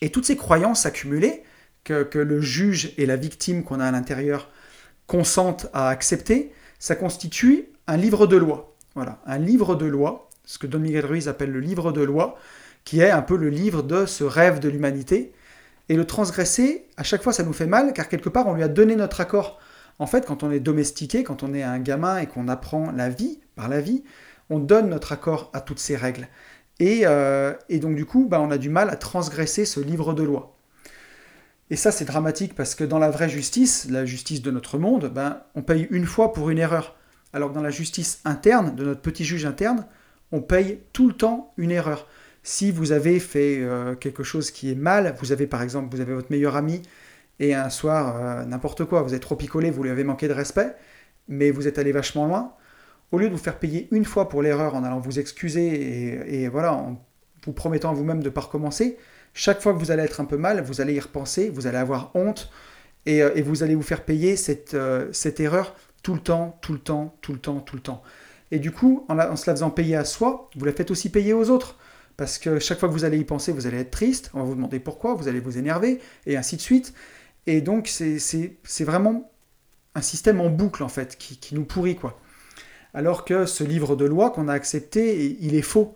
Et 0.00 0.10
toutes 0.10 0.26
ces 0.26 0.36
croyances 0.36 0.86
accumulées, 0.86 1.42
que, 1.84 2.18
le 2.18 2.40
juge 2.40 2.92
et 2.96 3.06
la 3.06 3.16
victime 3.16 3.62
qu'on 3.62 3.80
a 3.80 3.86
à 3.86 3.90
l'intérieur 3.90 4.48
consentent 5.06 5.66
à 5.72 5.88
accepter, 5.88 6.52
ça 6.78 6.96
constitue 6.96 7.68
un 7.86 7.96
livre 7.96 8.26
de 8.26 8.36
loi. 8.36 8.74
Voilà, 8.94 9.20
un 9.26 9.38
livre 9.38 9.74
de 9.74 9.86
loi, 9.86 10.28
ce 10.44 10.58
que 10.58 10.66
Don 10.66 10.78
Miguel 10.78 11.06
Ruiz 11.06 11.28
appelle 11.28 11.52
le 11.52 11.60
livre 11.60 11.92
de 11.92 12.00
loi, 12.00 12.38
qui 12.84 13.00
est 13.00 13.10
un 13.10 13.22
peu 13.22 13.36
le 13.36 13.48
livre 13.48 13.82
de 13.82 14.06
ce 14.06 14.24
rêve 14.24 14.60
de 14.60 14.68
l'humanité. 14.68 15.32
Et 15.88 15.96
le 15.96 16.06
transgresser, 16.06 16.86
à 16.96 17.02
chaque 17.02 17.22
fois, 17.22 17.32
ça 17.32 17.42
nous 17.42 17.52
fait 17.52 17.66
mal, 17.66 17.92
car 17.92 18.08
quelque 18.08 18.28
part, 18.28 18.46
on 18.46 18.54
lui 18.54 18.62
a 18.62 18.68
donné 18.68 18.96
notre 18.96 19.20
accord. 19.20 19.58
En 19.98 20.06
fait, 20.06 20.26
quand 20.26 20.42
on 20.42 20.50
est 20.50 20.60
domestiqué, 20.60 21.22
quand 21.22 21.42
on 21.42 21.52
est 21.54 21.62
un 21.62 21.78
gamin 21.78 22.18
et 22.18 22.26
qu'on 22.26 22.48
apprend 22.48 22.90
la 22.90 23.10
vie 23.10 23.40
par 23.54 23.68
la 23.68 23.80
vie, 23.80 24.02
on 24.50 24.58
donne 24.58 24.88
notre 24.88 25.12
accord 25.12 25.50
à 25.52 25.60
toutes 25.60 25.78
ces 25.78 25.96
règles. 25.96 26.28
Et, 26.80 27.02
euh, 27.04 27.54
donc, 27.70 27.94
du 27.94 28.06
coup, 28.06 28.26
bah, 28.28 28.40
on 28.40 28.50
a 28.50 28.58
du 28.58 28.70
mal 28.70 28.90
à 28.90 28.96
transgresser 28.96 29.64
ce 29.64 29.80
livre 29.80 30.14
de 30.14 30.22
loi. 30.22 30.53
Et 31.70 31.76
ça, 31.76 31.90
c'est 31.90 32.04
dramatique 32.04 32.54
parce 32.54 32.74
que 32.74 32.84
dans 32.84 32.98
la 32.98 33.10
vraie 33.10 33.28
justice, 33.28 33.88
la 33.90 34.04
justice 34.04 34.42
de 34.42 34.50
notre 34.50 34.78
monde, 34.78 35.10
ben, 35.12 35.42
on 35.54 35.62
paye 35.62 35.86
une 35.90 36.06
fois 36.06 36.32
pour 36.32 36.50
une 36.50 36.58
erreur. 36.58 36.96
Alors 37.32 37.50
que 37.50 37.54
dans 37.54 37.62
la 37.62 37.70
justice 37.70 38.20
interne, 38.24 38.74
de 38.76 38.84
notre 38.84 39.00
petit 39.00 39.24
juge 39.24 39.46
interne, 39.46 39.86
on 40.30 40.40
paye 40.40 40.80
tout 40.92 41.08
le 41.08 41.14
temps 41.14 41.52
une 41.56 41.70
erreur. 41.70 42.06
Si 42.42 42.70
vous 42.70 42.92
avez 42.92 43.18
fait 43.20 43.58
euh, 43.60 43.94
quelque 43.94 44.22
chose 44.22 44.50
qui 44.50 44.70
est 44.70 44.74
mal, 44.74 45.14
vous 45.20 45.32
avez 45.32 45.46
par 45.46 45.62
exemple, 45.62 45.94
vous 45.94 46.02
avez 46.02 46.12
votre 46.12 46.30
meilleur 46.30 46.56
ami 46.56 46.82
et 47.40 47.54
un 47.54 47.70
soir, 47.70 48.16
euh, 48.16 48.44
n'importe 48.44 48.84
quoi, 48.84 49.02
vous 49.02 49.14
êtes 49.14 49.22
trop 49.22 49.36
picolé, 49.36 49.70
vous 49.70 49.82
lui 49.82 49.90
avez 49.90 50.04
manqué 50.04 50.28
de 50.28 50.32
respect, 50.32 50.74
mais 51.28 51.50
vous 51.50 51.66
êtes 51.66 51.78
allé 51.78 51.92
vachement 51.92 52.26
loin, 52.26 52.52
au 53.12 53.18
lieu 53.18 53.28
de 53.28 53.32
vous 53.32 53.42
faire 53.42 53.58
payer 53.58 53.88
une 53.90 54.04
fois 54.04 54.28
pour 54.28 54.42
l'erreur 54.42 54.74
en 54.74 54.84
allant 54.84 55.00
vous 55.00 55.18
excuser 55.18 56.42
et, 56.42 56.48
voilà, 56.48 56.74
en 56.74 57.02
vous 57.44 57.52
promettant 57.52 57.90
à 57.90 57.94
vous-même 57.94 58.20
de 58.20 58.26
ne 58.26 58.30
pas 58.30 58.42
recommencer, 58.42 58.98
chaque 59.34 59.60
fois 59.60 59.74
que 59.74 59.78
vous 59.78 59.90
allez 59.90 60.02
être 60.02 60.20
un 60.20 60.24
peu 60.24 60.36
mal, 60.38 60.62
vous 60.62 60.80
allez 60.80 60.94
y 60.94 61.00
repenser, 61.00 61.50
vous 61.50 61.66
allez 61.66 61.78
avoir 61.78 62.10
honte 62.14 62.50
et, 63.04 63.22
euh, 63.22 63.42
vous 63.44 63.62
allez 63.62 63.74
vous 63.74 63.82
faire 63.82 64.04
payer 64.04 64.36
cette, 64.36 64.76
cette 65.12 65.40
erreur 65.40 65.74
tout 66.02 66.14
le 66.14 66.20
temps, 66.20 66.58
tout 66.62 66.72
le 66.72 66.78
temps, 66.78 67.16
tout 67.20 67.32
le 67.32 67.38
temps, 67.38 67.60
tout 67.60 67.76
le 67.76 67.82
temps. 67.82 68.02
Et 68.50 68.58
du 68.58 68.70
coup, 68.70 69.04
en, 69.08 69.18
en, 69.18 69.36
se 69.36 69.50
la 69.50 69.54
faisant 69.56 69.70
payer 69.70 69.96
à 69.96 70.04
soi, 70.04 70.48
vous 70.54 70.64
la 70.64 70.72
faites 70.72 70.90
aussi 70.90 71.10
payer 71.10 71.32
aux 71.32 71.50
autres. 71.50 71.76
Parce 72.16 72.38
que 72.38 72.58
chaque 72.58 72.78
fois 72.78 72.88
que 72.88 72.94
vous 72.94 73.04
allez 73.04 73.18
y 73.18 73.24
penser, 73.24 73.52
vous 73.52 73.66
allez 73.66 73.78
être 73.78 73.90
triste, 73.90 74.30
on 74.34 74.38
va 74.38 74.44
vous 74.44 74.54
demander 74.54 74.78
pourquoi, 74.78 75.14
vous 75.14 75.28
allez 75.28 75.40
vous 75.40 75.58
énerver, 75.58 76.00
et 76.26 76.36
ainsi 76.36 76.56
de 76.56 76.60
suite. 76.60 76.94
Et 77.46 77.60
donc, 77.60 77.88
c'est 77.88 78.84
vraiment 78.84 79.32
un 79.94 80.00
système 80.00 80.40
en 80.40 80.48
boucle, 80.48 80.82
en 80.82 80.88
fait, 80.88 81.16
qui, 81.18 81.54
nous 81.54 81.64
pourrit, 81.64 81.96
quoi. 81.96 82.20
Alors 82.94 83.24
que 83.24 83.46
ce 83.46 83.64
livre 83.64 83.96
de 83.96 84.04
loi 84.04 84.30
qu'on 84.30 84.46
a 84.46 84.52
accepté, 84.52 85.36
il 85.40 85.56
est 85.56 85.62
faux. 85.62 85.94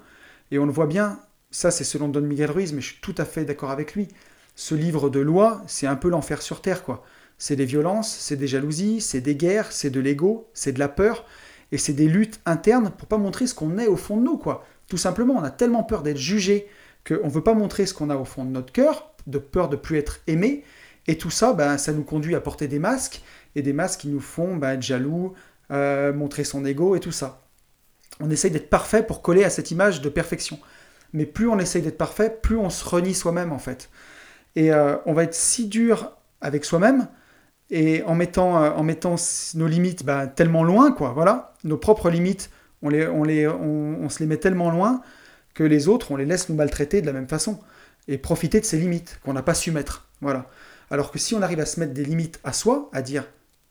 Et 0.50 0.59
on 0.59 0.66
le 0.66 0.73
voit 0.73 0.87
bien, 0.87 1.21
ça 1.50 1.71
c'est 1.71 1.85
selon 1.85 2.09
Don 2.09 2.21
Miguel 2.21 2.50
Ruiz, 2.50 2.73
mais 2.73 2.81
je 2.81 2.93
suis 2.93 3.00
tout 3.00 3.14
à 3.19 3.25
fait 3.25 3.45
d'accord 3.45 3.71
avec 3.71 3.95
lui. 3.95 4.09
Ce 4.55 4.75
livre 4.75 5.09
de 5.09 5.21
loi, 5.21 5.62
c'est 5.67 5.87
un 5.87 5.97
peu 5.97 6.09
l'enfer 6.09 6.43
sur 6.43 6.61
Terre, 6.61 6.83
quoi. 6.83 7.05
C'est 7.38 7.57
des 7.57 7.64
violences, 7.64 8.12
c'est 8.12 8.37
des 8.37 8.49
jalousies, 8.49 9.00
c'est 9.00 9.21
des 9.21 9.37
guerres, 9.37 9.71
c'est 9.71 9.90
de 9.90 10.00
l'ego, 10.00 10.50
c'est 10.52 10.73
de 10.73 10.81
la 10.81 10.88
peur, 10.88 11.25
et 11.71 11.78
c'est 11.78 11.93
des 11.93 12.09
luttes 12.09 12.40
internes 12.45 12.90
pour 12.90 13.07
pas 13.07 13.19
montrer 13.19 13.47
ce 13.47 13.55
qu'on 13.55 13.78
est 13.78 13.87
au 13.87 13.97
fond 13.97 14.17
de 14.17 14.23
nous, 14.23 14.37
quoi. 14.37 14.67
Tout 14.88 14.97
simplement, 14.97 15.35
on 15.35 15.45
a 15.45 15.50
tellement 15.50 15.85
peur 15.85 16.02
d'être 16.02 16.17
jugé 16.17 16.67
qu'on 17.07 17.26
ne 17.26 17.31
veut 17.31 17.45
pas 17.45 17.55
montrer 17.55 17.87
ce 17.87 17.95
qu'on 17.95 18.11
a 18.11 18.17
au 18.17 18.25
fond 18.25 18.45
de 18.45 18.50
notre 18.50 18.73
cœur, 18.73 19.12
de 19.26 19.38
peur 19.38 19.69
de 19.69 19.76
plus 19.76 19.99
être 19.99 20.21
aimé. 20.26 20.64
Et 21.07 21.17
tout 21.17 21.31
ça, 21.31 21.52
ben, 21.52 21.78
ça 21.78 21.93
nous 21.93 22.02
conduit 22.02 22.35
à 22.35 22.40
porter 22.40 22.67
des 22.67 22.78
masques, 22.78 23.23
et 23.55 23.62
des 23.62 23.73
masques 23.73 24.00
qui 24.00 24.09
nous 24.09 24.21
font 24.21 24.57
ben, 24.57 24.71
être 24.71 24.83
jaloux, 24.83 25.35
euh, 25.71 26.12
montrer 26.12 26.45
son 26.45 26.64
ego 26.64 26.97
et 26.97 27.00
tout 27.00 27.12
ça. 27.12 27.43
On 28.21 28.31
essaye 28.31 28.50
d'être 28.50 28.71
parfait 28.71 29.02
pour 29.02 29.23
coller 29.23 29.45
à 29.45 29.50
cette 29.50 29.71
image 29.71 30.00
de 30.00 30.09
perfection. 30.09 30.59
Mais 31.12 31.27
plus 31.27 31.49
on 31.49 31.59
essaye 31.59 31.83
d'être 31.83 31.99
parfait, 31.99 32.38
plus 32.43 32.57
on 32.57 32.71
se 32.71 32.85
renie 32.88 33.15
soi-même 33.15 33.53
en 33.53 33.59
fait. 33.59 33.91
Et 34.57 34.73
euh, 34.73 34.97
on 35.07 35.12
va 35.12 35.25
être 35.25 35.35
si 35.35 35.67
dur 35.67 36.12
avec 36.41 36.65
soi-même, 36.65 37.09
et 37.71 38.03
en 38.05 38.15
mettant, 38.15 38.62
euh, 38.62 38.71
en 38.71 38.83
mettant 38.83 39.17
nos 39.55 39.67
limites 39.67 40.05
ben, 40.05 40.27
tellement 40.27 40.65
loin, 40.65 40.93
quoi, 40.93 41.12
voilà, 41.12 41.55
nos 41.65 41.77
propres 41.77 42.11
limites 42.11 42.50
on, 42.83 42.88
les, 42.88 43.07
on, 43.07 43.25
les, 43.25 43.47
on, 43.47 44.09
se 44.09 44.21
les 44.21 44.27
met 44.27 44.37
tellement 44.37 44.71
loin 44.71 45.03
que 45.55 45.65
les 45.65 45.88
autres, 45.88 46.12
on 46.12 46.17
les 46.17 46.25
laisse 46.25 46.49
nous 46.49 46.55
maltraiter 46.55 47.00
de 47.00 47.07
la 47.07 47.12
même 47.12 47.29
façon 47.29 47.59
et 48.07 48.19
profiter 48.19 48.61
de 48.61 48.65
ces 48.65 48.79
limites 48.79 49.19
qu'on 49.25 49.33
n'a 49.33 49.43
pas 49.43 49.55
su 49.55 49.73
mettre. 49.73 50.09
Voilà. 50.21 50.49
Alors 50.90 51.11
que 51.11 51.18
si 51.18 51.35
on 51.35 51.42
arrive 51.42 51.61
à 51.61 51.66
se 51.66 51.81
mettre 51.81 51.92
des 51.92 52.05
limites 52.05 52.40
à 52.44 52.53
soi, 52.53 52.88
à 52.92 53.03
dire 53.03 53.25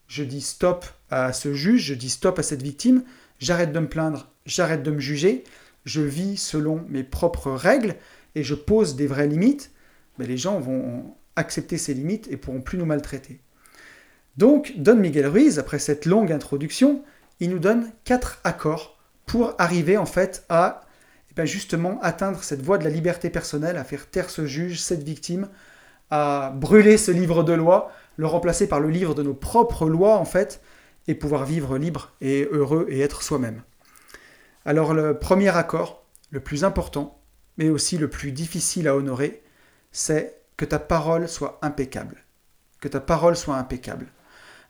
je 0.08 0.24
dis 0.24 0.42
stop 0.42 0.86
à 1.10 1.34
ce 1.34 1.54
juge, 1.54 1.84
je 1.84 1.94
dis 1.94 2.10
stop 2.10 2.40
à 2.40 2.44
cette 2.44 2.62
victime, 2.62 3.04
j'arrête 3.40 3.72
de 3.72 3.80
me 3.80 3.88
plaindre, 3.88 4.30
j'arrête 4.46 4.84
de 4.84 4.92
me 4.92 5.00
juger, 5.00 5.44
je 5.88 6.02
vis 6.02 6.38
selon 6.38 6.84
mes 6.90 7.04
propres 7.04 7.52
règles 7.52 7.96
et 8.36 8.44
je 8.44 8.56
pose 8.56 8.96
des 8.96 9.08
vraies 9.08 9.28
limites, 9.28 9.72
ben, 10.20 10.28
les 10.28 10.38
gens 10.38 10.60
vont 10.60 11.16
accepter 11.38 11.78
ces 11.78 11.94
limites 11.94 12.28
et 12.30 12.36
pourront 12.36 12.62
plus 12.62 12.78
nous 12.78 12.86
maltraiter. 12.86 13.40
Donc, 14.36 14.74
Don 14.78 14.98
Miguel 14.98 15.28
Ruiz, 15.28 15.60
après 15.60 15.80
cette 15.80 16.06
longue 16.06 16.32
introduction, 16.32 17.04
il 17.40 17.50
nous 17.50 17.60
donne 17.60 17.90
quatre 18.04 18.42
accords 18.44 19.00
pour 19.26 19.56
arriver 19.60 19.98
en 19.98 20.06
fait 20.06 20.46
à 20.50 20.82
eh 21.32 21.34
ben, 21.36 21.46
justement 21.46 22.00
atteindre 22.02 22.44
cette 22.44 22.62
voie 22.62 22.78
de 22.78 22.84
la 22.84 22.90
liberté 22.90 23.30
personnelle, 23.30 23.78
à 23.78 23.86
faire 23.86 24.10
taire 24.10 24.30
ce 24.30 24.46
juge, 24.46 24.82
cette 24.82 25.04
victime, 25.04 25.48
à 26.10 26.54
brûler 26.54 26.98
ce 26.98 27.12
livre 27.12 27.44
de 27.44 27.54
loi, 27.54 27.92
le 28.18 28.28
remplacer 28.28 28.68
par 28.68 28.82
le 28.82 28.90
livre 28.90 29.16
de 29.16 29.24
nos 29.24 29.34
propres 29.34 29.88
lois 29.88 30.18
en 30.18 30.26
fait, 30.26 30.62
et 31.08 31.16
pouvoir 31.16 31.46
vivre 31.46 31.78
libre 31.78 32.12
et 32.20 32.50
heureux 32.52 32.88
et 32.90 33.00
être 33.00 33.24
soi-même. 33.24 33.62
Alors 34.68 34.94
le 34.94 35.18
premier 35.18 35.56
accord, 35.56 36.04
le 36.30 36.42
plus 36.42 36.66
important, 36.66 37.22
mais 37.58 37.70
aussi 37.70 37.98
le 37.98 38.10
plus 38.10 38.34
difficile 38.34 38.90
à 38.90 38.98
honorer, 38.98 39.42
c'est 39.94 40.42
que 40.58 40.66
ta 40.66 40.78
parole 40.78 41.30
soit 41.30 41.58
impeccable. 41.62 42.26
Que 42.82 42.90
ta 42.90 43.00
parole 43.00 43.38
soit 43.38 43.56
impeccable. 43.56 44.08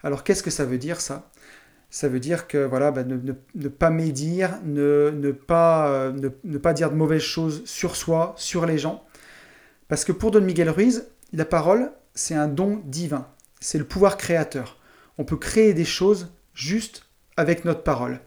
Alors 0.04 0.24
qu'est-ce 0.24 0.44
que 0.44 0.52
ça 0.52 0.66
veut 0.66 0.78
dire 0.78 1.02
ça? 1.02 1.32
Ça 1.90 2.10
veut 2.10 2.20
dire 2.20 2.48
que 2.48 2.60
voilà, 2.60 2.92
bah, 2.92 3.04
ne, 3.04 3.68
pas 3.70 3.90
médire, 3.90 4.60
ne, 4.64 5.32
pas, 5.32 5.90
euh, 5.90 6.12
ne, 6.44 6.58
pas 6.60 6.74
dire 6.74 6.92
de 6.92 6.96
mauvaises 6.96 7.24
choses 7.24 7.66
sur 7.66 7.96
soi, 7.96 8.36
sur 8.38 8.68
les 8.68 8.78
gens. 8.78 9.04
Parce 9.88 10.06
que 10.06 10.12
pour 10.12 10.30
Don 10.30 10.42
Miguel 10.42 10.70
Ruiz, 10.70 11.08
la 11.34 11.46
parole, 11.46 11.92
c'est 12.14 12.36
un 12.36 12.48
don 12.48 12.84
divin. 12.86 13.26
C'est 13.60 13.80
le 13.80 13.86
pouvoir 13.86 14.18
créateur. 14.18 14.78
On 15.18 15.24
peut 15.24 15.38
créer 15.38 15.74
des 15.74 15.86
choses 15.86 16.32
juste 16.54 17.08
avec 17.36 17.66
notre 17.66 17.82
parole. 17.82 18.20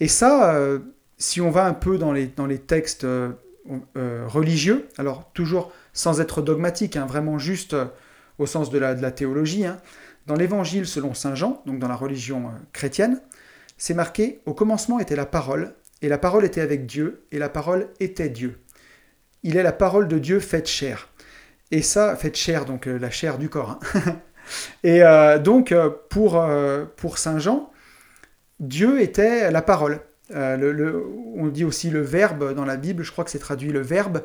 Et 0.00 0.08
ça, 0.08 0.54
euh, 0.56 0.80
si 1.18 1.40
on 1.40 1.50
va 1.50 1.66
un 1.66 1.74
peu 1.74 1.98
dans 1.98 2.12
les, 2.12 2.26
dans 2.26 2.46
les 2.46 2.58
textes 2.58 3.04
euh, 3.04 3.32
religieux, 4.26 4.88
alors 4.98 5.30
toujours 5.32 5.72
sans 5.92 6.20
être 6.20 6.42
dogmatique, 6.42 6.96
hein, 6.96 7.06
vraiment 7.06 7.38
juste 7.38 7.74
au 8.38 8.46
sens 8.46 8.70
de 8.70 8.78
la, 8.78 8.94
de 8.94 9.02
la 9.02 9.10
théologie, 9.10 9.64
hein, 9.64 9.78
dans 10.26 10.34
l'évangile 10.34 10.86
selon 10.86 11.14
Saint 11.14 11.34
Jean, 11.34 11.62
donc 11.66 11.78
dans 11.78 11.88
la 11.88 11.96
religion 11.96 12.48
euh, 12.48 12.50
chrétienne, 12.72 13.20
c'est 13.78 13.94
marqué 13.94 14.40
Au 14.46 14.54
commencement 14.54 14.98
était 14.98 15.16
la 15.16 15.26
parole, 15.26 15.74
et 16.02 16.08
la 16.08 16.18
parole 16.18 16.44
était 16.44 16.60
avec 16.60 16.86
Dieu, 16.86 17.26
et 17.32 17.38
la 17.38 17.48
parole 17.48 17.88
était 18.00 18.28
Dieu. 18.28 18.58
Il 19.42 19.56
est 19.56 19.62
la 19.62 19.72
parole 19.72 20.08
de 20.08 20.18
Dieu 20.18 20.40
faite 20.40 20.66
chair. 20.66 21.08
Et 21.70 21.82
ça, 21.82 22.16
faite 22.16 22.36
chair, 22.36 22.64
donc 22.64 22.86
euh, 22.86 22.98
la 22.98 23.10
chair 23.10 23.38
du 23.38 23.48
corps. 23.48 23.78
Hein. 23.94 24.00
et 24.82 25.02
euh, 25.02 25.38
donc, 25.38 25.74
pour, 26.10 26.44
pour 26.96 27.18
Saint 27.18 27.38
Jean, 27.38 27.70
Dieu 28.58 29.00
était 29.00 29.50
la 29.50 29.62
parole. 29.62 30.00
On 30.30 31.46
dit 31.48 31.64
aussi 31.64 31.90
le 31.90 32.00
verbe 32.00 32.54
dans 32.54 32.64
la 32.64 32.76
Bible, 32.76 33.02
je 33.02 33.12
crois 33.12 33.24
que 33.24 33.30
c'est 33.30 33.38
traduit 33.38 33.70
le 33.70 33.80
verbe. 33.80 34.22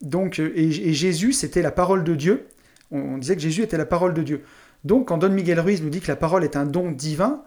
donc, 0.00 0.38
et 0.38 0.92
Jésus, 0.92 1.32
c'était 1.32 1.62
la 1.62 1.72
parole 1.72 2.04
de 2.04 2.14
Dieu 2.14 2.46
on, 2.94 3.18
disait 3.18 3.34
que 3.34 3.42
Jésus 3.42 3.62
était 3.62 3.76
la 3.76 3.86
parole 3.86 4.14
de 4.14 4.22
Dieu. 4.22 4.44
Donc 4.84 5.08
quand 5.08 5.18
Don 5.18 5.30
Miguel 5.30 5.60
Ruiz 5.60 5.82
nous 5.82 5.90
dit 5.90 6.00
que 6.00 6.08
la 6.08 6.16
parole 6.16 6.44
est 6.44 6.56
un 6.56 6.66
don 6.66 6.90
divin, 6.90 7.42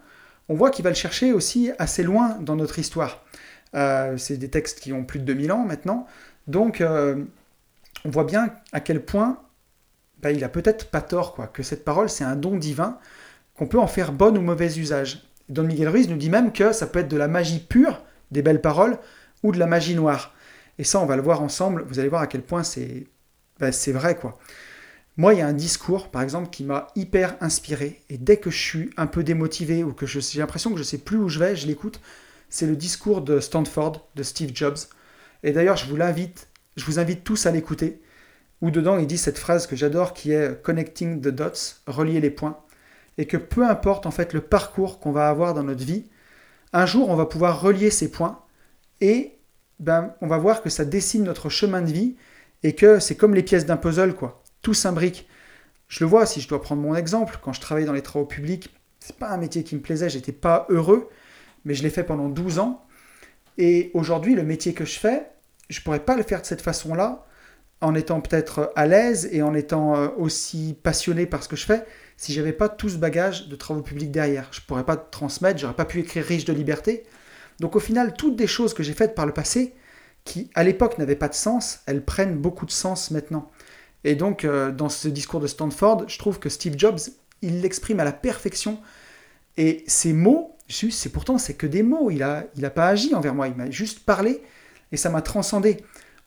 on 0.48 0.54
voit 0.54 0.70
qu'il 0.70 0.82
va 0.82 0.90
le 0.90 0.96
chercher 0.96 1.32
aussi 1.32 1.70
assez 1.78 2.02
loin 2.02 2.38
dans 2.40 2.56
notre 2.56 2.78
histoire. 2.78 3.24
Euh, 3.74 4.16
c'est 4.16 4.36
des 4.36 4.48
textes 4.48 4.80
qui 4.80 4.92
ont 4.92 5.04
plus 5.04 5.18
de 5.18 5.24
2000 5.24 5.52
ans 5.52 5.64
maintenant. 5.64 6.06
Donc 6.46 6.80
euh, 6.80 7.24
on 8.04 8.10
voit 8.10 8.24
bien 8.24 8.52
à 8.72 8.80
quel 8.80 9.04
point 9.04 9.40
bah, 10.20 10.32
il 10.32 10.42
a 10.42 10.48
peut-être 10.48 10.90
pas 10.90 11.00
tort, 11.00 11.34
quoi, 11.34 11.46
que 11.46 11.62
cette 11.62 11.84
parole 11.84 12.08
c'est 12.08 12.24
un 12.24 12.36
don 12.36 12.56
divin, 12.56 12.98
qu'on 13.54 13.66
peut 13.66 13.78
en 13.78 13.86
faire 13.86 14.12
bon 14.12 14.36
ou 14.36 14.40
mauvais 14.40 14.78
usage. 14.78 15.27
Don 15.48 15.64
Miguel 15.64 15.88
Ruiz 15.88 16.08
nous 16.08 16.16
dit 16.16 16.30
même 16.30 16.52
que 16.52 16.72
ça 16.72 16.86
peut 16.86 17.00
être 17.00 17.08
de 17.08 17.16
la 17.16 17.28
magie 17.28 17.60
pure, 17.60 18.02
des 18.30 18.42
belles 18.42 18.60
paroles, 18.60 18.98
ou 19.42 19.52
de 19.52 19.58
la 19.58 19.66
magie 19.66 19.94
noire. 19.94 20.34
Et 20.78 20.84
ça, 20.84 21.00
on 21.00 21.06
va 21.06 21.16
le 21.16 21.22
voir 21.22 21.42
ensemble, 21.42 21.84
vous 21.88 21.98
allez 21.98 22.08
voir 22.08 22.22
à 22.22 22.26
quel 22.26 22.42
point 22.42 22.62
c'est 22.62 23.06
bah, 23.58 23.70
vrai, 23.70 24.16
quoi. 24.16 24.38
Moi, 25.16 25.34
il 25.34 25.38
y 25.38 25.42
a 25.42 25.48
un 25.48 25.52
discours, 25.52 26.10
par 26.10 26.22
exemple, 26.22 26.48
qui 26.50 26.62
m'a 26.62 26.86
hyper 26.94 27.36
inspiré. 27.40 28.00
Et 28.08 28.18
dès 28.18 28.36
que 28.36 28.50
je 28.50 28.58
suis 28.58 28.90
un 28.96 29.08
peu 29.08 29.24
démotivé 29.24 29.82
ou 29.82 29.92
que 29.92 30.06
j'ai 30.06 30.38
l'impression 30.38 30.70
que 30.70 30.76
je 30.76 30.82
ne 30.82 30.86
sais 30.86 30.98
plus 30.98 31.16
où 31.18 31.28
je 31.28 31.40
vais, 31.40 31.56
je 31.56 31.66
l'écoute. 31.66 32.00
C'est 32.50 32.66
le 32.66 32.76
discours 32.76 33.20
de 33.20 33.40
Stanford, 33.40 34.08
de 34.14 34.22
Steve 34.22 34.52
Jobs. 34.54 34.78
Et 35.42 35.50
d'ailleurs, 35.50 35.76
je 35.76 35.86
vous 35.86 35.96
l'invite, 35.96 36.46
je 36.76 36.84
vous 36.84 37.00
invite 37.00 37.24
tous 37.24 37.46
à 37.46 37.50
l'écouter. 37.50 38.00
Où 38.60 38.70
dedans, 38.70 38.96
il 38.96 39.08
dit 39.08 39.18
cette 39.18 39.38
phrase 39.38 39.66
que 39.66 39.74
j'adore 39.74 40.14
qui 40.14 40.30
est 40.32 40.62
Connecting 40.62 41.20
the 41.20 41.28
dots, 41.28 41.74
relier 41.88 42.20
les 42.20 42.30
points. 42.30 42.60
Et 43.18 43.26
que 43.26 43.36
peu 43.36 43.68
importe 43.68 44.06
en 44.06 44.10
fait 44.10 44.32
le 44.32 44.40
parcours 44.40 44.98
qu'on 44.98 45.12
va 45.12 45.28
avoir 45.28 45.52
dans 45.52 45.64
notre 45.64 45.84
vie, 45.84 46.06
un 46.72 46.86
jour, 46.86 47.10
on 47.10 47.16
va 47.16 47.26
pouvoir 47.26 47.60
relier 47.60 47.90
ces 47.90 48.10
points 48.10 48.40
et 49.00 49.34
ben, 49.80 50.14
on 50.20 50.26
va 50.26 50.38
voir 50.38 50.62
que 50.62 50.70
ça 50.70 50.84
dessine 50.84 51.24
notre 51.24 51.50
chemin 51.50 51.82
de 51.82 51.92
vie 51.92 52.16
et 52.62 52.74
que 52.74 52.98
c'est 52.98 53.16
comme 53.16 53.34
les 53.34 53.42
pièces 53.42 53.66
d'un 53.66 53.76
puzzle, 53.76 54.14
quoi 54.14 54.42
tout 54.62 54.74
s'imbrique. 54.74 55.28
Je 55.88 56.04
le 56.04 56.10
vois, 56.10 56.26
si 56.26 56.40
je 56.40 56.48
dois 56.48 56.60
prendre 56.60 56.82
mon 56.82 56.94
exemple, 56.94 57.38
quand 57.42 57.52
je 57.52 57.60
travaille 57.60 57.84
dans 57.84 57.92
les 57.92 58.02
travaux 58.02 58.26
publics, 58.26 58.74
c'est 59.00 59.16
pas 59.16 59.30
un 59.30 59.38
métier 59.38 59.64
qui 59.64 59.74
me 59.74 59.80
plaisait, 59.80 60.10
j'étais 60.10 60.32
pas 60.32 60.66
heureux, 60.68 61.08
mais 61.64 61.74
je 61.74 61.82
l'ai 61.82 61.90
fait 61.90 62.04
pendant 62.04 62.28
12 62.28 62.58
ans. 62.58 62.84
Et 63.56 63.90
aujourd'hui, 63.94 64.34
le 64.34 64.42
métier 64.42 64.74
que 64.74 64.84
je 64.84 64.98
fais, 64.98 65.26
je 65.70 65.80
pourrais 65.80 66.00
pas 66.00 66.16
le 66.16 66.22
faire 66.22 66.40
de 66.40 66.46
cette 66.46 66.60
façon-là, 66.60 67.26
en 67.80 67.94
étant 67.94 68.20
peut-être 68.20 68.72
à 68.74 68.86
l'aise 68.86 69.28
et 69.32 69.42
en 69.42 69.54
étant 69.54 69.96
euh, 69.96 70.08
aussi 70.16 70.76
passionné 70.82 71.26
par 71.26 71.42
ce 71.42 71.48
que 71.48 71.56
je 71.56 71.64
fais, 71.64 71.84
si 72.16 72.32
j'avais 72.32 72.52
pas 72.52 72.68
tout 72.68 72.88
ce 72.88 72.96
bagage 72.96 73.48
de 73.48 73.56
travaux 73.56 73.82
publics 73.82 74.10
derrière. 74.10 74.48
Je 74.50 74.60
pourrais 74.60 74.84
pas 74.84 74.96
transmettre, 74.96 75.60
j'aurais 75.60 75.74
pas 75.74 75.84
pu 75.84 76.00
écrire 76.00 76.24
riche 76.24 76.44
de 76.44 76.52
liberté. 76.52 77.04
Donc 77.60 77.76
au 77.76 77.80
final, 77.80 78.14
toutes 78.14 78.36
des 78.36 78.46
choses 78.46 78.74
que 78.74 78.82
j'ai 78.82 78.94
faites 78.94 79.14
par 79.14 79.26
le 79.26 79.32
passé, 79.32 79.74
qui 80.24 80.50
à 80.54 80.64
l'époque 80.64 80.98
n'avaient 80.98 81.16
pas 81.16 81.28
de 81.28 81.34
sens, 81.34 81.80
elles 81.86 82.04
prennent 82.04 82.36
beaucoup 82.36 82.66
de 82.66 82.70
sens 82.70 83.10
maintenant. 83.10 83.50
Et 84.04 84.14
donc 84.14 84.44
euh, 84.44 84.72
dans 84.72 84.88
ce 84.88 85.08
discours 85.08 85.40
de 85.40 85.46
Stanford, 85.46 86.08
je 86.08 86.18
trouve 86.18 86.38
que 86.38 86.48
Steve 86.48 86.74
Jobs, 86.76 86.98
il 87.42 87.60
l'exprime 87.60 88.00
à 88.00 88.04
la 88.04 88.12
perfection. 88.12 88.80
Et 89.56 89.84
ces 89.86 90.12
mots, 90.12 90.56
c'est 90.68 91.10
pourtant 91.10 91.38
c'est 91.38 91.54
que 91.54 91.66
des 91.66 91.82
mots. 91.82 92.10
Il 92.10 92.22
a, 92.22 92.44
il 92.56 92.64
a 92.64 92.70
pas 92.70 92.88
agi 92.88 93.14
envers 93.14 93.34
moi. 93.34 93.48
Il 93.48 93.54
m'a 93.54 93.70
juste 93.70 94.00
parlé 94.00 94.42
et 94.92 94.96
ça 94.96 95.10
m'a 95.10 95.22
transcendé. 95.22 95.78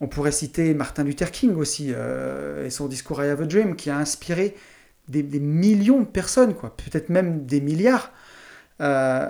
On 0.01 0.07
pourrait 0.07 0.31
citer 0.31 0.73
Martin 0.73 1.03
Luther 1.03 1.31
King 1.31 1.55
aussi 1.55 1.91
euh, 1.95 2.65
et 2.65 2.71
son 2.71 2.87
discours 2.87 3.23
I 3.23 3.27
Have 3.27 3.43
a 3.43 3.45
Dream 3.45 3.75
qui 3.75 3.89
a 3.89 3.97
inspiré 3.97 4.55
des, 5.07 5.23
millions 5.39 5.99
de 5.99 6.05
personnes, 6.05 6.53
peut-être 6.53 7.09
même 7.09 7.45
des 7.45 7.61
milliards, 7.61 8.11
euh, 8.81 9.29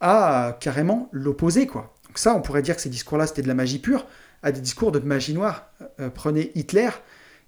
à 0.00 0.56
carrément 0.60 1.08
l'opposé, 1.12 1.66
quoi. 1.66 1.94
Donc 2.06 2.18
ça, 2.18 2.34
on 2.34 2.40
pourrait 2.40 2.62
dire 2.62 2.76
que 2.76 2.82
ces 2.82 2.88
discours-là, 2.88 3.26
c'était 3.26 3.42
de 3.42 3.48
la 3.48 3.54
magie 3.54 3.78
pure, 3.78 4.06
à 4.42 4.52
des 4.52 4.60
discours 4.60 4.90
de 4.90 4.98
magie 4.98 5.34
noire. 5.34 5.70
Euh, 6.00 6.10
prenez 6.10 6.50
Hitler. 6.54 6.90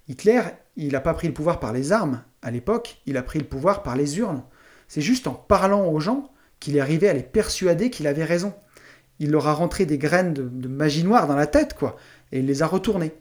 Hitler, 0.07 0.41
il 0.75 0.93
n'a 0.93 1.01
pas 1.01 1.13
pris 1.13 1.27
le 1.27 1.33
pouvoir 1.33 1.59
par 1.59 1.73
les 1.73 1.91
armes 1.91 2.21
à 2.41 2.51
l'époque, 2.51 3.01
il 3.05 3.17
a 3.17 3.23
pris 3.23 3.39
le 3.39 3.45
pouvoir 3.45 3.83
par 3.83 3.95
les 3.95 4.17
urnes. 4.17 4.43
C'est 4.87 5.01
juste 5.01 5.27
en 5.27 5.33
parlant 5.33 5.87
aux 5.87 5.99
gens 5.99 6.31
qu'il 6.59 6.75
est 6.75 6.79
arrivé 6.79 7.09
à 7.09 7.13
les 7.13 7.23
persuader 7.23 7.89
qu'il 7.89 8.07
avait 8.07 8.23
raison. 8.23 8.53
Il 9.19 9.31
leur 9.31 9.47
a 9.47 9.53
rentré 9.53 9.85
des 9.85 9.97
graines 9.97 10.33
de, 10.33 10.67
magie 10.67 11.03
noire 11.03 11.27
dans 11.27 11.35
la 11.35 11.47
tête, 11.47 11.75
quoi, 11.75 11.97
et 12.31 12.39
il 12.39 12.45
les 12.45 12.63
a 12.63 12.67
retournées. 12.67 13.13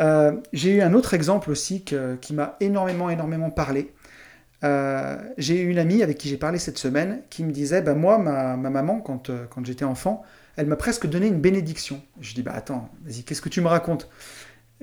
Euh, 0.00 0.32
j'ai 0.52 0.76
eu 0.76 0.80
un 0.80 0.92
autre 0.94 1.14
exemple 1.14 1.50
aussi 1.50 1.84
qui 1.84 2.34
m'a 2.34 2.56
énormément, 2.60 3.10
énormément 3.10 3.50
parlé. 3.50 3.92
Euh, 4.64 5.16
j'ai 5.36 5.60
eu 5.60 5.68
une 5.68 5.78
amie 5.78 6.02
avec 6.02 6.16
qui 6.16 6.28
j'ai 6.28 6.38
parlé 6.38 6.58
cette 6.58 6.78
semaine 6.78 7.22
qui 7.28 7.44
me 7.44 7.52
disait 7.52 7.82
bah, 7.82 7.94
Moi, 7.94 8.18
ma, 8.18 8.56
maman, 8.56 9.00
quand, 9.00 9.30
euh, 9.30 9.44
quand 9.48 9.64
j'étais 9.64 9.84
enfant, 9.84 10.22
elle 10.56 10.66
m'a 10.66 10.76
presque 10.76 11.06
donné 11.06 11.26
une 11.26 11.40
bénédiction. 11.40 12.02
Je 12.20 12.34
dis 12.34 12.42
Bah 12.42 12.52
attends, 12.54 12.88
vas-y, 13.04 13.24
qu'est-ce 13.24 13.42
que 13.42 13.50
tu 13.50 13.60
me 13.60 13.68
racontes? 13.68 14.08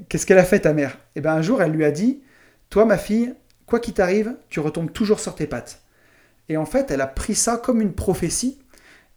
Qu'est-ce 0.07 0.25
qu'elle 0.25 0.37
a 0.37 0.43
fait 0.43 0.61
ta 0.61 0.73
mère? 0.73 0.91
Et 0.91 1.19
eh 1.19 1.21
bien 1.21 1.33
un 1.33 1.41
jour, 1.41 1.61
elle 1.61 1.71
lui 1.71 1.85
a 1.85 1.91
dit 1.91 2.21
Toi, 2.69 2.85
ma 2.85 2.97
fille, 2.97 3.33
quoi 3.65 3.79
qu'il 3.79 3.93
t'arrive, 3.93 4.35
tu 4.49 4.59
retombes 4.59 4.93
toujours 4.93 5.19
sur 5.19 5.33
tes 5.33 5.47
pattes. 5.47 5.81
Et 6.47 6.57
en 6.57 6.65
fait, 6.65 6.91
elle 6.91 7.01
a 7.01 7.07
pris 7.07 7.33
ça 7.33 7.57
comme 7.57 7.81
une 7.81 7.93
prophétie. 7.93 8.60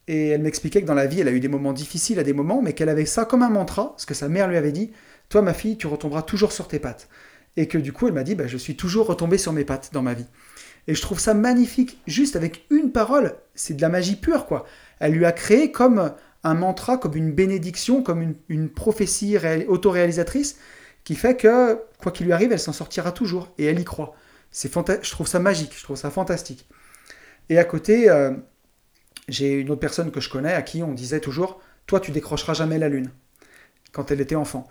Et 0.07 0.29
elle 0.29 0.43
m'expliquait 0.43 0.83
que 0.83 0.87
dans 0.87 0.95
la 0.95 1.07
vie, 1.07 1.21
elle 1.21 1.29
a 1.29 1.33
eu 1.33 1.41
des 1.41 1.49
moments 1.49 1.73
difficiles 1.73 2.19
à 2.19 2.23
des 2.23 2.33
moments, 2.33 2.61
mais 2.61 2.75
qu'elle 2.75 2.89
avait 2.89 3.07
ça 3.07 3.25
comme 3.25 3.43
un 3.43 3.49
mantra, 3.49 3.95
ce 3.97 4.07
que 4.07 4.15
sa 4.15 4.29
mère 4.29 4.49
lui 4.49 4.57
avait 4.57 4.73
dit 4.73 4.93
Toi, 5.29 5.43
ma 5.43 5.55
fille, 5.55 5.79
tu 5.79 5.87
retomberas 5.87 6.23
toujours 6.23 6.53
sur 6.53 6.69
tes 6.69 6.79
pattes. 6.79 7.09
Et 7.57 7.69
que 7.69 7.79
du 7.79 7.93
coup, 7.93 8.09
elle 8.09 8.15
m'a 8.15 8.25
dit 8.25 8.35
bah, 8.35 8.47
Je 8.47 8.57
suis 8.57 8.77
toujours 8.77 9.07
retombé 9.07 9.39
sur 9.39 9.53
mes 9.53 9.65
pattes 9.65 9.91
dans 9.93 10.03
ma 10.03 10.15
vie. 10.15 10.27
Et 10.87 10.95
je 10.95 11.01
trouve 11.01 11.19
ça 11.19 11.33
magnifique, 11.33 11.99
juste 12.07 12.37
avec 12.37 12.67
une 12.71 12.93
parole, 12.93 13.37
c'est 13.55 13.75
de 13.75 13.81
la 13.81 13.89
magie 13.89 14.17
pure, 14.17 14.47
quoi. 14.47 14.67
Elle 15.01 15.15
lui 15.15 15.25
a 15.25 15.33
créé 15.33 15.73
comme 15.73 16.13
un 16.43 16.55
mantra, 16.55 16.99
comme 16.99 17.17
une 17.17 17.33
bénédiction, 17.33 18.03
comme 18.03 18.35
une, 18.49 18.69
prophétie 18.69 19.39
autoréalisatrice, 19.67 20.59
qui 21.05 21.15
fait 21.15 21.37
que, 21.37 21.79
quoi 21.99 22.13
qu'il 22.13 22.27
lui 22.27 22.33
arrive, 22.33 22.53
elle 22.53 22.61
s'en 22.61 22.75
sortira 22.75 23.13
toujours, 23.13 23.49
et 23.57 23.65
elle 23.65 23.81
y 23.81 23.85
croit. 23.85 24.15
C'est 24.51 24.73
je 24.73 25.11
trouve 25.11 25.27
ça 25.27 25.39
magique, 25.39 25.75
je 25.77 25.83
trouve 25.83 25.97
ça 25.97 26.11
fantastique. 26.11 26.69
Et 27.49 27.59
à 27.59 27.65
côté, 27.65 28.11
euh, 28.11 28.33
j'ai 29.29 29.53
une 29.53 29.71
autre 29.71 29.81
personne 29.81 30.11
que 30.11 30.21
je 30.21 30.29
connais 30.29 30.53
à 30.53 30.63
qui 30.63 30.83
on 30.83 30.93
disait 30.93 31.21
toujours, 31.21 31.61
toi 31.87 32.01
tu 32.01 32.11
décrocheras 32.11 32.55
jamais 32.55 32.79
la 32.79 32.89
lune, 32.89 33.11
quand 33.93 34.11
elle 34.11 34.21
était 34.21 34.35
enfant. 34.35 34.69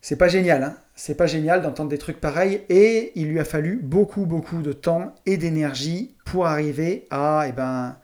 C'est 0.00 0.16
pas 0.16 0.28
génial, 0.28 0.62
hein 0.62 0.76
c'est 0.96 1.14
pas 1.14 1.26
génial 1.26 1.62
d'entendre 1.62 1.90
des 1.90 1.98
trucs 1.98 2.20
pareils 2.20 2.62
et 2.70 3.12
il 3.14 3.28
lui 3.28 3.38
a 3.38 3.44
fallu 3.44 3.78
beaucoup 3.82 4.24
beaucoup 4.24 4.62
de 4.62 4.72
temps 4.72 5.14
et 5.26 5.36
d'énergie 5.36 6.16
pour 6.24 6.46
arriver 6.46 7.06
à 7.10 7.44
eh 7.46 7.52
ben 7.52 7.96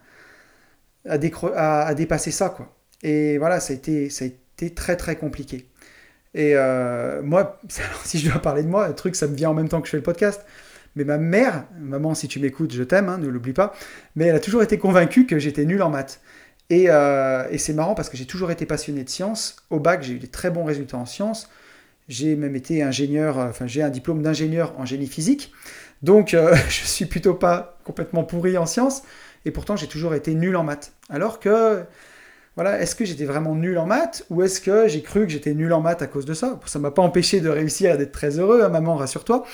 à, 1.07 1.95
dépasser 1.95 2.31
ça 2.31 2.51
quoi. 2.51 2.77
Et 3.03 3.39
voilà, 3.39 3.59
ça 3.61 3.73
a 3.73 3.77
été 3.77 4.11
ça 4.11 4.27
a 4.27 4.29
été 4.29 4.75
très 4.75 4.97
très 4.97 5.17
compliqué. 5.17 5.67
Et 6.35 6.53
euh, 6.55 7.23
moi, 7.23 7.61
si 8.05 8.19
je 8.19 8.31
dois 8.31 8.41
parler 8.41 8.63
de 8.63 8.69
moi, 8.69 8.89
le 8.89 8.95
truc 8.95 9.17
ça 9.17 9.27
me 9.27 9.35
vient 9.35 9.51
en 9.51 9.55
même 9.55 9.69
temps 9.69 9.81
que 9.81 9.87
je 9.87 9.93
fais 9.93 9.97
le 9.97 10.03
podcast. 10.03 10.45
Mais 10.97 11.05
ma 11.05 11.19
mère, 11.19 11.65
maman, 11.81 12.15
si 12.15 12.29
tu 12.29 12.39
m'écoutes, 12.39 12.73
je 12.73 12.83
t'aime, 12.83 13.09
hein, 13.09 13.19
ne 13.19 13.29
l'oublie 13.29 13.53
pas. 13.53 13.75
Mais 14.17 14.27
elle 14.27 14.37
a 14.37 14.41
toujours 14.41 14.63
été 14.63 14.79
convaincue 14.79 15.27
que 15.27 15.39
j'étais 15.39 15.65
nul 15.65 15.83
en 15.83 15.91
maths. 15.91 16.21
Et, 16.71 16.87
euh, 16.89 17.47
et 17.51 17.59
c'est 17.59 17.73
marrant 17.73 17.95
parce 17.95 18.09
que 18.09 18.17
j'ai 18.17 18.27
toujours 18.27 18.51
été 18.51 18.67
passionné 18.67 19.05
de 19.05 19.09
sciences. 19.09 19.57
Au 19.71 19.81
bac, 19.81 20.03
j'ai 20.03 20.15
eu 20.15 20.19
des 20.19 20.29
très 20.29 20.51
bons 20.51 20.65
résultats 20.65 20.97
en 20.97 21.07
sciences. 21.07 21.51
J'ai 22.09 22.37
même 22.37 22.57
été 22.57 22.83
ingénieur, 22.83 23.39
euh, 23.39 23.49
enfin 23.49 23.67
j'ai 23.67 23.83
un 23.83 23.91
diplôme 23.91 24.23
d'ingénieur 24.23 24.75
en 24.79 24.85
génie 24.85 25.07
physique. 25.07 25.53
Donc 26.03 26.35
euh, 26.35 26.55
je 26.69 26.85
suis 26.85 27.07
plutôt 27.07 27.35
pas 27.35 27.79
complètement 27.85 28.25
pourri 28.25 28.59
en 28.59 28.67
sciences. 28.67 29.03
Et 29.45 29.51
pourtant 29.51 29.77
j'ai 29.77 29.87
toujours 29.87 30.15
été 30.15 30.35
nul 30.35 30.57
en 30.57 30.65
maths. 30.65 30.93
Alors 31.11 31.41
que, 31.41 31.85
voilà, 32.55 32.81
est-ce 32.81 32.95
que 32.95 33.05
j'étais 33.05 33.25
vraiment 33.25 33.55
nul 33.55 33.79
en 33.79 33.87
maths 33.87 34.25
ou 34.31 34.43
est-ce 34.43 34.61
que 34.61 34.89
j'ai 34.89 35.03
cru 35.03 35.27
que 35.27 35.33
j'étais 35.33 35.55
nul 35.55 35.73
en 35.73 35.81
maths 35.81 36.03
à 36.03 36.07
cause 36.07 36.25
de 36.25 36.35
ça? 36.35 36.61
Ça 36.67 36.79
m'a 36.79 36.91
pas 36.91 37.03
empêché 37.03 37.41
de 37.41 37.49
réussir 37.49 37.95
et 37.95 37.99
d'être 37.99 38.13
très 38.13 38.39
heureux, 38.39 38.63
hein, 38.63 38.69
maman, 38.69 38.97
rassure-toi. 38.97 39.45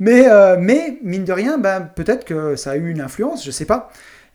Mais, 0.00 0.28
euh, 0.28 0.56
mais 0.58 0.98
mine 1.02 1.24
de 1.24 1.32
rien, 1.32 1.58
ben, 1.58 1.80
peut-être 1.80 2.24
que 2.24 2.56
ça 2.56 2.72
a 2.72 2.76
eu 2.76 2.90
une 2.90 3.00
influence, 3.00 3.44
je 3.44 3.50
sais 3.50 3.64
pas. 3.64 3.90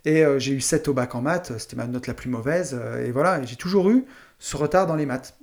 Et 0.05 0.23
j'ai 0.37 0.53
eu 0.53 0.61
7 0.61 0.87
au 0.87 0.93
bac 0.93 1.15
en 1.15 1.21
maths, 1.21 1.51
c'était 1.57 1.75
ma 1.75 1.85
note 1.85 2.07
la 2.07 2.13
plus 2.13 2.29
mauvaise. 2.29 2.79
et 3.05 3.11
voilà, 3.11 3.43
j'ai 3.43 3.57
toujours 3.57 3.89
eu 3.89 4.05
ce 4.39 4.55
retard 4.55 4.87
dans 4.87 4.95
les 4.95 5.05
maths. 5.05 5.35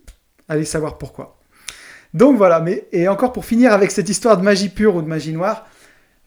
Allez 0.49 0.65
savoir 0.65 0.97
pourquoi. 0.97 1.37
Donc 2.15 2.37
voilà, 2.37 2.61
mais 2.61 2.87
et 2.93 3.09
encore 3.09 3.33
pour 3.33 3.45
finir 3.45 3.73
avec 3.73 3.91
cette 3.91 4.09
histoire 4.09 4.37
de 4.37 4.43
magie 4.43 4.69
pure 4.69 4.95
ou 4.95 5.03
de 5.03 5.09
magie 5.09 5.33
noire, 5.33 5.67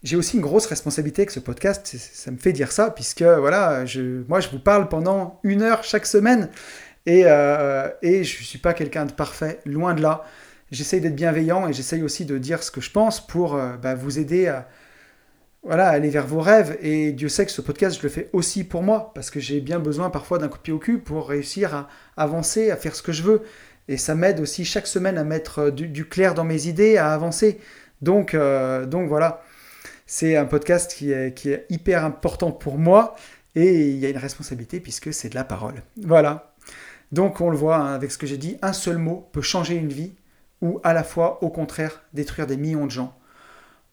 j'ai 0.04 0.16
aussi 0.16 0.36
une 0.36 0.42
grosse 0.42 0.68
responsabilité 0.68 1.24
avec 1.24 1.32
ce 1.32 1.40
podcast, 1.40 1.96
ça 1.98 2.32
me 2.32 2.38
fait 2.38 2.54
dire 2.54 2.72
ça, 2.72 2.92
puisque 2.92 3.24
voilà, 3.24 3.84
moi 4.28 4.40
je 4.40 4.50
vous 4.50 4.60
parle 4.60 4.90
pendant 4.90 5.40
une 5.44 5.62
heure 5.62 5.84
chaque 5.84 6.06
semaine, 6.06 6.50
et, 7.08 7.26
euh, 7.26 7.90
je 8.04 8.20
ne 8.20 8.24
suis 8.24 8.60
pas 8.60 8.74
quelqu'un 8.74 9.06
de 9.06 9.14
parfait, 9.14 9.60
loin 9.66 9.94
de 9.94 10.02
là. 10.02 10.26
J'essaye 10.72 11.00
d'être 11.00 11.16
bienveillant 11.16 11.70
et 11.70 11.74
j'essaye 11.74 12.04
aussi 12.04 12.26
de 12.26 12.38
dire 12.38 12.62
ce 12.62 12.70
que 12.70 12.82
je 12.82 12.92
pense 12.92 13.26
pour 13.26 13.56
euh, 13.56 13.78
bah, 13.78 13.96
vous 13.96 14.20
aider 14.20 14.48
à 14.48 14.68
aller 15.70 16.10
vers 16.10 16.28
vos 16.28 16.42
rêves. 16.42 16.78
Et 16.82 17.14
Dieu 17.14 17.30
sait 17.30 17.46
que 17.46 17.52
ce 17.52 17.62
podcast, 17.62 17.98
je 17.98 18.04
le 18.04 18.10
fais 18.10 18.30
aussi 18.34 18.66
pour 18.66 18.84
moi, 18.84 19.14
parce 19.16 19.32
que 19.32 19.40
j'ai 19.40 19.62
bien 19.62 19.80
besoin 19.80 20.10
parfois 20.10 20.38
d'un 20.38 20.50
coup 20.50 20.58
de 20.58 20.64
pied 20.64 20.74
au 20.74 20.80
cul 20.80 21.00
pour 21.00 21.30
réussir 21.30 21.74
à 21.74 21.88
avancer, 22.18 22.72
à 22.72 22.76
faire 22.76 22.94
ce 22.94 23.02
que 23.02 23.14
je 23.14 23.24
veux. 23.24 23.44
Et 23.88 23.96
ça 23.96 24.14
m'aide 24.14 24.42
aussi 24.42 24.66
chaque 24.66 24.86
semaine 24.86 25.18
à 25.18 25.24
mettre 25.24 25.60
euh, 25.60 25.72
du, 25.72 26.06
clair 26.10 26.34
dans 26.34 26.44
mes 26.44 26.68
idées, 26.68 26.98
à 26.98 27.14
avancer. 27.14 27.58
Donc 28.02 28.36
voilà, 28.36 29.42
c'est 30.08 30.36
un 30.36 30.46
podcast 30.46 30.92
qui 30.92 31.12
est, 31.12 31.66
hyper 31.70 32.04
important 32.04 32.52
pour 32.52 32.80
moi. 32.80 33.16
Et 33.54 33.90
il 33.90 33.98
y 33.98 34.06
a 34.06 34.10
une 34.10 34.18
responsabilité 34.18 34.80
puisque 34.80 35.14
c'est 35.14 35.30
de 35.30 35.36
la 35.36 35.44
parole. 35.44 35.84
Voilà. 36.02 36.56
Donc 37.12 37.42
on 37.42 37.50
le 37.50 37.58
voit 37.58 37.78
hein, 37.78 37.94
avec 37.94 38.12
ce 38.12 38.18
que 38.18 38.28
j'ai 38.28 38.38
dit, 38.38 38.58
un 38.62 38.74
seul 38.74 38.98
mot 38.98 39.30
peut 39.32 39.42
changer 39.42 39.76
une 39.76 39.90
vie 39.90 40.14
ou 40.62 40.80
à 40.84 40.94
la 40.94 41.04
fois, 41.04 41.44
au 41.44 41.50
contraire, 41.50 42.02
détruire 42.14 42.48
des 42.48 42.58
millions 42.58 42.86
de 42.86 42.92
gens. 42.92 43.18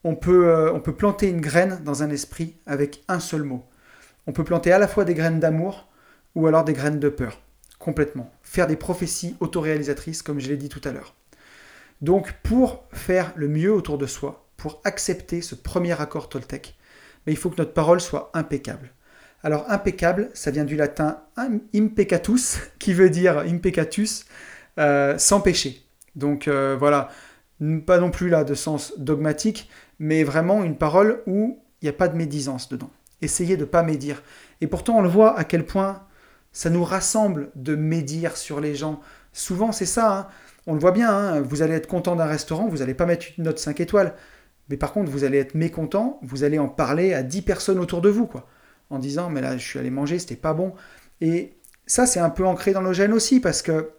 On 0.02 0.16
peut, 0.16 0.48
euh, 0.48 0.72
on 0.72 0.80
peut 0.80 0.94
planter 0.94 1.28
une 1.28 1.40
graine 1.40 1.80
dans 1.84 2.02
un 2.02 2.10
esprit 2.10 2.56
avec 2.66 3.04
un 3.08 3.20
seul 3.20 3.42
mot. 3.42 3.64
On 4.26 4.32
peut 4.32 4.44
planter 4.44 4.72
à 4.72 4.78
la 4.78 4.88
fois 4.88 5.04
des 5.04 5.14
graines 5.14 5.40
d'amour 5.40 5.88
ou 6.34 6.46
alors 6.46 6.64
des 6.64 6.72
graines 6.72 7.00
de 7.00 7.08
peur 7.08 7.40
complètement. 7.84 8.32
Faire 8.42 8.66
des 8.66 8.76
prophéties 8.76 9.36
autoréalisatrices, 9.40 10.22
comme 10.22 10.40
je 10.40 10.48
l'ai 10.48 10.56
dit 10.56 10.70
tout 10.70 10.80
à 10.84 10.92
l'heure. 10.92 11.14
Donc, 12.00 12.34
pour 12.42 12.84
faire 12.92 13.32
le 13.36 13.46
mieux 13.46 13.72
autour 13.72 13.98
de 13.98 14.06
soi, 14.06 14.43
pour 14.56 14.80
accepter 14.84 15.40
ce 15.40 15.54
premier 15.54 16.00
accord 16.00 16.28
Toltec, 16.28 16.76
mais 17.26 17.32
il 17.32 17.36
faut 17.36 17.50
que 17.50 17.56
notre 17.58 17.72
parole 17.72 18.00
soit 18.00 18.30
impeccable. 18.34 18.90
Alors, 19.42 19.70
impeccable, 19.70 20.30
ça 20.32 20.50
vient 20.50 20.64
du 20.64 20.74
latin 20.74 21.18
impecatus, 21.74 22.58
qui 22.78 22.94
veut 22.94 23.10
dire 23.10 23.38
impecatus, 23.38 24.24
euh, 24.78 25.18
sans 25.18 25.40
péché. 25.40 25.82
Donc, 26.16 26.48
euh, 26.48 26.76
voilà, 26.78 27.10
pas 27.86 27.98
non 27.98 28.10
plus 28.10 28.30
là 28.30 28.42
de 28.44 28.54
sens 28.54 28.94
dogmatique, 28.98 29.68
mais 29.98 30.24
vraiment 30.24 30.64
une 30.64 30.76
parole 30.76 31.22
où 31.26 31.62
il 31.82 31.84
n'y 31.84 31.90
a 31.90 31.92
pas 31.92 32.08
de 32.08 32.16
médisance 32.16 32.68
dedans. 32.68 32.90
Essayez 33.20 33.56
de 33.56 33.62
ne 33.62 33.66
pas 33.66 33.82
médire. 33.82 34.22
Et 34.60 34.66
pourtant, 34.66 34.98
on 34.98 35.02
le 35.02 35.08
voit 35.08 35.38
à 35.38 35.44
quel 35.44 35.66
point 35.66 36.02
ça 36.52 36.70
nous 36.70 36.84
rassemble 36.84 37.50
de 37.54 37.74
médire 37.74 38.36
sur 38.36 38.60
les 38.60 38.74
gens. 38.74 39.00
Souvent, 39.32 39.72
c'est 39.72 39.86
ça. 39.86 40.18
Hein. 40.18 40.26
On 40.66 40.72
le 40.72 40.80
voit 40.80 40.92
bien. 40.92 41.10
Hein. 41.10 41.40
Vous 41.42 41.60
allez 41.60 41.74
être 41.74 41.86
content 41.86 42.16
d'un 42.16 42.24
restaurant, 42.24 42.68
vous 42.68 42.78
n'allez 42.78 42.94
pas 42.94 43.06
mettre 43.06 43.26
une 43.36 43.44
note 43.44 43.58
5 43.58 43.80
étoiles. 43.80 44.14
Mais 44.68 44.76
par 44.76 44.92
contre, 44.92 45.10
vous 45.10 45.24
allez 45.24 45.38
être 45.38 45.54
mécontent, 45.54 46.18
vous 46.22 46.44
allez 46.44 46.58
en 46.58 46.68
parler 46.68 47.12
à 47.14 47.22
10 47.22 47.42
personnes 47.42 47.78
autour 47.78 48.00
de 48.00 48.08
vous, 48.08 48.26
quoi. 48.26 48.48
En 48.90 48.98
disant, 48.98 49.30
mais 49.30 49.40
là, 49.40 49.56
je 49.56 49.66
suis 49.66 49.78
allé 49.78 49.90
manger, 49.90 50.18
c'était 50.18 50.36
pas 50.36 50.54
bon. 50.54 50.72
Et 51.20 51.54
ça, 51.86 52.06
c'est 52.06 52.20
un 52.20 52.30
peu 52.30 52.46
ancré 52.46 52.72
dans 52.72 52.82
nos 52.82 52.92
gènes 52.92 53.12
aussi, 53.12 53.40
parce 53.40 53.62
que 53.62 53.90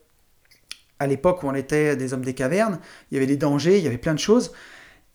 à 1.00 1.08
l'époque 1.08 1.44
où 1.44 1.48
on 1.48 1.54
était 1.54 1.96
des 1.96 2.14
hommes 2.14 2.24
des 2.24 2.34
cavernes, 2.34 2.80
il 3.12 3.16
y 3.16 3.18
avait 3.18 3.28
des 3.28 3.38
dangers, 3.38 3.78
il 3.78 3.84
y 3.84 3.88
avait 3.88 3.98
plein 3.98 4.14
de 4.14 4.20
choses. 4.20 4.54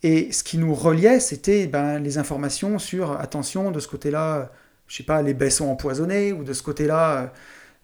Et 0.03 0.33
ce 0.33 0.43
qui 0.43 0.59
nous 0.59 0.75
reliait, 0.75 1.21
c'était 1.21 1.67
ben, 1.67 1.99
les 1.99 2.19
informations 2.19 2.79
sur, 2.79 3.13
attention, 3.13 3.71
de 3.71 3.81
ce 3.81 3.89
côté-là, 3.89 4.53
je 4.87 4.97
sais 4.97 5.03
pas, 5.03 5.23
les 5.23 5.35
baies 5.35 5.51
sont 5.51 5.69
empoisonnées, 5.69 6.33
ou 6.33 6.45
de 6.45 6.53
ce 6.53 6.63
côté-là, 6.63 7.33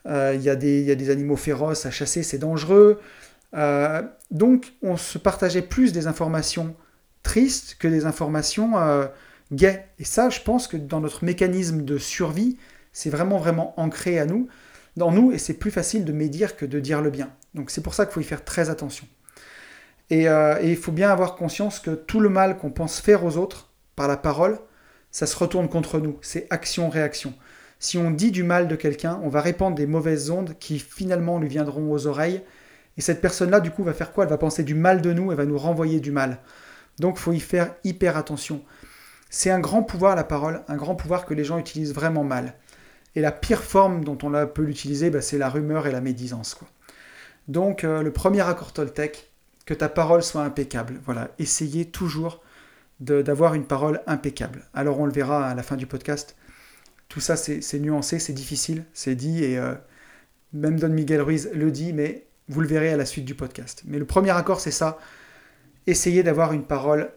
euh, 0.06 0.32
il 0.34 0.42
y, 0.42 0.50
a 0.50 0.56
des 0.56 1.10
animaux 1.10 1.36
féroces 1.36 1.86
à 1.86 1.90
chasser, 1.90 2.22
c'est 2.22 2.38
dangereux. 2.38 3.00
Euh, 3.54 4.02
donc, 4.30 4.72
on 4.82 4.96
se 4.96 5.18
partageait 5.18 5.62
plus 5.62 5.92
des 5.92 6.06
informations 6.06 6.74
tristes 7.26 7.76
que 7.80 7.88
des 7.88 8.06
informations 8.06 8.78
euh, 8.78 9.06
gaies. 9.52 9.88
Et 9.98 10.04
ça, 10.04 10.30
je 10.30 10.40
pense 10.40 10.68
que 10.68 10.76
dans 10.76 11.00
notre 11.00 11.24
mécanisme 11.24 11.82
de 11.82 11.98
survie, 11.98 12.56
c'est 12.92 13.10
vraiment, 13.10 13.36
vraiment 13.36 13.74
ancré 13.80 14.20
à 14.20 14.26
nous, 14.26 14.46
dans 14.96 15.10
nous, 15.10 15.32
et 15.32 15.38
c'est 15.38 15.54
plus 15.54 15.72
facile 15.72 16.04
de 16.04 16.12
médire 16.12 16.56
que 16.56 16.64
de 16.64 16.78
dire 16.78 17.02
le 17.02 17.10
bien. 17.10 17.30
Donc, 17.54 17.70
c'est 17.70 17.82
pour 17.82 17.94
ça 17.94 18.06
qu'il 18.06 18.14
faut 18.14 18.20
y 18.20 18.24
faire 18.24 18.44
très 18.44 18.70
attention. 18.70 19.08
Euh, 20.12 20.58
et, 20.62 20.70
il 20.70 20.76
faut 20.76 20.92
bien 20.92 21.10
avoir 21.10 21.34
conscience 21.34 21.80
que 21.80 21.90
tout 21.90 22.20
le 22.20 22.28
mal 22.28 22.58
qu'on 22.58 22.70
pense 22.70 23.00
faire 23.00 23.24
aux 23.24 23.36
autres 23.36 23.70
par 23.96 24.06
la 24.06 24.16
parole, 24.16 24.60
ça 25.10 25.26
se 25.26 25.36
retourne 25.36 25.68
contre 25.68 25.98
nous. 25.98 26.16
C'est 26.22 26.46
action-réaction. 26.50 27.34
Si 27.80 27.98
on 27.98 28.12
dit 28.12 28.30
du 28.30 28.44
mal 28.44 28.68
de 28.68 28.76
quelqu'un, 28.76 29.20
on 29.24 29.28
va 29.28 29.40
répandre 29.40 29.74
des 29.74 29.86
mauvaises 29.86 30.30
ondes 30.30 30.54
qui 30.60 30.78
finalement 30.78 31.40
lui 31.40 31.48
viendront 31.48 31.90
aux 31.90 32.06
oreilles. 32.06 32.42
Et 32.96 33.00
cette 33.00 33.20
personne-là, 33.20 33.58
du 33.58 33.72
coup, 33.72 33.82
va 33.82 33.94
faire 33.94 34.12
quoi? 34.12 34.24
Elle 34.24 34.30
va 34.30 34.38
penser 34.38 34.62
du 34.62 34.74
mal 34.74 35.02
de 35.02 35.12
nous 35.12 35.32
et 35.32 35.34
va 35.34 35.44
nous 35.44 35.58
renvoyer 35.58 35.98
du 35.98 36.12
mal. 36.12 36.38
Donc, 36.98 37.18
faut 37.18 37.32
y 37.32 37.40
faire 37.40 37.74
hyper 37.84 38.16
attention. 38.16 38.62
C'est 39.30 39.50
un 39.50 39.60
grand 39.60 39.82
pouvoir, 39.82 40.16
la 40.16 40.24
parole, 40.24 40.62
un 40.68 40.76
grand 40.76 40.94
pouvoir 40.94 41.26
que 41.26 41.34
les 41.34 41.44
gens 41.44 41.58
utilisent 41.58 41.94
vraiment 41.94 42.24
mal. 42.24 42.54
Et 43.14 43.20
la 43.20 43.32
pire 43.32 43.62
forme 43.62 44.04
dont 44.04 44.18
on 44.22 44.46
peut 44.46 44.62
l'utiliser, 44.62 45.10
bah, 45.10 45.20
c'est 45.20 45.38
la 45.38 45.48
rumeur 45.48 45.86
et 45.86 45.92
la 45.92 46.00
médisance. 46.00 46.54
Quoi. 46.54 46.68
Donc, 47.48 47.84
euh, 47.84 48.02
le 48.02 48.12
premier 48.12 48.42
accord 48.42 48.72
Toltec, 48.72 49.30
que 49.66 49.74
ta 49.74 49.88
parole 49.88 50.22
soit 50.22 50.42
impeccable. 50.42 51.00
Voilà, 51.04 51.30
essayez 51.38 51.84
toujours 51.84 52.42
d'avoir 53.00 53.54
une 53.54 53.66
parole 53.66 54.00
impeccable. 54.06 54.64
Alors 54.72 55.00
on 55.00 55.04
le 55.06 55.12
verra 55.12 55.48
à 55.48 55.54
la 55.54 55.62
fin 55.62 55.76
du 55.76 55.86
podcast. 55.86 56.36
Tout 57.08 57.20
ça, 57.20 57.36
c'est 57.36 57.78
nuancé, 57.78 58.18
c'est 58.18 58.32
difficile, 58.32 58.84
c'est 58.94 59.14
dit, 59.14 59.44
et 59.44 59.58
euh, 59.58 59.74
même 60.52 60.78
Don 60.80 60.88
Miguel 60.88 61.20
Ruiz 61.20 61.50
le 61.52 61.70
dit, 61.70 61.92
mais 61.92 62.24
vous 62.48 62.60
le 62.60 62.66
verrez 62.66 62.90
à 62.90 62.96
la 62.96 63.04
suite 63.04 63.24
du 63.24 63.34
podcast. 63.34 63.82
Mais 63.86 63.98
le 63.98 64.06
premier 64.06 64.30
accord, 64.30 64.60
c'est 64.60 64.70
ça. 64.70 64.98
Essayez 65.86 66.22
d'avoir 66.22 66.52
une 66.52 66.64
parole 66.64 67.12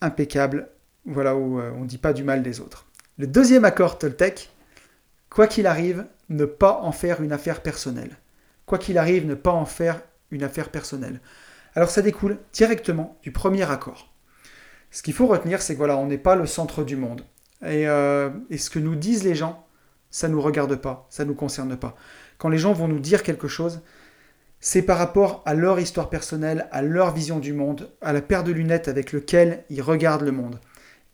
impeccable, 0.00 0.68
voilà, 1.04 1.34
où 1.36 1.60
euh, 1.60 1.70
on 1.76 1.80
ne 1.80 1.86
dit 1.86 1.98
pas 1.98 2.12
du 2.12 2.24
mal 2.24 2.42
des 2.42 2.60
autres. 2.60 2.86
Le 3.18 3.26
deuxième 3.26 3.64
accord 3.64 3.98
Toltec, 3.98 4.50
quoi 5.30 5.46
qu'il 5.46 5.66
arrive, 5.66 6.06
ne 6.28 6.44
pas 6.44 6.80
en 6.82 6.92
faire 6.92 7.22
une 7.22 7.32
affaire 7.32 7.62
personnelle. 7.62 8.16
Quoi 8.66 8.78
qu'il 8.78 8.98
arrive, 8.98 9.26
ne 9.26 9.34
pas 9.34 9.52
en 9.52 9.64
faire 9.64 10.00
une 10.30 10.42
affaire 10.42 10.70
personnelle. 10.70 11.20
Alors 11.74 11.90
ça 11.90 12.02
découle 12.02 12.38
directement 12.52 13.18
du 13.22 13.32
premier 13.32 13.70
accord. 13.70 14.12
Ce 14.90 15.02
qu'il 15.02 15.14
faut 15.14 15.26
retenir, 15.26 15.62
c'est 15.62 15.74
que 15.74 15.78
voilà, 15.78 15.96
on 15.96 16.06
n'est 16.06 16.18
pas 16.18 16.36
le 16.36 16.46
centre 16.46 16.84
du 16.84 16.96
monde. 16.96 17.22
Euh, 17.62 18.30
et, 18.50 18.58
ce 18.58 18.70
que 18.70 18.78
nous 18.78 18.94
disent 18.94 19.24
les 19.24 19.34
gens, 19.34 19.66
ça 20.10 20.28
ne 20.28 20.32
nous 20.32 20.40
regarde 20.40 20.76
pas, 20.76 21.06
ça 21.10 21.24
ne 21.24 21.28
nous 21.30 21.34
concerne 21.34 21.76
pas. 21.76 21.96
Quand 22.38 22.48
les 22.48 22.58
gens 22.58 22.72
vont 22.72 22.88
nous 22.88 23.00
dire 23.00 23.22
quelque 23.22 23.48
chose, 23.48 23.82
c'est 24.60 24.82
par 24.82 24.98
rapport 24.98 25.42
à 25.46 25.54
leur 25.54 25.78
histoire 25.78 26.10
personnelle, 26.10 26.68
à 26.72 26.82
leur 26.82 27.12
vision 27.14 27.38
du 27.38 27.52
monde, 27.52 27.90
à 28.00 28.12
la 28.12 28.22
paire 28.22 28.44
de 28.44 28.52
lunettes 28.52 28.88
avec 28.88 29.12
lequel 29.12 29.64
ils 29.70 29.82
regardent 29.82 30.22
le 30.22 30.32
monde. 30.32 30.58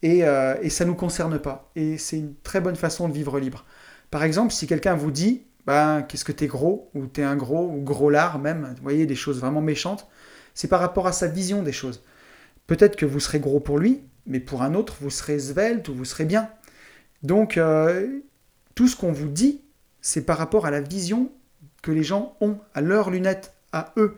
Et, 0.03 0.25
euh, 0.25 0.69
ça 0.69 0.85
ne 0.85 0.91
nous 0.91 0.97
concerne 0.97 1.39
pas. 1.39 1.71
Et 1.77 1.99
c'est 1.99 2.19
une 2.19 2.35
très 2.43 2.61
bonne 2.61 2.77
façon 2.77 3.09
de 3.09 3.13
vivre 3.13 3.39
libre. 3.39 3.65
Par 4.11 4.25
exemple, 4.25 4.53
si 4.53 4.67
quelqu'un 4.67 4.95
vous 4.95 5.11
dit, 5.11 5.43
ben, 5.67 6.03
qu'est-ce 6.03 6.25
que 6.25 6.33
t'es 6.33 6.47
gros, 6.47 6.91
ou 6.95 7.07
t'es 7.07 7.23
un 7.23 7.37
gros, 7.37 7.69
ou 7.69 7.83
gros 7.83 8.11
lard 8.11 8.39
même, 8.39 8.75
vous 8.77 8.83
voyez, 8.83 9.07
des 9.07 9.15
choses 9.15 9.41
vraiment 9.41 9.61
méchantes, 9.61 10.09
c'est 10.55 10.69
par 10.69 10.81
rapport 10.81 11.07
à 11.07 11.13
sa 11.13 11.29
vision 11.29 11.63
des 11.63 11.73
choses. 11.73 12.03
Peut-être 12.67 12.97
que 12.97 13.07
vous 13.07 13.21
serez 13.21 13.41
gros 13.41 13.61
pour 13.61 13.79
lui, 13.79 14.03
mais 14.27 14.41
pour 14.41 14.63
un 14.63 14.75
autre, 14.75 14.97
vous 15.01 15.11
serez 15.11 15.39
svelte 15.39 15.89
ou 15.89 15.95
vous 15.95 16.05
serez 16.05 16.25
bien. 16.25 16.51
Donc, 17.23 17.57
euh, 17.57 18.21
tout 18.75 18.89
ce 18.89 18.97
qu'on 18.97 19.13
vous 19.13 19.29
dit, 19.29 19.63
c'est 20.01 20.27
par 20.27 20.39
rapport 20.39 20.67
à 20.67 20.71
la 20.71 20.81
vision 20.81 21.31
que 21.83 21.91
les 21.91 22.03
gens 22.05 22.37
ont, 22.41 22.59
à 22.75 22.81
leurs 22.81 23.11
lunettes, 23.11 23.55
à 23.73 23.93
eux. 23.97 24.17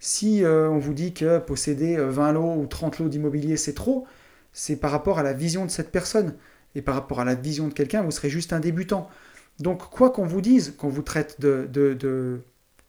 Si 0.00 0.44
euh, 0.44 0.68
on 0.68 0.78
vous 0.78 0.92
dit 0.92 1.14
que 1.14 1.38
posséder 1.38 1.96
20 1.96 2.28
euh, 2.28 2.32
lots 2.32 2.54
ou 2.54 2.66
30 2.66 2.98
lots 2.98 3.08
d'immobilier, 3.08 3.56
c'est 3.56 3.74
trop, 3.74 4.06
c'est 4.52 4.76
par 4.76 4.90
rapport 4.90 5.18
à 5.18 5.22
la 5.22 5.32
vision 5.32 5.64
de 5.64 5.70
cette 5.70 5.90
personne. 5.90 6.34
Et 6.74 6.82
par 6.82 6.94
rapport 6.94 7.20
à 7.20 7.24
la 7.24 7.34
vision 7.34 7.68
de 7.68 7.72
quelqu'un, 7.72 8.02
vous 8.02 8.10
serez 8.10 8.28
juste 8.28 8.52
un 8.52 8.60
débutant. 8.60 9.08
Donc, 9.60 9.88
quoi 9.90 10.10
qu'on 10.10 10.26
vous 10.26 10.40
dise, 10.40 10.74
qu'on 10.76 10.88
vous 10.88 11.02
traite 11.02 11.40
de, 11.40 11.68
de, 11.72 11.94
de 11.94 12.40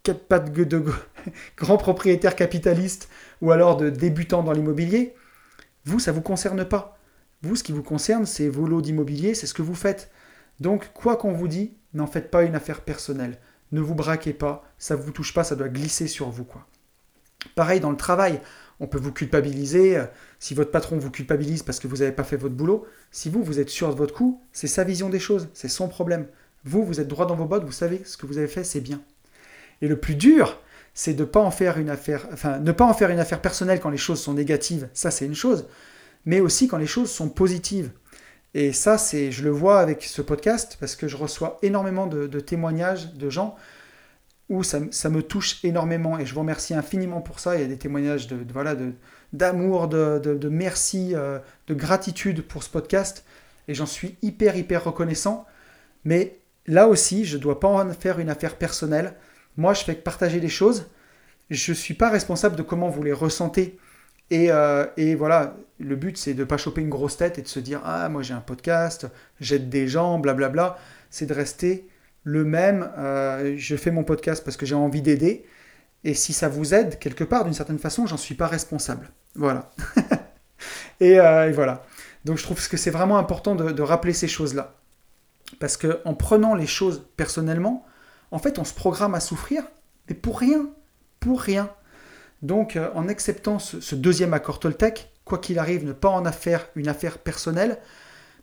de, 0.06 0.84
grands 1.58 1.78
propriétaires 1.78 2.36
capitalistes 2.36 3.10
ou 3.42 3.52
alors 3.52 3.78
de 3.78 3.90
débutants 3.90 4.44
dans 4.44 4.52
l'immobilier, 4.52 5.16
vous, 5.86 6.00
ça 6.00 6.12
ne 6.12 6.16
vous 6.16 6.22
concerne 6.22 6.66
pas. 6.66 6.98
Vous, 7.42 7.56
ce 7.56 7.64
qui 7.64 7.72
vous 7.72 7.84
concerne, 7.84 8.26
c'est 8.26 8.48
vos 8.48 8.68
lots 8.68 8.82
d'immobilier, 8.82 9.34
c'est 9.34 9.48
ce 9.48 9.54
que 9.54 9.62
vous 9.62 9.76
faites. 9.76 10.12
Donc, 10.60 10.92
quoi 10.94 11.16
qu'on 11.16 11.34
vous 11.34 11.48
dit, 11.48 11.74
n'en 11.94 12.08
faites 12.08 12.32
pas 12.32 12.44
une 12.44 12.56
affaire 12.56 12.82
personnelle. 12.82 13.38
Ne 13.76 13.82
vous 13.82 13.94
braquez 13.94 14.32
pas, 14.32 14.64
ça 14.78 14.96
ne 14.96 15.02
vous 15.02 15.12
touche 15.12 15.34
pas, 15.34 15.44
ça 15.44 15.58
doit 15.58 15.68
glisser 15.68 16.08
sur 16.08 16.30
vous. 16.30 16.46
quoi. 16.46 16.66
Pareil 17.56 17.82
dans 17.82 17.92
le 17.92 17.98
travail, 17.98 18.40
on 18.80 18.88
peut 18.88 18.98
vous 18.98 19.12
culpabiliser. 19.12 20.02
Si 20.40 20.54
votre 20.54 20.72
patron 20.72 20.98
vous 20.98 21.12
culpabilise 21.12 21.62
parce 21.62 21.82
que 21.82 21.90
vous 21.90 21.98
n'avez 21.98 22.14
pas 22.14 22.24
fait 22.24 22.38
votre 22.38 22.56
boulot, 22.56 22.86
si 23.12 23.30
vous, 23.30 23.44
vous 23.44 23.60
êtes 23.60 23.68
sûr 23.68 23.90
de 23.90 23.96
votre 23.96 24.14
coup, 24.14 24.42
c'est 24.54 24.68
sa 24.68 24.86
vision 24.86 25.10
des 25.10 25.20
choses, 25.20 25.50
c'est 25.54 25.68
son 25.68 25.90
problème. 25.90 26.26
Vous, 26.64 26.86
vous 26.86 27.02
êtes 27.02 27.10
droit 27.10 27.26
dans 27.26 27.36
vos 27.36 27.44
bottes, 27.44 27.66
vous 27.66 27.74
savez 27.74 28.02
ce 28.06 28.16
que 28.16 28.26
vous 28.26 28.38
avez 28.38 28.48
fait, 28.48 28.64
c'est 28.64 28.80
bien. 28.80 29.02
Et 29.82 29.90
le 29.90 30.00
plus 30.00 30.16
dur, 30.16 30.58
c'est 30.94 31.14
de 31.14 31.24
ne 31.24 31.30
pas 31.30 31.42
en 31.42 31.52
faire 31.52 31.78
une 31.78 31.90
affaire 31.90 33.42
personnelle 33.42 33.82
quand 33.82 33.90
les 33.90 33.98
choses 33.98 34.22
sont 34.22 34.36
négatives, 34.36 34.88
ça 34.94 35.12
c'est 35.12 35.26
une 35.26 35.36
chose, 35.36 35.68
mais 36.24 36.40
aussi 36.40 36.70
quand 36.70 36.78
les 36.78 36.88
choses 36.88 37.12
sont 37.12 37.28
positives. 37.28 37.92
Et 38.56 38.72
ça, 38.72 38.98
c'est, 38.98 39.34
je 39.34 39.44
le 39.44 39.50
vois 39.50 39.82
avec 39.82 40.02
ce 40.04 40.22
podcast 40.22 40.78
parce 40.80 40.96
que 40.96 41.10
je 41.10 41.18
reçois 41.18 41.60
énormément 41.62 42.08
de, 42.08 42.40
témoignages 42.40 43.14
de 43.14 43.30
gens 43.30 43.58
où 44.48 44.64
ça, 44.64 44.80
me 44.80 45.22
touche 45.22 45.64
énormément 45.66 46.18
et 46.18 46.26
je 46.26 46.34
vous 46.34 46.40
remercie 46.40 46.74
infiniment 46.74 47.20
pour 47.20 47.42
ça. 47.42 47.56
Il 47.56 47.62
y 47.62 47.66
a 47.66 47.68
des 47.68 47.78
témoignages 47.78 48.28
de, 48.28 48.38
voilà 48.54 48.78
d'amour, 49.34 49.90
de, 49.90 50.50
merci, 50.50 51.12
euh, 51.16 51.40
de 51.68 51.74
gratitude 51.74 52.44
pour 52.44 52.64
ce 52.64 52.70
podcast 52.70 53.26
et 53.68 53.74
j'en 53.74 53.86
suis 53.86 54.16
hyper 54.22 54.56
hyper 54.56 54.86
reconnaissant. 54.86 55.46
Mais 56.06 56.40
là 56.66 56.88
aussi, 56.88 57.26
je 57.26 57.36
ne 57.36 57.42
dois 57.42 57.60
pas 57.60 57.68
en 57.68 57.92
faire 57.92 58.20
une 58.20 58.30
affaire 58.30 58.56
personnelle. 58.56 59.16
Moi, 59.58 59.74
je 59.74 59.84
fais 59.84 59.96
partager 59.96 60.40
des 60.40 60.48
choses. 60.48 60.90
Je 61.50 61.74
ne 61.74 61.76
suis 61.76 61.94
pas 61.94 62.10
responsable 62.10 62.56
de 62.56 62.62
comment 62.62 62.88
vous 62.88 63.04
les 63.04 63.12
ressentez. 63.12 63.78
Euh, 64.34 64.88
et, 64.98 65.16
voilà, 65.16 65.56
le 65.80 65.96
but, 65.96 66.18
c'est 66.18 66.34
de 66.34 66.40
ne 66.40 66.46
pas 66.46 66.58
choper 66.58 66.82
une 66.82 66.90
grosse 66.90 67.18
tête 67.18 67.38
et 67.38 67.42
de 67.42 67.48
se 67.48 67.60
dire 67.60 67.82
Ah, 67.84 68.10
moi 68.10 68.22
j'ai 68.22 68.34
un 68.34 68.42
podcast, 68.42 69.08
j'aide 69.40 69.70
des 69.70 69.88
gens, 69.88 70.20
blablabla. 70.20 70.78
C'est 71.10 71.26
de 71.26 71.34
rester 71.34 71.88
le 72.24 72.44
même. 72.44 72.92
Euh, 72.98 73.56
je 73.58 73.76
fais 73.76 73.92
mon 73.92 74.04
podcast 74.04 74.44
parce 74.44 74.58
que 74.58 74.66
j'ai 74.66 74.76
envie 74.76 75.02
d'aider. 75.02 75.46
Et 76.04 76.14
si 76.14 76.34
ça 76.34 76.50
vous 76.50 76.74
aide 76.74 77.00
quelque 77.00 77.24
part, 77.24 77.46
d'une 77.46 77.54
certaine 77.54 77.80
façon, 77.80 78.06
j'en 78.06 78.18
suis 78.18 78.36
pas 78.36 78.48
responsable. 78.48 79.10
Voilà. 79.36 79.70
Euh, 81.02 81.50
et, 81.50 81.52
voilà. 81.52 81.84
Donc 82.24 82.38
je 82.38 82.44
trouve 82.44 82.70
que 82.70 82.78
c'est 82.78 82.90
vraiment 82.90 83.18
important 83.18 83.54
de, 83.54 83.72
de 83.72 83.82
rappeler 83.82 84.14
ces 84.14 84.30
choses-là. 84.30 84.76
Parce 85.60 85.76
qu'en 85.76 86.14
prenant 86.14 86.56
les 86.56 86.68
choses 86.68 87.06
personnellement, 87.18 87.86
en 88.32 88.40
fait, 88.40 88.60
on 88.60 88.64
se 88.64 88.74
programme 88.74 89.14
à 89.14 89.20
souffrir, 89.20 89.64
mais 90.08 90.16
pour 90.16 90.40
rien, 90.40 90.70
pour 91.20 91.42
rien. 91.42 91.70
Donc, 92.42 92.76
euh, 92.76 92.90
en 92.96 93.08
acceptant 93.08 93.60
ce, 93.60 93.96
deuxième 93.96 94.34
accord 94.34 94.60
Toltec, 94.60 95.12
quoi 95.24 95.38
qu'il 95.38 95.60
arrive, 95.60 95.86
ne 95.86 95.94
pas 95.94 96.10
en 96.10 96.24
faire 96.32 96.68
une 96.76 96.88
affaire 96.88 97.18
personnelle, 97.18 97.80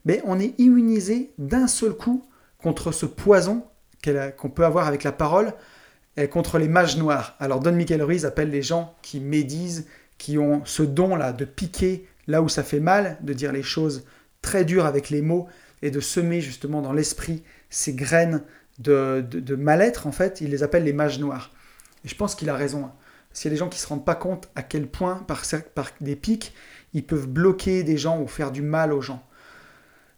mais 0.05 0.21
on 0.25 0.41
est 0.41 0.59
immunisé 0.59 1.33
d'un 1.39 1.69
seul 1.69 1.93
coup 1.93 2.25
contre 2.59 2.93
ce 2.93 3.07
poison 3.07 3.65
qu'on 4.37 4.51
peut 4.51 4.65
avoir 4.65 4.89
avec 4.89 5.05
la 5.05 5.13
parole, 5.13 5.53
et 6.17 6.29
contre 6.29 6.59
les 6.59 6.69
mages 6.69 6.97
noirs. 6.97 7.37
Alors, 7.41 7.61
Don 7.61 7.73
Miguel 7.73 8.03
Ruiz 8.03 8.27
appelle 8.27 8.51
les 8.51 8.63
gens 8.63 8.95
qui 9.03 9.21
médisent, 9.21 9.87
qui 10.19 10.39
ont 10.39 10.63
ce 10.65 10.83
don-là 10.83 11.33
de 11.33 11.45
piquer 11.45 12.07
là 12.27 12.43
où 12.43 12.49
ça 12.49 12.63
fait 12.63 12.81
mal, 12.81 13.19
de 13.23 13.33
dire 13.33 13.53
les 13.53 13.63
choses 13.63 14.05
très 14.43 14.65
dures 14.65 14.87
avec 14.87 15.11
les 15.11 15.23
mots 15.23 15.49
et 15.83 15.91
de 15.91 16.01
semer 16.01 16.41
justement 16.41 16.83
dans 16.83 16.93
l'esprit 16.93 17.43
ces 17.71 17.95
graines 17.95 18.43
de, 18.79 19.55
mal-être, 19.57 20.07
en 20.07 20.13
fait, 20.13 20.41
il 20.41 20.51
les 20.51 20.63
appelle 20.63 20.85
les 20.85 20.93
mages 20.93 21.19
noirs. 21.19 21.51
Et 22.05 22.09
je 22.09 22.17
pense 22.17 22.35
qu'il 22.35 22.51
a 22.51 22.55
raison. 22.55 22.91
S'il 23.33 23.51
y 23.51 23.53
a 23.53 23.55
des 23.55 23.59
gens 23.59 23.69
qui 23.69 23.79
ne 23.79 23.83
se 23.83 23.87
rendent 23.89 24.05
pas 24.05 24.15
compte 24.15 24.49
à 24.55 24.63
quel 24.63 24.87
point, 24.87 25.17
par, 25.27 25.43
par 25.75 25.91
des 26.01 26.17
pics, 26.17 26.55
ils 26.95 27.05
peuvent 27.05 27.29
bloquer 27.29 27.83
des 27.83 27.97
gens 27.97 28.21
ou 28.21 28.27
faire 28.27 28.51
du 28.51 28.63
mal 28.63 28.93
aux 28.93 29.01
gens. 29.01 29.23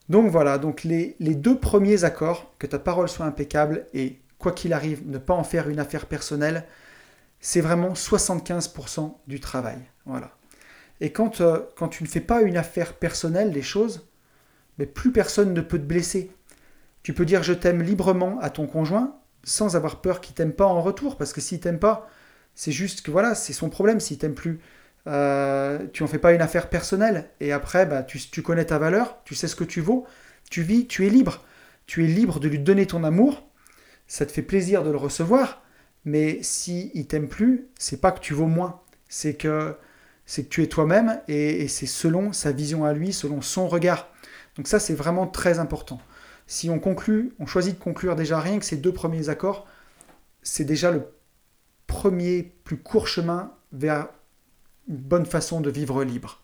Donc 0.08 0.30
voilà, 0.30 0.58
donc 0.58 0.84
les, 0.84 1.16
deux 1.20 1.58
premiers 1.58 2.04
accords, 2.04 2.52
que 2.58 2.66
ta 2.66 2.78
parole 2.78 3.08
soit 3.08 3.26
impeccable 3.26 3.86
et 3.94 4.20
quoi 4.38 4.52
qu'il 4.52 4.72
arrive, 4.72 5.08
ne 5.08 5.18
pas 5.18 5.34
en 5.34 5.44
faire 5.44 5.68
une 5.68 5.78
affaire 5.78 6.06
personnelle, 6.06 6.64
c'est 7.40 7.60
vraiment 7.60 7.92
75% 7.92 9.14
du 9.26 9.40
travail. 9.40 9.78
Voilà. 10.04 10.30
Et 11.00 11.12
quand, 11.12 11.40
euh, 11.40 11.60
quand 11.76 11.88
tu 11.88 12.02
ne 12.02 12.08
fais 12.08 12.20
pas 12.20 12.42
une 12.42 12.56
affaire 12.56 12.94
personnelle 12.94 13.50
des 13.50 13.62
choses, 13.62 14.06
mais 14.78 14.86
plus 14.86 15.12
personne 15.12 15.54
ne 15.54 15.60
peut 15.60 15.78
te 15.78 15.84
blesser. 15.84 16.30
Tu 17.02 17.12
peux 17.12 17.24
dire 17.24 17.42
je 17.42 17.52
t'aime 17.52 17.82
librement 17.82 18.38
à 18.40 18.50
ton 18.50 18.66
conjoint 18.66 19.16
sans 19.42 19.76
avoir 19.76 20.00
peur 20.00 20.20
qu'il 20.20 20.34
t'aime 20.34 20.52
pas 20.52 20.66
en 20.66 20.80
retour, 20.80 21.16
parce 21.16 21.32
que 21.32 21.40
s'il 21.40 21.60
t'aime 21.60 21.78
pas, 21.78 22.08
c'est 22.54 22.72
juste 22.72 23.02
que 23.02 23.10
voilà, 23.10 23.34
c'est 23.34 23.52
son 23.52 23.68
problème 23.68 24.00
s'il 24.00 24.18
t'aime 24.18 24.34
plus. 24.34 24.60
Euh, 25.06 25.86
tu 25.92 26.02
en 26.02 26.06
fais 26.06 26.18
pas 26.18 26.32
une 26.32 26.40
affaire 26.40 26.68
personnelle. 26.68 27.30
Et 27.40 27.52
après, 27.52 27.86
bah, 27.86 28.02
tu, 28.02 28.42
connais 28.42 28.64
ta 28.64 28.78
valeur, 28.78 29.18
tu 29.24 29.34
sais 29.34 29.48
ce 29.48 29.56
que 29.56 29.64
tu 29.64 29.80
vaux, 29.80 30.06
tu 30.50 30.62
vis, 30.62 30.86
tu 30.86 31.06
es 31.06 31.10
libre. 31.10 31.44
Tu 31.86 32.04
es 32.04 32.06
libre 32.06 32.40
de 32.40 32.48
lui 32.48 32.58
donner 32.58 32.86
ton 32.86 33.04
amour. 33.04 33.46
Ça 34.06 34.26
te 34.26 34.32
fait 34.32 34.42
plaisir 34.42 34.84
de 34.84 34.90
le 34.90 34.96
recevoir. 34.96 35.62
Mais 36.04 36.42
si 36.42 37.06
t'aime 37.08 37.28
plus, 37.28 37.66
c'est 37.78 38.00
pas 38.00 38.12
que 38.12 38.20
tu 38.20 38.34
vaux 38.34 38.46
moins. 38.46 38.80
C'est 39.08 39.34
que 39.34 39.76
c'est 40.26 40.44
que 40.44 40.48
tu 40.48 40.62
es 40.62 40.66
toi-même 40.68 41.20
et, 41.28 41.68
c'est 41.68 41.86
selon 41.86 42.32
sa 42.32 42.52
vision 42.52 42.84
à 42.84 42.92
lui, 42.94 43.12
selon 43.12 43.42
son 43.42 43.68
regard. 43.68 44.08
Donc 44.56 44.68
ça, 44.68 44.78
c'est 44.80 44.94
vraiment 44.94 45.26
très 45.26 45.58
important. 45.58 46.00
Si 46.46 46.70
on 46.70 46.78
conclut, 46.78 47.34
on 47.38 47.46
choisit 47.46 47.78
de 47.78 47.82
conclure 47.82 48.16
déjà 48.16 48.40
rien 48.40 48.58
que 48.58 48.64
ces 48.64 48.76
deux 48.76 48.92
premiers 48.92 49.28
accords, 49.28 49.66
c'est 50.42 50.64
déjà 50.64 50.90
le 50.90 51.02
premier 51.86 52.54
plus 52.64 52.76
court 52.76 53.08
chemin 53.08 53.52
vers 53.72 54.08
une 54.88 54.96
bonne 54.96 55.26
façon 55.26 55.60
de 55.60 55.70
vivre 55.70 56.04
libre. 56.04 56.40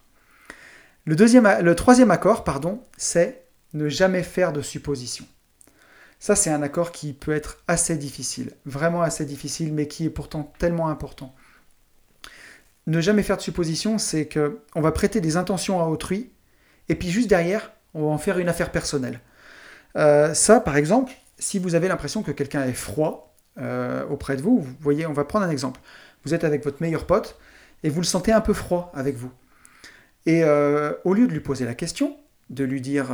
Le, 1.06 1.74
troisième 1.74 2.10
accord, 2.10 2.44
pardon, 2.44 2.82
c'est 2.96 3.44
ne 3.72 3.88
jamais 3.88 4.22
faire 4.22 4.52
de 4.52 4.62
suppositions. 4.62 5.26
Ça, 6.18 6.36
c'est 6.36 6.50
un 6.50 6.62
accord 6.62 6.92
qui 6.92 7.14
peut 7.14 7.32
être 7.32 7.62
assez 7.66 7.96
difficile, 7.96 8.52
vraiment 8.66 9.02
assez 9.02 9.24
difficile, 9.24 9.72
mais 9.72 9.88
qui 9.88 10.04
est 10.04 10.10
pourtant 10.10 10.52
tellement 10.58 10.88
important. 10.88 11.34
Ne 12.86 13.00
jamais 13.00 13.22
faire 13.22 13.38
de 13.38 13.42
suppositions, 13.42 13.98
c'est 13.98 14.26
que 14.26 14.60
on 14.74 14.80
va 14.80 14.92
prêter 14.92 15.20
des 15.20 15.36
intentions 15.36 15.80
à 15.80 15.86
autrui, 15.86 16.30
et 16.88 16.94
puis 16.94 17.10
juste 17.10 17.28
derrière, 17.28 17.72
on 17.94 18.02
va 18.02 18.08
en 18.08 18.18
faire 18.18 18.38
une 18.38 18.48
affaire 18.48 18.70
personnelle. 18.70 19.20
Euh, 19.96 20.34
ça, 20.34 20.60
par 20.60 20.76
exemple, 20.76 21.12
si 21.38 21.58
vous 21.58 21.74
avez 21.74 21.88
l'impression 21.88 22.22
que 22.22 22.30
quelqu'un 22.30 22.64
est 22.64 22.72
froid 22.72 23.29
euh, 23.58 24.06
auprès 24.08 24.36
de 24.36 24.42
vous, 24.42 24.60
vous 24.60 24.74
voyez, 24.80 25.06
on 25.06 25.12
va 25.12 25.24
prendre 25.24 25.44
un 25.44 25.50
exemple. 25.50 25.80
Vous 26.24 26.34
êtes 26.34 26.44
avec 26.44 26.64
votre 26.64 26.80
meilleur 26.80 27.06
pote, 27.06 27.38
et 27.82 27.88
vous 27.88 28.00
le 28.00 28.06
sentez 28.06 28.32
un 28.32 28.40
peu 28.40 28.52
froid 28.52 28.92
avec 28.94 29.16
vous. 29.16 29.32
Et 30.26 30.44
euh, 30.44 30.92
au 31.04 31.14
lieu 31.14 31.26
de 31.26 31.32
lui 31.32 31.40
poser 31.40 31.64
la 31.64 31.74
question, 31.74 32.16
de 32.50 32.64
lui 32.64 32.80
dire 32.80 33.10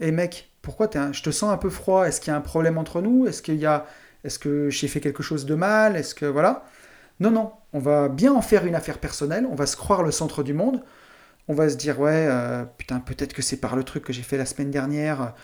Hé 0.00 0.06
hey 0.06 0.12
mec, 0.12 0.52
pourquoi 0.62 0.88
je 1.12 1.22
te 1.22 1.30
sens 1.30 1.52
un 1.52 1.58
peu 1.58 1.70
froid 1.70 2.06
Est-ce 2.06 2.20
qu'il 2.20 2.30
y 2.30 2.34
a 2.34 2.36
un 2.36 2.40
problème 2.40 2.78
entre 2.78 3.02
nous? 3.02 3.26
Est-ce 3.26 3.42
qu'il 3.42 3.56
y 3.56 3.66
a, 3.66 3.86
est-ce 4.24 4.38
que 4.38 4.70
j'ai 4.70 4.88
fait 4.88 5.00
quelque 5.00 5.22
chose 5.22 5.44
de 5.44 5.54
mal? 5.54 5.96
Est-ce 5.96 6.14
que 6.14 6.26
voilà 6.26 6.64
Non, 7.20 7.30
non, 7.30 7.52
on 7.72 7.80
va 7.80 8.08
bien 8.08 8.32
en 8.32 8.42
faire 8.42 8.64
une 8.64 8.74
affaire 8.74 8.98
personnelle. 8.98 9.46
On 9.50 9.54
va 9.54 9.66
se 9.66 9.76
croire 9.76 10.02
le 10.02 10.12
centre 10.12 10.42
du 10.42 10.54
monde. 10.54 10.82
On 11.48 11.54
va 11.54 11.68
se 11.68 11.76
dire 11.76 11.98
ouais, 12.00 12.26
euh, 12.28 12.64
putain, 12.78 13.00
peut-être 13.00 13.32
que 13.32 13.42
c'est 13.42 13.56
par 13.56 13.76
le 13.76 13.84
truc 13.84 14.04
que 14.04 14.12
j'ai 14.12 14.22
fait 14.22 14.38
la 14.38 14.46
semaine 14.46 14.70
dernière. 14.70 15.34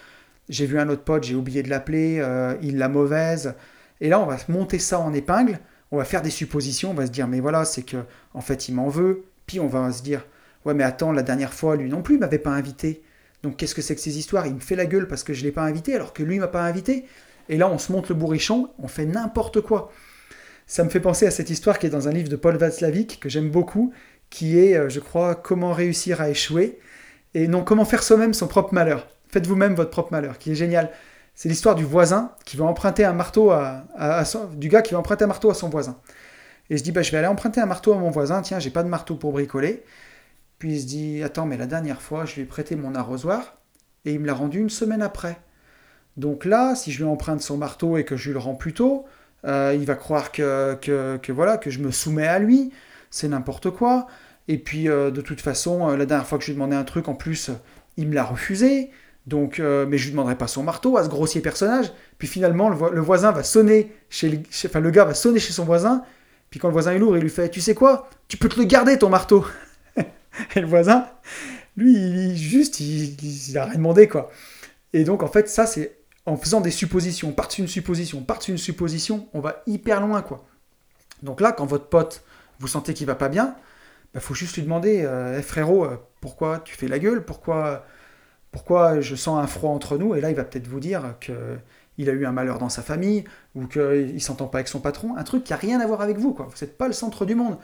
J'ai 0.48 0.66
vu 0.66 0.78
un 0.78 0.88
autre 0.88 1.02
pote, 1.02 1.24
j'ai 1.24 1.34
oublié 1.34 1.62
de 1.62 1.70
l'appeler, 1.70 2.18
euh, 2.20 2.56
il 2.62 2.78
l'a 2.78 2.88
mauvaise. 2.88 3.54
Et 4.00 4.08
là, 4.08 4.20
on 4.20 4.26
va 4.26 4.37
monter 4.48 4.78
ça 4.78 4.98
en 5.00 5.12
épingle. 5.12 5.58
On 5.90 5.98
va 5.98 6.04
faire 6.04 6.22
des 6.22 6.30
suppositions. 6.30 6.90
On 6.90 6.94
va 6.94 7.06
se 7.06 7.11
dire 7.11 7.28
mais 7.28 7.40
voilà, 7.40 7.64
c'est 7.64 7.82
que 7.82 7.98
en 8.34 8.40
fait, 8.40 8.68
il 8.68 8.74
m'en 8.74 8.88
veut. 8.88 9.24
Puis 9.46 9.61
on 9.61 9.66
va 9.66 9.90
se 9.92 10.02
dire 10.02 10.24
ouais, 10.64 10.74
mais 10.74 10.84
attends, 10.84 11.12
la 11.12 11.22
dernière 11.22 11.52
fois, 11.52 11.76
lui 11.76 11.88
non 11.88 12.02
plus, 12.02 12.16
il 12.16 12.20
m'avait 12.20 12.38
pas 12.38 12.50
invité. 12.50 13.02
Donc 13.42 13.56
qu'est-ce 13.56 13.74
que 13.74 13.82
c'est 13.82 13.94
que 13.94 14.00
ces 14.00 14.18
histoires? 14.18 14.46
Il 14.46 14.54
me 14.54 14.61
fait 14.61 14.76
la 14.76 14.87
gueule 14.87 15.08
parce 15.08 15.22
que 15.24 15.32
je 15.32 15.40
ne 15.40 15.46
l'ai 15.46 15.52
pas 15.52 15.62
invité 15.62 15.94
alors 15.94 16.12
que 16.12 16.22
lui 16.22 16.38
m'a 16.38 16.48
pas 16.48 16.62
invité. 16.62 17.04
Et 17.48 17.56
là, 17.56 17.68
on 17.68 17.78
se 17.78 17.92
monte 17.92 18.08
le 18.08 18.14
bourrichon, 18.14 18.70
on 18.78 18.88
fait 18.88 19.06
n'importe 19.06 19.61
quoi. 19.61 19.90
Ça 20.66 20.84
me 20.84 20.90
fait 20.90 21.00
penser 21.00 21.26
à 21.26 21.30
cette 21.30 21.48
histoire 21.48 21.78
qui 21.78 21.87
est 21.87 21.90
dans 21.90 22.08
un 22.08 22.12
livre 22.12 22.28
de 22.28 22.37
Paul 22.37 22.56
Václavic 22.56 23.20
que 23.20 23.30
j'aime 23.30 23.48
beaucoup, 23.48 23.92
qui 24.28 24.58
est, 24.58 24.76
euh, 24.76 24.88
je 24.90 25.00
crois, 25.00 25.34
Comment 25.34 25.72
réussir 25.72 26.20
à 26.20 26.28
échouer. 26.28 26.78
Et 27.34 27.48
non, 27.48 27.64
comment 27.64 27.87
faire 27.87 28.02
soi-même 28.02 28.34
son 28.34 28.48
propre 28.48 28.74
malheur. 28.74 29.08
Faites 29.28 29.46
vous-même 29.46 29.74
votre 29.74 29.90
propre 29.90 30.12
malheur, 30.12 30.38
qui 30.38 30.52
est 30.52 30.54
génial. 30.54 30.90
C'est 31.34 31.48
l'histoire 31.48 31.74
du 31.74 31.84
voisin 31.84 32.32
qui 32.44 32.56
va 32.56 32.64
emprunter 32.64 33.04
un 33.04 33.12
marteau 33.12 33.50
à, 33.50 33.84
du 34.54 34.68
gars 34.68 34.82
qui 34.82 34.94
va 34.94 35.00
emprunter 35.00 35.24
un 35.24 35.28
marteau 35.28 35.50
à 35.50 35.54
son 35.54 35.68
voisin. 35.68 35.98
Et 36.70 36.76
je 36.76 36.82
dis, 36.82 36.92
bah, 36.92 37.02
je 37.02 37.12
vais 37.12 37.18
aller 37.18 37.28
emprunter 37.28 37.60
un 37.60 37.66
marteau 37.66 37.92
à 37.92 37.98
mon 37.98 38.10
voisin. 38.10 38.42
Tiens, 38.42 38.58
j'ai 38.58 38.70
pas 38.70 38.82
de 38.82 38.88
marteau 38.88 39.14
pour 39.14 39.32
bricoler. 39.32 39.84
Puis 40.58 40.72
il 40.72 40.80
se 40.80 40.86
dit 40.86 41.22
Attends, 41.22 41.46
mais 41.46 41.56
la 41.56 41.66
dernière 41.66 42.02
fois, 42.02 42.24
je 42.24 42.34
lui 42.34 42.42
ai 42.42 42.44
prêté 42.44 42.76
mon 42.76 42.94
arrosoir 42.94 43.58
et 44.04 44.12
il 44.12 44.20
me 44.20 44.26
l'a 44.26 44.34
rendu 44.34 44.60
une 44.60 44.70
semaine 44.70 45.02
après. 45.02 45.38
Donc 46.16 46.44
là, 46.44 46.74
si 46.74 46.90
je 46.90 46.98
lui 46.98 47.08
emprunte 47.08 47.40
son 47.40 47.56
marteau 47.56 47.96
et 47.96 48.04
que 48.04 48.16
je 48.16 48.26
lui 48.26 48.32
le 48.32 48.40
rends 48.40 48.54
plus 48.54 48.74
tôt, 48.74 49.06
euh, 49.44 49.76
il 49.78 49.84
va 49.86 49.94
croire 49.94 50.32
que, 50.32 50.74
que, 50.74 51.32
voilà, 51.32 51.58
que 51.58 51.70
je 51.70 51.78
me 51.78 51.92
soumets 51.92 52.26
à 52.26 52.38
lui. 52.38 52.72
C'est 53.10 53.28
n'importe 53.28 53.70
quoi. 53.70 54.08
Et 54.48 54.58
puis, 54.58 54.88
euh, 54.88 55.10
de 55.10 55.20
toute 55.20 55.40
façon, 55.40 55.88
euh, 55.88 55.96
la 55.96 56.06
dernière 56.06 56.26
fois 56.26 56.38
que 56.38 56.44
je 56.44 56.48
lui 56.48 56.52
ai 56.54 56.56
demandé 56.56 56.74
un 56.74 56.84
truc, 56.84 57.06
en 57.08 57.14
plus, 57.14 57.50
il 57.96 58.08
me 58.08 58.14
l'a 58.14 58.24
refusé. 58.24 58.90
Donc, 59.28 59.58
mais 59.58 59.98
je 59.98 60.04
lui 60.04 60.12
demanderai 60.12 60.36
pas 60.36 60.48
son 60.48 60.62
marteau 60.62 60.96
à 60.96 61.04
ce 61.04 61.08
grossier 61.08 61.42
personnage. 61.42 61.92
Puis 62.16 62.26
finalement, 62.26 62.70
le, 62.70 63.00
voisin 63.00 63.30
va 63.30 63.42
sonner 63.42 63.92
chez, 64.08 64.30
le, 64.30 64.38
enfin, 64.64 64.80
le 64.80 64.90
gars 64.90 65.04
va 65.04 65.12
sonner 65.12 65.38
chez 65.38 65.52
son 65.52 65.64
voisin. 65.64 66.02
Puis 66.50 66.58
quand 66.58 66.68
le 66.68 66.72
voisin 66.72 66.92
est 66.92 66.98
lourd, 66.98 67.16
il 67.16 67.22
lui 67.22 67.28
fait 67.28 67.50
Tu 67.50 67.60
sais 67.60 67.74
quoi? 67.74 68.08
Tu 68.28 68.38
peux 68.38 68.48
te 68.48 68.58
le 68.58 68.64
garder 68.64 68.98
ton 68.98 69.10
marteau. 69.10 69.44
Et 70.56 70.60
le 70.60 70.66
voisin, 70.66 71.06
lui, 71.76 71.94
il, 71.94 72.36
juste, 72.36 72.80
il, 72.80 73.56
a 73.58 73.64
rien 73.64 73.74
demandé, 73.74 74.08
quoi. 74.08 74.30
Et 74.92 75.04
donc, 75.04 75.22
en 75.22 75.28
fait, 75.28 75.48
ça, 75.48 75.66
c'est 75.66 75.98
en 76.26 76.36
faisant 76.36 76.60
des 76.60 76.70
suppositions, 76.70 77.32
par-dessus 77.32 77.62
une 77.62 77.68
supposition, 77.68 78.22
par-dessus 78.22 78.52
une 78.52 78.58
supposition, 78.58 79.28
on 79.32 79.40
va 79.40 79.62
hyper 79.66 80.00
loin, 80.00 80.22
quoi. 80.22 80.44
Donc 81.22 81.40
là, 81.40 81.52
quand 81.52 81.66
votre 81.66 81.86
pote, 81.86 82.22
vous 82.60 82.68
sentez 82.68 82.94
qu'il 82.94 83.06
va 83.06 83.14
pas 83.14 83.28
bien, 83.28 83.54
il 83.56 84.14
bah, 84.14 84.20
faut 84.20 84.34
juste 84.34 84.56
lui 84.56 84.62
demander, 84.62 85.04
euh, 85.04 85.40
frérot, 85.42 85.84
euh, 85.84 85.96
pourquoi 86.20 86.60
tu 86.60 86.74
fais 86.74 86.88
la 86.88 86.98
gueule? 86.98 87.24
Pourquoi, 87.24 87.86
pourquoi 88.50 89.00
je 89.00 89.14
sens 89.14 89.42
un 89.42 89.46
froid 89.46 89.70
entre 89.70 89.98
nous 89.98 90.14
Et 90.14 90.20
là, 90.20 90.30
il 90.30 90.37
va 90.37 90.44
peut-être 90.44 90.68
vous 90.68 90.80
dire 90.80 91.14
que 91.20 91.58
il 91.98 92.08
a 92.08 92.12
eu 92.12 92.24
un 92.24 92.32
malheur 92.32 92.58
dans 92.58 92.68
sa 92.68 92.82
famille, 92.82 93.24
ou 93.54 93.66
qu'il 93.66 94.22
s'entend 94.22 94.46
pas 94.46 94.58
avec 94.58 94.68
son 94.68 94.80
patron, 94.80 95.16
un 95.16 95.24
truc 95.24 95.44
qui 95.44 95.52
a 95.52 95.56
rien 95.56 95.80
à 95.80 95.87
voir 95.87 96.00
avec 96.00 96.16
vous, 96.16 96.32
quoi. 96.32 96.46
Vous 96.46 96.64
n'êtes 96.64 96.78
pas 96.78 96.87
le 96.87 96.92
centre 96.92 97.26
du 97.26 97.34
monde. 97.34 97.58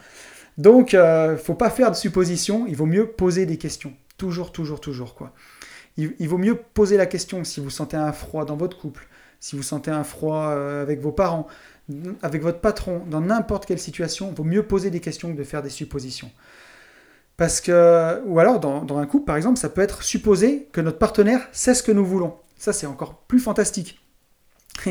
Donc, 0.59 0.93
il 0.93 0.99
euh, 0.99 1.37
faut 1.37 1.55
pas 1.55 1.71
faire 1.71 1.91
de 1.91 1.97
suppositions, 1.97 2.67
il 2.67 2.77
vaut 2.77 2.87
mieux 2.87 3.07
poser 3.07 3.47
des 3.47 3.57
questions. 3.57 3.93
Toujours, 4.19 4.53
toujours, 4.53 4.81
toujours, 4.81 5.15
quoi. 5.15 5.33
Il, 5.97 6.29
vaut 6.29 6.39
mieux 6.39 6.57
poser 6.57 6.97
la 6.97 7.07
question 7.07 7.45
si 7.45 7.61
vous 7.61 7.71
sentez 7.71 7.97
un 7.97 8.13
froid 8.13 8.45
dans 8.45 8.57
votre 8.57 8.77
couple, 8.77 9.07
si 9.39 9.55
vous 9.55 9.63
sentez 9.63 9.93
un 9.93 10.03
froid 10.03 10.49
euh, 10.49 10.83
avec 10.83 11.01
vos 11.01 11.13
parents, 11.13 11.47
avec 12.21 12.43
votre 12.43 12.59
patron, 12.59 13.03
dans 13.09 13.21
n'importe 13.21 13.65
quelle 13.65 13.79
situation, 13.79 14.31
il 14.31 14.35
vaut 14.35 14.43
mieux 14.43 14.65
poser 14.65 14.91
des 14.91 14.99
questions 14.99 15.33
que 15.33 15.39
de 15.39 15.45
faire 15.45 15.63
des 15.63 15.71
suppositions. 15.71 16.33
Parce 17.37 17.61
que, 17.61 18.23
ou 18.27 18.39
alors 18.39 18.61
dans, 18.61 18.99
un 18.99 19.07
couple, 19.07 19.27
par 19.27 19.37
exemple, 19.37 19.59
ça 19.59 19.69
peut 19.69 19.81
être 19.81 20.03
supposé 20.03 20.69
que 20.73 20.81
notre 20.81 20.99
partenaire 20.99 21.41
sait 21.53 21.75
ce 21.75 21.83
que 21.83 21.93
nous 21.93 22.07
voulons. 22.07 22.37
Ça, 22.57 22.73
c'est 22.73 22.87
encore 22.87 23.19
plus 23.27 23.41
fantastique. 23.41 24.01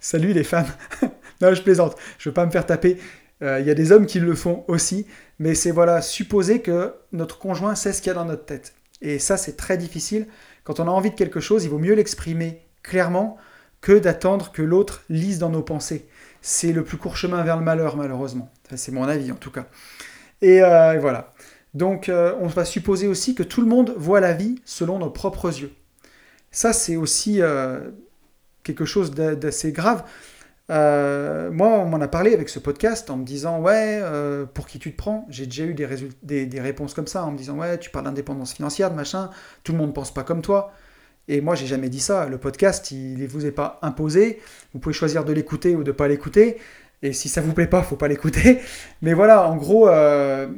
Salut 0.00 0.32
les 0.32 0.44
femmes. 0.44 0.68
non, 1.40 1.52
je 1.52 1.62
plaisante. 1.62 1.96
Je 2.18 2.28
veux 2.28 2.32
pas 2.34 2.46
me 2.46 2.50
faire 2.50 2.66
taper. 2.66 2.98
Euh, 3.42 3.60
il 3.60 3.66
y 3.66 3.70
a 3.70 3.74
des 3.74 3.92
hommes 3.92 4.06
qui 4.06 4.18
le 4.18 4.34
font 4.34 4.64
aussi, 4.66 5.06
mais 5.38 5.54
c'est 5.54 5.70
voilà, 5.70 6.02
supposer 6.02 6.60
que 6.60 6.94
notre 7.12 7.38
conjoint 7.38 7.74
sait 7.74 7.92
ce 7.92 8.00
qu'il 8.02 8.08
y 8.08 8.10
a 8.10 8.14
dans 8.14 8.24
notre 8.24 8.46
tête. 8.46 8.74
Et 9.00 9.18
ça, 9.18 9.36
c'est 9.36 9.56
très 9.56 9.76
difficile. 9.76 10.26
Quand 10.64 10.80
on 10.80 10.88
a 10.88 10.90
envie 10.90 11.10
de 11.10 11.14
quelque 11.14 11.40
chose, 11.40 11.64
il 11.64 11.70
vaut 11.70 11.78
mieux 11.78 11.94
l'exprimer 11.94 12.62
clairement 12.82 13.36
que 13.80 13.92
d'attendre 13.92 14.50
que 14.50 14.62
l'autre 14.62 15.04
lise 15.08 15.38
dans 15.38 15.50
nos 15.50 15.62
pensées. 15.62 16.08
C'est 16.42 16.72
le 16.72 16.82
plus 16.82 16.96
court 16.96 17.16
chemin 17.16 17.42
vers 17.42 17.56
le 17.56 17.64
malheur, 17.64 17.96
malheureusement. 17.96 18.50
c'est 18.74 18.92
mon 18.92 19.04
avis, 19.04 19.30
en 19.30 19.36
tout 19.36 19.50
cas. 19.50 19.66
Et 20.42 20.62
euh, 20.62 20.98
voilà. 20.98 21.32
Donc, 21.74 22.08
euh, 22.08 22.34
on 22.40 22.46
va 22.46 22.64
supposer 22.64 23.06
aussi 23.06 23.34
que 23.34 23.42
tout 23.42 23.60
le 23.60 23.66
monde 23.66 23.94
voit 23.96 24.20
la 24.20 24.32
vie 24.32 24.60
selon 24.64 24.98
nos 24.98 25.10
propres 25.10 25.60
yeux. 25.60 25.72
Ça, 26.50 26.72
c'est 26.72 26.96
aussi 26.96 27.40
quelque 28.62 28.84
chose 28.86 29.10
d'assez 29.12 29.72
grave. 29.72 30.04
Euh, 30.70 31.50
moi, 31.50 31.68
on 31.68 31.86
m'en 31.86 32.00
a 32.00 32.08
parlé 32.08 32.34
avec 32.34 32.48
ce 32.50 32.58
podcast 32.58 33.08
en 33.08 33.16
me 33.16 33.24
disant 33.24 33.60
Ouais, 33.60 34.00
euh, 34.02 34.44
pour 34.44 34.66
qui 34.66 34.78
tu 34.78 34.92
te 34.92 34.96
prends? 34.96 35.26
J'ai 35.30 35.46
déjà 35.46 35.64
eu 35.64 35.74
des, 35.74 36.60
réponses 36.60 36.94
comme 36.94 37.06
ça 37.06 37.24
en 37.24 37.32
me 37.32 37.38
disant 37.38 37.56
Ouais, 37.56 37.78
tu 37.78 37.90
parles 37.90 38.04
d'indépendance 38.04 38.52
financière, 38.52 38.90
de 38.90 38.96
machin, 38.96 39.30
tout 39.64 39.72
le 39.72 39.78
monde 39.78 39.88
ne 39.88 39.94
pense 39.94 40.12
pas 40.12 40.24
comme 40.24 40.42
toi. 40.42 40.72
Et 41.26 41.40
moi, 41.40 41.54
j'ai 41.54 41.66
jamais 41.66 41.88
dit 41.88 42.00
ça. 42.00 42.26
Le 42.26 42.38
podcast, 42.38 42.90
il 42.90 43.18
ne 43.18 43.26
vous 43.26 43.46
est 43.46 43.52
pas 43.52 43.78
imposé. 43.82 44.40
Vous 44.72 44.80
pouvez 44.80 44.94
choisir 44.94 45.24
de 45.24 45.32
l'écouter 45.32 45.74
ou 45.74 45.82
de 45.82 45.90
ne 45.90 45.96
pas 45.96 46.08
l'écouter. 46.08 46.58
Et 47.02 47.12
si 47.12 47.28
ça 47.28 47.40
vous 47.40 47.52
plaît 47.52 47.66
pas, 47.66 47.82
faut 47.82 47.96
pas 47.96 48.08
l'écouter. 48.08 48.60
Mais 49.02 49.14
voilà, 49.14 49.46
en 49.48 49.56
gros, 49.56 49.88
euh, 49.88 50.48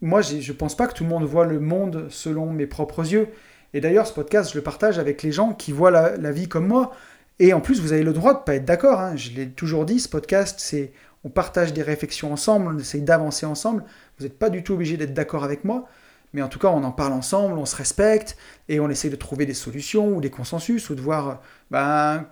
moi, 0.00 0.20
je 0.22 0.52
pense 0.52 0.76
pas 0.76 0.86
que 0.86 0.94
tout 0.94 1.04
le 1.04 1.10
monde 1.10 1.24
voit 1.24 1.46
le 1.46 1.58
monde 1.60 2.06
selon 2.10 2.52
mes 2.52 2.66
propres 2.66 3.10
yeux. 3.10 3.28
Et 3.74 3.80
d'ailleurs, 3.80 4.06
ce 4.06 4.12
podcast, 4.12 4.50
je 4.52 4.56
le 4.56 4.62
partage 4.62 4.98
avec 4.98 5.22
les 5.22 5.32
gens 5.32 5.52
qui 5.52 5.72
voient 5.72 5.90
la, 5.90 6.16
la 6.16 6.32
vie 6.32 6.48
comme 6.48 6.66
moi. 6.66 6.92
Et 7.38 7.52
en 7.52 7.60
plus, 7.60 7.80
vous 7.80 7.92
avez 7.92 8.02
le 8.02 8.12
droit 8.12 8.34
de 8.34 8.38
ne 8.38 8.44
pas 8.44 8.54
être 8.54 8.64
d'accord. 8.64 9.00
Hein. 9.00 9.16
Je 9.16 9.30
l'ai 9.30 9.48
toujours 9.48 9.84
dit, 9.84 10.00
ce 10.00 10.08
podcast, 10.08 10.56
c'est 10.58 10.92
on 11.24 11.30
partage 11.30 11.72
des 11.72 11.82
réflexions 11.82 12.32
ensemble, 12.32 12.68
on 12.68 12.78
essaye 12.78 13.02
d'avancer 13.02 13.46
ensemble. 13.46 13.84
Vous 14.18 14.24
n'êtes 14.24 14.38
pas 14.38 14.50
du 14.50 14.62
tout 14.62 14.74
obligé 14.74 14.96
d'être 14.96 15.14
d'accord 15.14 15.44
avec 15.44 15.64
moi, 15.64 15.88
mais 16.32 16.42
en 16.42 16.48
tout 16.48 16.58
cas, 16.58 16.68
on 16.68 16.84
en 16.84 16.92
parle 16.92 17.12
ensemble, 17.12 17.58
on 17.58 17.66
se 17.66 17.76
respecte 17.76 18.36
et 18.68 18.80
on 18.80 18.88
essaye 18.88 19.10
de 19.10 19.16
trouver 19.16 19.46
des 19.46 19.54
solutions 19.54 20.16
ou 20.16 20.20
des 20.20 20.30
consensus 20.30 20.90
ou 20.90 20.94
de 20.94 21.00
voir, 21.00 21.40
ben, 21.70 22.26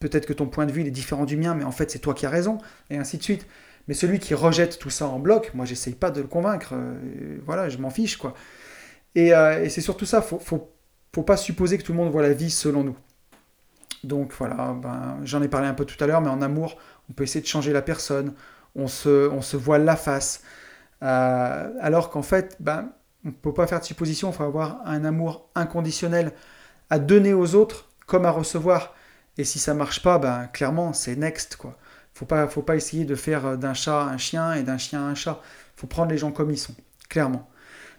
peut-être 0.00 0.26
que 0.26 0.32
ton 0.32 0.46
point 0.46 0.66
de 0.66 0.72
vue 0.72 0.84
est 0.84 0.90
différent 0.90 1.24
du 1.24 1.36
mien, 1.36 1.54
mais 1.54 1.64
en 1.64 1.72
fait, 1.72 1.90
c'est 1.90 1.98
toi 1.98 2.14
qui 2.14 2.26
as 2.26 2.30
raison, 2.30 2.58
et 2.90 2.96
ainsi 2.96 3.18
de 3.18 3.22
suite. 3.22 3.46
Mais 3.88 3.94
celui 3.94 4.18
qui 4.18 4.34
rejette 4.34 4.78
tout 4.78 4.90
ça 4.90 5.06
en 5.06 5.18
bloc, 5.18 5.52
moi, 5.54 5.64
j'essaye 5.64 5.94
pas 5.94 6.10
de 6.10 6.20
le 6.20 6.26
convaincre. 6.26 6.70
Euh, 6.72 7.38
voilà, 7.44 7.68
je 7.68 7.78
m'en 7.78 7.90
fiche, 7.90 8.16
quoi. 8.16 8.34
Et, 9.14 9.34
euh, 9.34 9.68
c'est 9.68 9.80
surtout 9.80 10.06
ça, 10.06 10.22
faut, 10.22 10.38
faut, 10.38 10.72
faut 11.14 11.22
pas 11.22 11.36
supposer 11.36 11.78
que 11.78 11.82
tout 11.82 11.92
le 11.92 11.98
monde 11.98 12.10
voit 12.10 12.22
la 12.22 12.32
vie 12.32 12.50
selon 12.50 12.84
nous. 12.84 12.96
Donc 14.04 14.32
voilà, 14.38 14.74
ben, 14.80 15.18
j'en 15.24 15.42
ai 15.42 15.48
parlé 15.48 15.66
un 15.66 15.74
peu 15.74 15.84
tout 15.84 16.02
à 16.02 16.06
l'heure, 16.06 16.20
mais 16.20 16.28
en 16.28 16.42
amour, 16.42 16.76
on 17.10 17.12
peut 17.12 17.24
essayer 17.24 17.40
de 17.40 17.46
changer 17.46 17.72
la 17.72 17.82
personne, 17.82 18.34
on 18.74 18.88
se, 18.88 19.28
on 19.30 19.42
se 19.42 19.56
voile 19.56 19.84
la 19.84 19.96
face. 19.96 20.42
Euh, 21.02 21.72
alors 21.80 22.10
qu'en 22.10 22.22
fait, 22.22 22.56
ben, 22.60 22.90
on 23.24 23.28
ne 23.28 23.32
peut 23.32 23.54
pas 23.54 23.66
faire 23.66 23.80
de 23.80 23.84
supposition, 23.84 24.30
il 24.30 24.34
faut 24.34 24.44
avoir 24.44 24.80
un 24.84 25.04
amour 25.04 25.50
inconditionnel 25.54 26.32
à 26.90 26.98
donner 26.98 27.34
aux 27.34 27.54
autres 27.54 27.88
comme 28.06 28.24
à 28.26 28.30
recevoir. 28.30 28.94
Et 29.38 29.44
si 29.44 29.58
ça 29.58 29.74
marche 29.74 30.02
pas, 30.02 30.18
ben, 30.18 30.46
clairement, 30.52 30.92
c'est 30.92 31.16
next. 31.16 31.56
quoi. 31.56 31.76
Faut 32.16 32.24
pas, 32.24 32.48
faut 32.48 32.62
pas 32.62 32.76
essayer 32.76 33.04
de 33.04 33.14
faire 33.14 33.58
d'un 33.58 33.74
chat 33.74 34.04
un 34.04 34.16
chien 34.16 34.54
et 34.54 34.62
d'un 34.62 34.78
chien 34.78 35.06
un 35.06 35.14
chat. 35.14 35.38
faut 35.76 35.86
prendre 35.86 36.10
les 36.10 36.16
gens 36.16 36.32
comme 36.32 36.50
ils 36.50 36.56
sont, 36.56 36.74
clairement. 37.10 37.46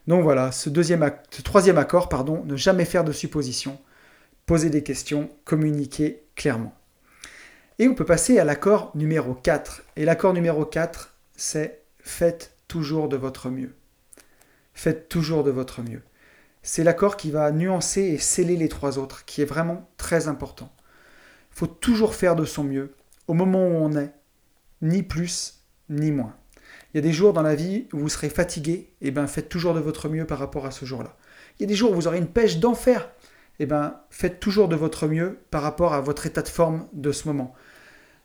Donc 0.08 0.24
voilà, 0.24 0.52
ce, 0.52 0.72
deuxième, 0.72 1.08
ce 1.30 1.44
troisième 1.44 1.78
accord, 1.78 2.10
pardon, 2.10 2.44
ne 2.46 2.56
jamais 2.56 2.86
faire 2.86 3.04
de 3.04 3.12
suppositions, 3.12 3.80
poser 4.48 4.72
des 4.72 4.82
questions, 4.82 5.30
communiquer 5.46 6.24
clairement. 6.36 6.74
Et 7.78 7.88
on 7.88 7.94
peut 7.94 8.06
passer 8.06 8.40
à 8.40 8.44
l'accord 8.44 8.92
numéro 8.96 9.36
4. 9.36 9.84
Et 9.98 10.04
l'accord 10.04 10.34
numéro 10.34 10.66
4, 10.66 11.14
c'est 11.36 11.84
faites 12.00 12.56
toujours 12.68 13.10
de 13.10 13.18
votre 13.18 13.52
mieux. 13.52 13.76
Faites 14.74 15.10
toujours 15.10 15.44
de 15.44 15.52
votre 15.52 15.84
mieux. 15.84 16.02
C'est 16.64 16.84
l'accord 16.84 17.18
qui 17.18 17.30
va 17.30 17.52
nuancer 17.52 18.02
et 18.02 18.18
sceller 18.18 18.56
les 18.56 18.68
trois 18.68 18.98
autres, 18.98 19.26
qui 19.26 19.44
est 19.44 19.46
vraiment 19.46 19.88
très 19.98 20.28
important. 20.28 20.74
Il 21.52 21.60
faut 21.60 21.68
toujours 21.68 22.16
faire 22.16 22.36
de 22.36 22.46
son 22.46 22.64
mieux, 22.64 22.96
au 23.28 23.34
moment 23.34 23.68
où 23.68 23.72
on 23.72 23.96
est, 23.96 24.12
ni 24.82 25.04
plus 25.04 25.64
ni 25.90 26.12
moins. 26.12 26.36
Il 26.94 26.98
y 26.98 27.00
a 27.00 27.02
des 27.02 27.14
jours 27.14 27.34
dans 27.34 27.42
la 27.42 27.56
vie 27.56 27.88
où 27.94 28.00
vous 28.00 28.10
serez 28.10 28.30
fatigué, 28.30 28.72
et 29.02 29.08
eh 29.08 29.12
bien 29.12 29.28
faites 29.28 29.50
toujours 29.50 29.74
de 29.74 29.80
votre 29.80 30.10
mieux 30.10 30.26
par 30.26 30.40
rapport 30.40 30.66
à 30.66 30.72
ce 30.72 30.86
jour-là. 30.86 31.16
Il 31.60 31.64
y 31.64 31.66
a 31.66 31.68
des 31.68 31.76
jours 31.76 31.92
où 31.92 31.96
vous 31.96 32.08
aurez 32.08 32.18
une 32.18 32.28
pêche 32.28 32.58
d'enfer, 32.58 33.10
et 33.60 33.64
eh 33.64 33.66
bien 33.66 34.02
faites 34.10 34.40
toujours 34.40 34.68
de 34.68 34.76
votre 34.76 35.08
mieux 35.08 35.40
par 35.52 35.62
rapport 35.62 35.94
à 35.94 36.02
votre 36.02 36.26
état 36.26 36.42
de 36.42 36.48
forme 36.48 36.88
de 36.94 37.12
ce 37.12 37.28
moment. 37.28 37.54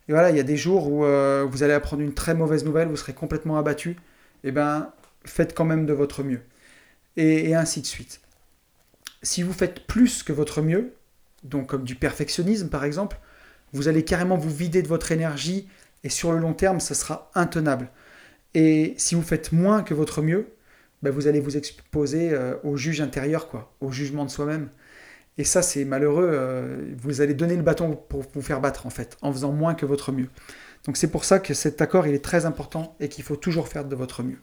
Et 0.08 0.12
voilà, 0.12 0.30
il 0.30 0.36
y 0.36 0.40
a 0.40 0.44
des 0.44 0.56
jours 0.56 0.90
où 0.90 1.04
euh, 1.04 1.46
vous 1.48 1.62
allez 1.62 1.72
apprendre 1.72 2.02
une 2.02 2.14
très 2.14 2.34
mauvaise 2.34 2.64
nouvelle, 2.64 2.88
vous 2.88 2.96
serez 2.96 3.14
complètement 3.14 3.56
abattu, 3.56 3.90
et 3.90 4.48
eh 4.48 4.52
bien 4.52 4.92
faites 5.24 5.54
quand 5.54 5.64
même 5.64 5.86
de 5.86 5.92
votre 5.92 6.22
mieux. 6.22 6.42
et 7.16 7.54
ainsi 7.54 7.80
de 7.80 7.86
suite. 7.86 8.20
Si 9.22 9.42
vous 9.42 9.52
faites 9.52 9.86
plus 9.86 10.22
que 10.22 10.32
votre 10.32 10.62
mieux, 10.62 10.94
donc 11.44 11.68
comme 11.68 11.84
du 11.84 11.94
perfectionnisme 11.94 12.68
par 12.68 12.84
exemple, 12.84 13.18
vous 13.72 13.88
allez 13.88 14.04
carrément 14.04 14.36
vous 14.36 14.50
vider 14.50 14.82
de 14.82 14.88
votre 14.88 15.12
énergie 15.12 15.68
et 16.04 16.08
sur 16.08 16.32
le 16.32 16.38
long 16.38 16.52
terme, 16.52 16.80
ça 16.80 16.94
sera 16.94 17.30
intenable. 17.34 17.88
Et 18.54 18.94
si 18.96 19.14
vous 19.14 19.22
faites 19.22 19.52
moins 19.52 19.82
que 19.82 19.94
votre 19.94 20.22
mieux, 20.22 20.48
ben 21.02 21.10
vous 21.10 21.26
allez 21.26 21.40
vous 21.40 21.56
exposer 21.56 22.32
euh, 22.32 22.54
au 22.64 22.76
juge 22.76 23.00
intérieur, 23.00 23.48
quoi, 23.48 23.72
au 23.80 23.90
jugement 23.90 24.24
de 24.24 24.30
soi-même. 24.30 24.68
Et 25.38 25.44
ça, 25.44 25.62
c'est 25.62 25.84
malheureux. 25.84 26.28
Euh, 26.30 26.92
vous 26.98 27.20
allez 27.20 27.34
donner 27.34 27.56
le 27.56 27.62
bâton 27.62 27.96
pour 28.08 28.24
vous 28.34 28.42
faire 28.42 28.60
battre, 28.60 28.86
en 28.86 28.90
fait, 28.90 29.16
en 29.22 29.32
faisant 29.32 29.52
moins 29.52 29.74
que 29.74 29.86
votre 29.86 30.12
mieux. 30.12 30.28
Donc 30.84 30.96
c'est 30.96 31.10
pour 31.10 31.24
ça 31.24 31.38
que 31.38 31.54
cet 31.54 31.80
accord, 31.80 32.06
il 32.06 32.14
est 32.14 32.24
très 32.24 32.44
important 32.44 32.96
et 33.00 33.08
qu'il 33.08 33.24
faut 33.24 33.36
toujours 33.36 33.68
faire 33.68 33.84
de 33.84 33.94
votre 33.94 34.22
mieux. 34.22 34.38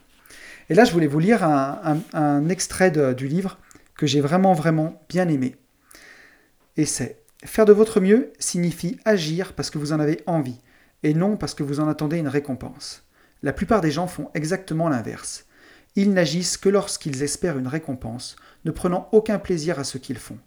Et 0.69 0.73
là, 0.73 0.86
je 0.86 0.91
voulais 0.91 1.07
vous 1.07 1.19
lire 1.19 1.43
un, 1.43 2.49
extrait 2.49 2.91
du 3.13 3.27
livre 3.27 3.57
que 3.95 4.05
j'ai 4.07 4.21
vraiment, 4.21 4.53
vraiment 4.53 5.01
bien 5.09 5.27
aimé. 5.27 5.55
Et 6.77 6.86
c'est 6.86 7.17
Faire 7.46 7.66
de 7.66 7.74
votre 7.74 8.02
mieux 8.02 8.34
signifie 8.38 9.00
agir 9.06 9.54
parce 9.54 9.70
que 9.70 9.78
vous 9.78 9.94
en 9.94 10.00
avez 10.00 10.22
envie, 10.26 10.60
et 11.04 11.14
non 11.14 11.38
parce 11.38 11.54
que 11.54 11.64
vous 11.64 11.80
en 11.80 11.88
attendez 11.88 12.18
une 12.18 12.28
récompense. 12.28 13.06
La 13.44 13.54
plupart 13.54 13.80
des 13.80 13.92
gens 13.92 14.08
font 14.08 14.30
exactement 14.34 14.90
l'inverse. 14.90 15.46
Ils 15.96 16.14
n'agissent 16.14 16.58
que 16.58 16.70
lorsqu'ils 16.70 17.24
espèrent 17.24 17.58
une 17.58 17.68
récompense, 17.68 18.36
ne 18.66 18.72
prenant 18.72 19.08
aucun 19.14 19.40
plaisir 19.40 19.80
à 19.80 19.86
ce 19.86 19.98
qu'ils 19.98 20.18
font. 20.18 20.38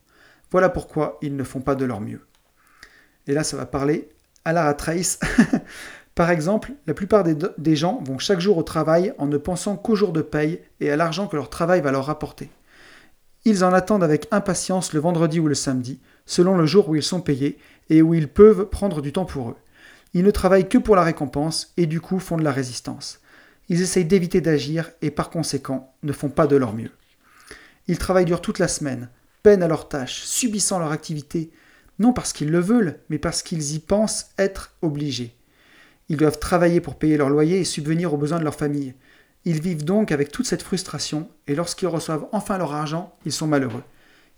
Voilà 0.50 0.68
pourquoi 0.68 1.18
ils 1.22 1.34
ne 1.34 1.44
font 1.44 1.60
pas 1.60 1.74
de 1.74 1.86
leur 1.86 2.00
mieux. 2.00 2.20
Et 3.26 3.32
là, 3.32 3.42
ça 3.42 3.56
va 3.56 3.64
parler 3.64 4.10
à 4.44 4.52
la 4.52 4.64
ratrace. 4.64 5.18
Par 6.14 6.30
exemple, 6.30 6.72
la 6.86 6.92
plupart 6.92 7.24
des, 7.24 7.76
gens 7.76 8.02
vont 8.04 8.18
chaque 8.18 8.40
jour 8.40 8.58
au 8.58 8.62
travail 8.62 9.14
en 9.16 9.26
ne 9.26 9.38
pensant 9.38 9.76
qu'au 9.76 9.96
jour 9.96 10.12
de 10.12 10.20
paye 10.20 10.60
et 10.80 10.90
à 10.90 10.96
l'argent 10.96 11.26
que 11.26 11.36
leur 11.36 11.48
travail 11.48 11.80
va 11.80 11.90
leur 11.90 12.04
rapporter. 12.04 12.50
Ils 13.46 13.64
en 13.64 13.72
attendent 13.72 14.04
avec 14.04 14.28
impatience 14.30 14.92
le 14.92 15.00
vendredi 15.00 15.40
ou 15.40 15.48
le 15.48 15.54
samedi, 15.54 16.00
selon 16.26 16.56
le 16.56 16.66
jour 16.66 16.88
où 16.88 16.96
ils 16.96 17.02
sont 17.02 17.20
payés 17.20 17.58
et 17.90 18.02
où 18.02 18.14
ils 18.14 18.28
peuvent 18.28 18.68
prendre 18.68 19.00
du 19.00 19.12
temps 19.12 19.24
pour 19.24 19.50
eux. 19.50 19.56
Ils 20.14 20.24
ne 20.24 20.30
travaillent 20.30 20.68
que 20.68 20.78
pour 20.78 20.96
la 20.96 21.02
récompense 21.02 21.72
et 21.76 21.86
du 21.86 22.00
coup 22.00 22.18
font 22.18 22.36
de 22.36 22.44
la 22.44 22.52
résistance. 22.52 23.20
Ils 23.68 23.80
essayent 23.80 24.04
d'éviter 24.04 24.40
d'agir 24.40 24.90
et 25.00 25.10
par 25.10 25.30
conséquent 25.30 25.94
ne 26.02 26.12
font 26.12 26.28
pas 26.28 26.46
de 26.46 26.56
leur 26.56 26.74
mieux. 26.74 26.90
Ils 27.88 27.98
travaillent 27.98 28.24
dur 28.24 28.40
toute 28.40 28.58
la 28.58 28.68
semaine, 28.68 29.08
peinent 29.42 29.62
à 29.62 29.68
leurs 29.68 29.88
tâches, 29.88 30.22
subissant 30.22 30.78
leur 30.78 30.92
activité, 30.92 31.50
non 31.98 32.12
parce 32.12 32.32
qu'ils 32.32 32.50
le 32.50 32.60
veulent, 32.60 32.98
mais 33.08 33.18
parce 33.18 33.42
qu'ils 33.42 33.74
y 33.74 33.78
pensent 33.78 34.30
être 34.38 34.74
obligés. 34.82 35.34
Ils 36.08 36.16
doivent 36.16 36.38
travailler 36.38 36.80
pour 36.80 36.96
payer 36.96 37.16
leur 37.16 37.30
loyer 37.30 37.60
et 37.60 37.64
subvenir 37.64 38.12
aux 38.12 38.18
besoins 38.18 38.38
de 38.38 38.44
leur 38.44 38.54
famille. 38.54 38.94
Ils 39.44 39.60
vivent 39.60 39.84
donc 39.84 40.12
avec 40.12 40.30
toute 40.30 40.46
cette 40.46 40.62
frustration, 40.62 41.28
et 41.46 41.54
lorsqu'ils 41.54 41.88
reçoivent 41.88 42.26
enfin 42.32 42.58
leur 42.58 42.74
argent, 42.74 43.16
ils 43.24 43.32
sont 43.32 43.46
malheureux. 43.46 43.82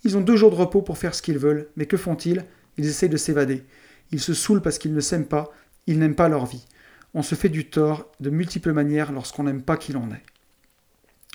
Ils 0.05 0.17
ont 0.17 0.21
deux 0.21 0.37
jours 0.37 0.51
de 0.51 0.57
repos 0.57 0.83
pour 0.83 0.99
faire 0.99 1.15
ce 1.15 1.23
qu'ils 1.23 1.39
veulent, 1.39 1.69
mais 1.77 1.87
que 1.87 1.97
font-ils? 1.97 2.45
Ils 2.77 2.87
essayent 2.87 3.09
de 3.09 3.17
s'évader. 3.17 3.65
Ils 4.13 4.21
se 4.21 4.35
saoulent 4.35 4.61
parce 4.61 4.79
qu'ils 4.79 4.95
ne 4.95 5.01
s'aiment 5.01 5.27
pas, 5.27 5.51
ils 5.87 5.99
n'aiment 5.99 6.15
pas 6.15 6.29
leur 6.29 6.47
vie. 6.47 6.67
On 7.15 7.23
se 7.23 7.35
fait 7.35 7.49
du 7.49 7.69
tort 7.69 8.11
de 8.21 8.31
multiples 8.31 8.73
manières 8.73 9.13
lorsqu'on 9.13 9.45
n'aime 9.45 9.63
pas 9.63 9.77
qui 9.77 9.93
l'on 9.93 10.11
est. 10.11 10.23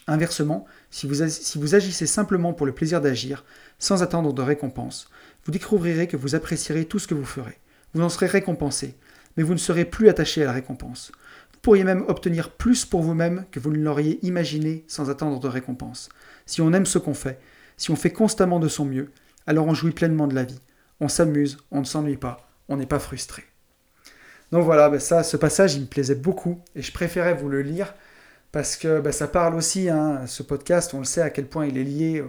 Inversement, 0.07 0.65
si 0.91 1.07
vous, 1.07 1.27
si 1.27 1.57
vous 1.57 1.75
agissez 1.75 2.07
simplement 2.07 2.53
pour 2.53 2.65
le 2.65 2.71
plaisir 2.73 3.01
d'agir, 3.01 3.45
sans 3.77 4.03
attendre 4.03 4.33
de 4.33 4.41
récompense, 4.41 5.09
vous 5.45 5.51
découvrirez 5.51 6.07
que 6.07 6.17
vous 6.17 6.35
apprécierez 6.35 6.85
tout 6.85 6.99
ce 6.99 7.07
que 7.07 7.13
vous 7.13 7.25
ferez. 7.25 7.59
Vous 7.93 8.01
en 8.01 8.09
serez 8.09 8.25
récompensé, 8.27 8.95
mais 9.37 9.43
vous 9.43 9.53
ne 9.53 9.59
serez 9.59 9.85
plus 9.85 10.09
attaché 10.09 10.43
à 10.43 10.45
la 10.45 10.51
récompense. 10.51 11.11
Vous 11.53 11.59
pourriez 11.61 11.83
même 11.83 12.05
obtenir 12.07 12.51
plus 12.51 12.85
pour 12.85 13.01
vous-même 13.01 13.45
que 13.51 13.59
vous 13.59 13.71
ne 13.71 13.83
l'auriez 13.83 14.19
imaginé 14.25 14.83
sans 14.87 15.09
attendre 15.09 15.39
de 15.39 15.47
récompense. 15.47 16.09
Si 16.45 16.61
on 16.61 16.73
aime 16.73 16.85
ce 16.85 16.97
qu'on 16.97 17.13
fait, 17.13 17.39
si 17.79 17.89
on 17.89 17.95
fait 17.95 18.11
constamment 18.11 18.59
de 18.59 18.67
son 18.67 18.85
mieux, 18.85 19.09
alors 19.47 19.65
on 19.65 19.73
jouit 19.73 19.91
pleinement 19.91 20.27
de 20.27 20.35
la 20.35 20.43
vie. 20.43 20.59
On 20.99 21.07
s'amuse, 21.07 21.57
on 21.71 21.79
ne 21.79 21.85
s'ennuie 21.85 22.17
pas, 22.17 22.51
on 22.67 22.77
n'est 22.77 22.85
pas 22.85 22.99
frustré. 22.99 23.43
Donc 24.51 24.65
voilà, 24.65 24.89
ben 24.89 24.99
ça, 24.99 25.23
ce 25.23 25.37
passage, 25.37 25.75
il 25.75 25.81
me 25.81 25.87
plaisait 25.87 26.15
beaucoup 26.15 26.59
et 26.75 26.81
je 26.81 26.91
préférais 26.91 27.33
vous 27.33 27.49
le 27.49 27.61
lire 27.61 27.95
parce 28.51 28.75
que 28.75 28.99
ben 28.99 29.11
ça 29.11 29.27
parle 29.27 29.55
aussi, 29.55 29.89
hein, 29.89 30.27
ce 30.27 30.43
podcast, 30.43 30.93
on 30.93 30.99
le 30.99 31.05
sait 31.05 31.21
à 31.21 31.29
quel 31.29 31.47
point 31.47 31.65
il 31.65 31.77
est 31.77 31.83
lié 31.83 32.23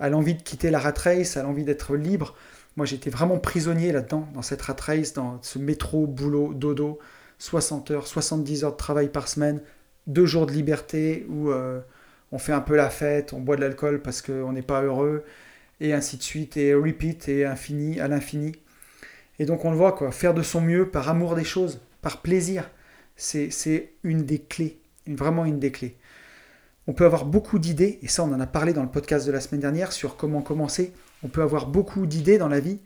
à 0.00 0.08
l'envie 0.08 0.34
de 0.34 0.42
quitter 0.42 0.70
la 0.70 0.78
rat 0.78 0.94
race, 0.96 1.36
à 1.36 1.42
l'envie 1.42 1.64
d'être 1.64 1.94
libre. 1.94 2.34
Moi, 2.76 2.86
j'étais 2.86 3.10
vraiment 3.10 3.38
prisonnier 3.38 3.92
là-dedans, 3.92 4.28
dans 4.34 4.42
cette 4.42 4.62
rat 4.62 4.76
race, 4.80 5.12
dans 5.12 5.38
ce 5.42 5.58
métro, 5.58 6.06
boulot, 6.06 6.54
dodo, 6.54 6.98
60 7.38 7.90
heures, 7.90 8.06
70 8.06 8.64
heures 8.64 8.72
de 8.72 8.76
travail 8.76 9.08
par 9.08 9.28
semaine, 9.28 9.60
deux 10.06 10.26
jours 10.26 10.46
de 10.46 10.52
liberté 10.52 11.26
où 11.28 11.50
euh, 11.50 11.80
on 12.32 12.38
fait 12.38 12.52
un 12.52 12.60
peu 12.60 12.76
la 12.76 12.90
fête, 12.90 13.32
on 13.32 13.40
boit 13.40 13.56
de 13.56 13.60
l'alcool 13.60 14.02
parce 14.02 14.22
qu'on 14.22 14.52
n'est 14.52 14.62
pas 14.62 14.82
heureux, 14.82 15.24
et 15.80 15.92
ainsi 15.92 16.16
de 16.16 16.22
suite, 16.22 16.56
et 16.56 16.74
repeat, 16.74 17.28
et 17.28 17.44
infini, 17.44 18.00
à 18.00 18.08
l'infini. 18.08 18.52
Et 19.38 19.46
donc 19.46 19.64
on 19.64 19.70
le 19.70 19.76
voit, 19.76 19.92
quoi, 19.92 20.10
faire 20.10 20.34
de 20.34 20.42
son 20.42 20.60
mieux 20.60 20.90
par 20.90 21.08
amour 21.08 21.34
des 21.34 21.44
choses, 21.44 21.80
par 22.02 22.22
plaisir, 22.22 22.70
c'est 23.16 23.92
une 24.02 24.24
des 24.24 24.38
clés, 24.38 24.80
vraiment 25.06 25.44
une 25.44 25.58
des 25.58 25.72
clés. 25.72 25.96
On 26.86 26.92
peut 26.92 27.04
avoir 27.04 27.24
beaucoup 27.24 27.58
d'idées, 27.58 27.98
et 28.02 28.08
ça 28.08 28.24
on 28.24 28.32
en 28.32 28.40
a 28.40 28.46
parlé 28.46 28.72
dans 28.72 28.82
le 28.82 28.90
podcast 28.90 29.26
de 29.26 29.32
la 29.32 29.40
semaine 29.40 29.60
dernière 29.60 29.92
sur 29.92 30.16
comment 30.16 30.42
commencer. 30.42 30.92
On 31.22 31.28
peut 31.28 31.42
avoir 31.42 31.66
beaucoup 31.66 32.06
d'idées 32.06 32.38
dans 32.38 32.48
la 32.48 32.60
vie, 32.60 32.80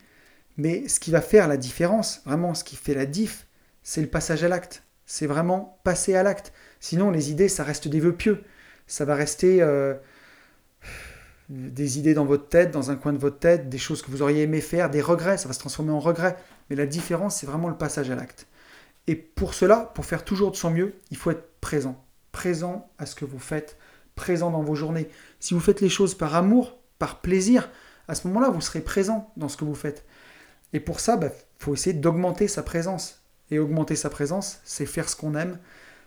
mais 0.57 0.89
ce 0.89 1.01
qui 1.01 1.11
va 1.11 1.21
faire 1.21 1.49
la 1.49 1.57
différence, 1.57 2.23
vraiment 2.25 2.55
ce 2.55 2.65
qui 2.65 2.77
fait 2.77 2.95
la 2.95 3.07
diff, 3.07 3.47
c'est 3.83 4.01
le 4.01 4.09
passage 4.09 4.45
à 4.45 4.49
l'acte. 4.49 4.83
C'est 5.07 5.27
vraiment 5.27 5.79
passer 5.85 6.15
à 6.15 6.23
l'acte. 6.23 6.53
Sinon 6.81 7.11
les 7.11 7.31
idées, 7.31 7.49
ça 7.49 7.65
reste 7.65 7.89
des 7.89 8.01
vœux 8.01 8.15
pieux. 8.15 8.45
Ça 8.93 9.07
va 9.07 9.15
rester... 9.15 9.63
Euh, 9.63 9.95
des 11.49 11.99
idées 11.99 12.15
dans 12.15 12.25
votre 12.25 12.49
tête, 12.49 12.71
dans 12.71 12.91
un 12.91 12.97
coin 12.97 13.13
de 13.13 13.19
votre 13.19 13.39
tête, 13.39 13.69
des 13.69 13.79
choses 13.79 14.01
que 14.01 14.11
vous 14.11 14.23
auriez 14.23 14.43
aimé 14.43 14.61
faire, 14.61 14.89
des 14.89 15.03
regrets, 15.03 15.37
ça 15.37 15.49
va 15.49 15.55
se 15.55 15.59
transformer 15.59 15.93
en 15.93 16.01
regrets. 16.01 16.37
Mais 16.71 16.77
la 16.77 16.87
différence, 16.87 17.37
c'est 17.37 17.47
vraiment 17.47 17.69
le 17.69 17.77
passage 17.77 18.11
à 18.11 18.15
l'acte. 18.15 18.47
Et 19.07 19.17
pour 19.17 19.53
cela, 19.53 19.91
pour 19.95 20.07
faire 20.07 20.25
toujours 20.25 20.51
de 20.51 20.57
son 20.57 20.71
mieux, 20.71 20.95
il 21.11 21.17
faut 21.17 21.31
être 21.31 21.61
présent. 21.61 22.03
Présent 22.33 22.91
à 22.99 23.05
ce 23.05 23.15
que 23.15 23.25
vous 23.27 23.39
faites, 23.39 23.77
présent 24.15 24.51
dans 24.51 24.63
vos 24.63 24.75
journées. 24.75 25.09
Si 25.41 25.53
vous 25.53 25.61
faites 25.61 25.81
les 25.81 25.91
choses 25.91 26.15
par 26.15 26.35
amour, 26.35 26.79
par 26.99 27.21
plaisir, 27.21 27.71
à 28.09 28.15
ce 28.15 28.27
moment-là, 28.29 28.49
vous 28.49 28.61
serez 28.61 28.81
présent 28.81 29.31
dans 29.37 29.49
ce 29.49 29.57
que 29.57 29.65
vous 29.65 29.75
faites. 29.75 30.05
Et 30.73 30.81
pour 30.81 31.01
ça, 31.01 31.15
il 31.15 31.21
bah, 31.21 31.35
faut 31.59 31.75
essayer 31.75 31.95
d'augmenter 31.95 32.49
sa 32.49 32.63
présence. 32.63 33.23
Et 33.51 33.59
augmenter 33.59 33.97
sa 33.97 34.09
présence, 34.09 34.61
c'est 34.65 34.87
faire 34.87 35.09
ce 35.09 35.17
qu'on 35.17 35.35
aime. 35.35 35.59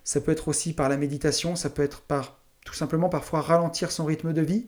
Ça 0.03 0.21
peut 0.21 0.31
être 0.31 0.47
aussi 0.47 0.73
par 0.73 0.89
la 0.89 0.97
méditation, 0.97 1.55
ça 1.55 1.69
peut 1.69 1.83
être 1.83 2.01
par 2.01 2.39
tout 2.65 2.73
simplement 2.73 3.07
parfois 3.07 3.39
ralentir 3.39 3.91
son 3.91 4.03
rythme 4.03 4.33
de 4.33 4.41
vie, 4.41 4.67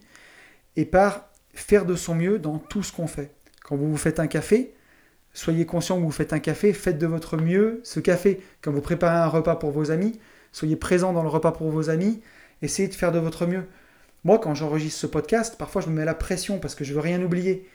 et 0.77 0.85
par 0.85 1.27
faire 1.53 1.85
de 1.85 1.95
son 1.95 2.15
mieux 2.15 2.39
dans 2.39 2.59
tout 2.59 2.83
ce 2.83 2.93
qu'on 2.93 3.07
fait. 3.07 3.33
Quand 3.63 3.75
vous 3.75 3.89
vous 3.89 3.97
faites 3.97 4.21
un 4.21 4.27
café, 4.27 4.73
soyez 5.33 5.65
conscient 5.65 5.97
que 5.97 6.03
vous 6.03 6.11
faites 6.11 6.31
un 6.31 6.39
café, 6.39 6.71
faites 6.71 6.99
de 6.99 7.07
votre 7.07 7.35
mieux 7.35 7.81
ce 7.83 7.99
café. 7.99 8.41
Quand 8.61 8.71
vous 8.71 8.81
préparez 8.81 9.17
un 9.17 9.27
repas 9.27 9.55
pour 9.55 9.71
vos 9.71 9.91
amis, 9.91 10.19
soyez 10.53 10.77
présent 10.77 11.11
dans 11.11 11.23
le 11.23 11.29
repas 11.29 11.51
pour 11.51 11.69
vos 11.69 11.89
amis, 11.89 12.21
essayez 12.61 12.87
de 12.87 12.93
faire 12.93 13.11
de 13.11 13.19
votre 13.19 13.45
mieux. 13.45 13.65
Moi, 14.23 14.39
quand 14.39 14.55
j'enregistre 14.55 15.01
ce 15.01 15.07
podcast, 15.07 15.57
parfois 15.57 15.81
je 15.81 15.89
me 15.89 15.95
mets 15.95 16.05
la 16.05 16.13
pression 16.13 16.59
parce 16.59 16.75
que 16.75 16.83
je 16.83 16.93
veux 16.93 16.99
rien 16.99 17.21
oublier. 17.21 17.67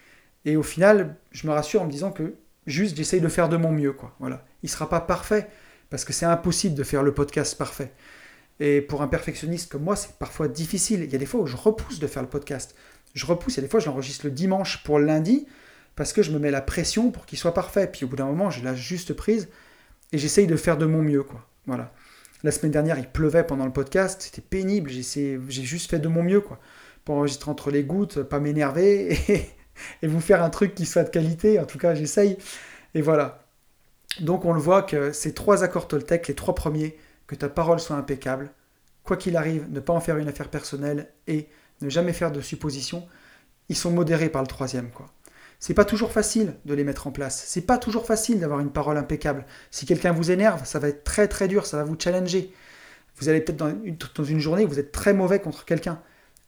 Et 0.45 0.57
au 0.57 0.63
final, 0.63 1.17
je 1.31 1.47
me 1.47 1.53
rassure 1.53 1.83
en 1.83 1.87
me 1.87 1.91
disant 1.91 2.11
que 2.11 2.35
juste 2.67 2.97
j'essaye 2.97 3.21
de 3.21 3.29
faire 3.29 3.49
de 3.49 3.57
mon 3.57 3.73
mieux. 3.73 3.93
Quoi. 3.93 4.15
Voilà. 4.21 4.45
Il 4.63 4.67
ne 4.67 4.71
sera 4.71 4.89
pas 4.89 5.01
parfait 5.01 5.49
parce 5.91 6.05
que 6.05 6.13
c'est 6.13 6.27
impossible 6.27 6.75
de 6.75 6.85
faire 6.85 7.03
le 7.03 7.13
podcast 7.13 7.57
parfait. 7.57 7.93
Et 8.63 8.81
pour 8.81 9.03
un 9.03 9.09
perfectionniste 9.09 9.73
comme 9.73 9.83
moi, 9.83 9.97
c'est 9.97 10.13
parfois 10.13 10.47
difficile. 10.47 11.03
Il 11.03 11.13
y 11.13 11.17
a 11.17 11.19
des 11.19 11.27
fois 11.27 11.41
où 11.41 11.47
je 11.47 11.57
repousse 11.57 11.99
de 11.99 12.07
faire 12.07 12.23
le 12.23 12.29
podcast. 12.29 12.77
Je 13.13 13.27
repousse, 13.27 13.55
il 13.55 13.57
y 13.57 13.61
a 13.61 13.63
des 13.63 13.69
fois 13.69 13.81
je 13.81 13.87
l'enregistre 13.87 14.25
le 14.25 14.31
dimanche 14.31 14.85
pour 14.85 15.01
le 15.01 15.05
lundi, 15.05 15.47
parce 15.97 16.13
que 16.13 16.23
je 16.23 16.31
me 16.31 16.39
mets 16.39 16.53
la 16.53 16.61
pression 16.61 17.11
pour 17.11 17.27
qu'il 17.27 17.39
soit 17.39 17.55
parfait. 17.55 17.89
Puis 17.89 18.05
au 18.05 18.09
bout 18.09 18.15
d'un 18.17 18.27
moment, 18.27 18.51
j'ai 18.51 18.63
la 18.63 18.77
juste 18.77 19.15
prise 19.15 19.49
et 20.13 20.19
j'essaye 20.19 20.47
de 20.47 20.55
faire 20.55 20.79
de 20.79 20.87
mon 20.87 21.03
mieux. 21.03 21.25
Quoi. 21.25 21.45
Voilà. 21.67 21.93
La 22.45 22.53
semaine 22.53 22.71
dernière, 22.71 22.99
il 23.01 23.09
pleuvait 23.09 23.45
pendant 23.45 23.67
le 23.67 23.73
podcast, 23.73 24.23
c'était 24.23 24.41
pénible, 24.41 24.91
j'ai 24.91 25.41
juste 25.49 25.91
fait 25.91 25.99
de 25.99 26.09
mon 26.09 26.23
mieux. 26.23 26.41
quoi 26.41 26.61
pour 27.05 27.17
enregistrer 27.17 27.51
entre 27.51 27.71
les 27.71 27.85
gouttes, 27.85 28.23
pas 28.23 28.41
m'énerver 28.41 29.19
et, 30.03 30.07
vous 30.07 30.21
faire 30.21 30.43
un 30.43 30.51
truc 30.51 30.75
qui 30.75 30.87
soit 30.87 31.05
de 31.05 31.11
qualité. 31.11 31.59
En 31.59 31.65
tout 31.65 31.79
cas, 31.79 31.95
j'essaye. 31.95 32.37
Et 32.95 33.03
voilà. 33.03 33.45
Donc 34.21 34.45
on 34.45 34.53
le 34.53 34.61
voit 34.61 34.83
que 34.83 35.13
ces 35.13 35.33
trois 35.33 35.65
accords 35.65 35.89
Toltec, 35.89 36.29
les 36.29 36.35
trois 36.35 36.55
premiers, 36.55 36.97
que 37.33 37.37
ta 37.37 37.49
parole 37.49 37.81
soit 37.81 37.97
impeccable, 37.97 38.51
quoi 39.05 39.17
qu'il 39.17 39.37
arrive, 39.37 39.71
ne 39.71 39.81
pas 39.81 39.93
en 39.93 40.01
faire 40.01 40.19
une 40.19 40.29
affaire 40.29 40.49
personnelle 40.49 41.09
et 41.27 41.49
ne 41.81 41.89
jamais 41.89 42.13
faire 42.13 42.31
de 42.31 42.41
suppositions, 42.41 43.07
ils 43.69 43.77
sont 43.77 43.91
modérés 43.91 44.29
par 44.29 44.43
le 44.43 44.49
troisième. 44.49 44.91
quoi. 44.91 45.07
C'est 45.59 45.75
pas 45.75 45.85
toujours 45.85 46.13
facile 46.13 46.55
de 46.65 46.75
les 46.75 46.85
mettre 46.85 47.07
en 47.07 47.11
place. 47.11 47.45
C'est 47.47 47.63
pas 47.63 47.79
toujours 47.79 48.05
facile 48.05 48.39
d'avoir 48.41 48.61
une 48.61 48.71
parole 48.71 48.99
impeccable. 48.99 49.47
Si 49.71 49.87
quelqu'un 49.87 50.13
vous 50.13 50.31
énerve, 50.31 50.65
ça 50.65 50.79
va 50.79 50.89
être 50.89 51.05
très 51.05 51.27
très 51.27 51.49
dur, 51.49 51.67
ça 51.67 51.79
va 51.79 51.85
vous 51.85 51.97
challenger. 51.99 52.53
Vous 53.17 53.29
allez 53.29 53.41
peut-être 53.41 53.59
dans, 53.59 54.25
une 54.25 54.41
journée, 54.41 54.65
vous 54.65 54.79
êtes 54.79 54.93
très 54.93 55.15
mauvais 55.15 55.41
contre 55.41 55.65
quelqu'un 55.65 56.01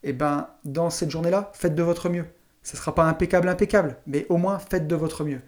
et 0.02 0.10
eh 0.10 0.12
ben, 0.12 0.48
dans 0.66 0.90
cette 0.90 1.10
journée-là, 1.10 1.50
faites 1.54 1.74
de 1.74 1.82
votre 1.82 2.10
mieux. 2.10 2.26
Ce 2.62 2.76
ne 2.76 2.78
sera 2.78 2.94
pas 2.94 3.04
impeccable, 3.04 3.48
impeccable, 3.48 3.96
mais 4.06 4.26
au 4.28 4.36
moins 4.36 4.58
faites 4.58 4.86
de 4.86 4.94
votre 4.94 5.24
mieux. 5.24 5.40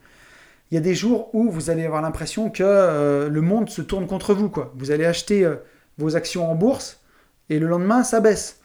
Il 0.71 0.75
y 0.75 0.79
a 0.79 0.81
des 0.81 0.95
jours 0.95 1.33
où 1.35 1.51
vous 1.51 1.71
allez 1.71 1.85
avoir 1.85 2.03
l'impression 2.03 2.51
que 2.51 2.63
euh, 2.65 3.29
le 3.29 3.41
monde 3.41 3.71
se 3.71 3.83
tourne 3.83 4.07
contre 4.07 4.35
vous. 4.35 4.49
Quoi. 4.49 4.73
Vous 4.77 4.91
allez 4.91 5.05
acheter 5.05 5.45
euh, 5.45 5.57
vos 5.99 6.17
actions 6.17 6.51
en 6.51 6.55
bourse 6.55 7.01
et 7.49 7.59
le 7.59 7.67
lendemain, 7.67 8.03
ça 8.03 8.21
baisse. 8.21 8.61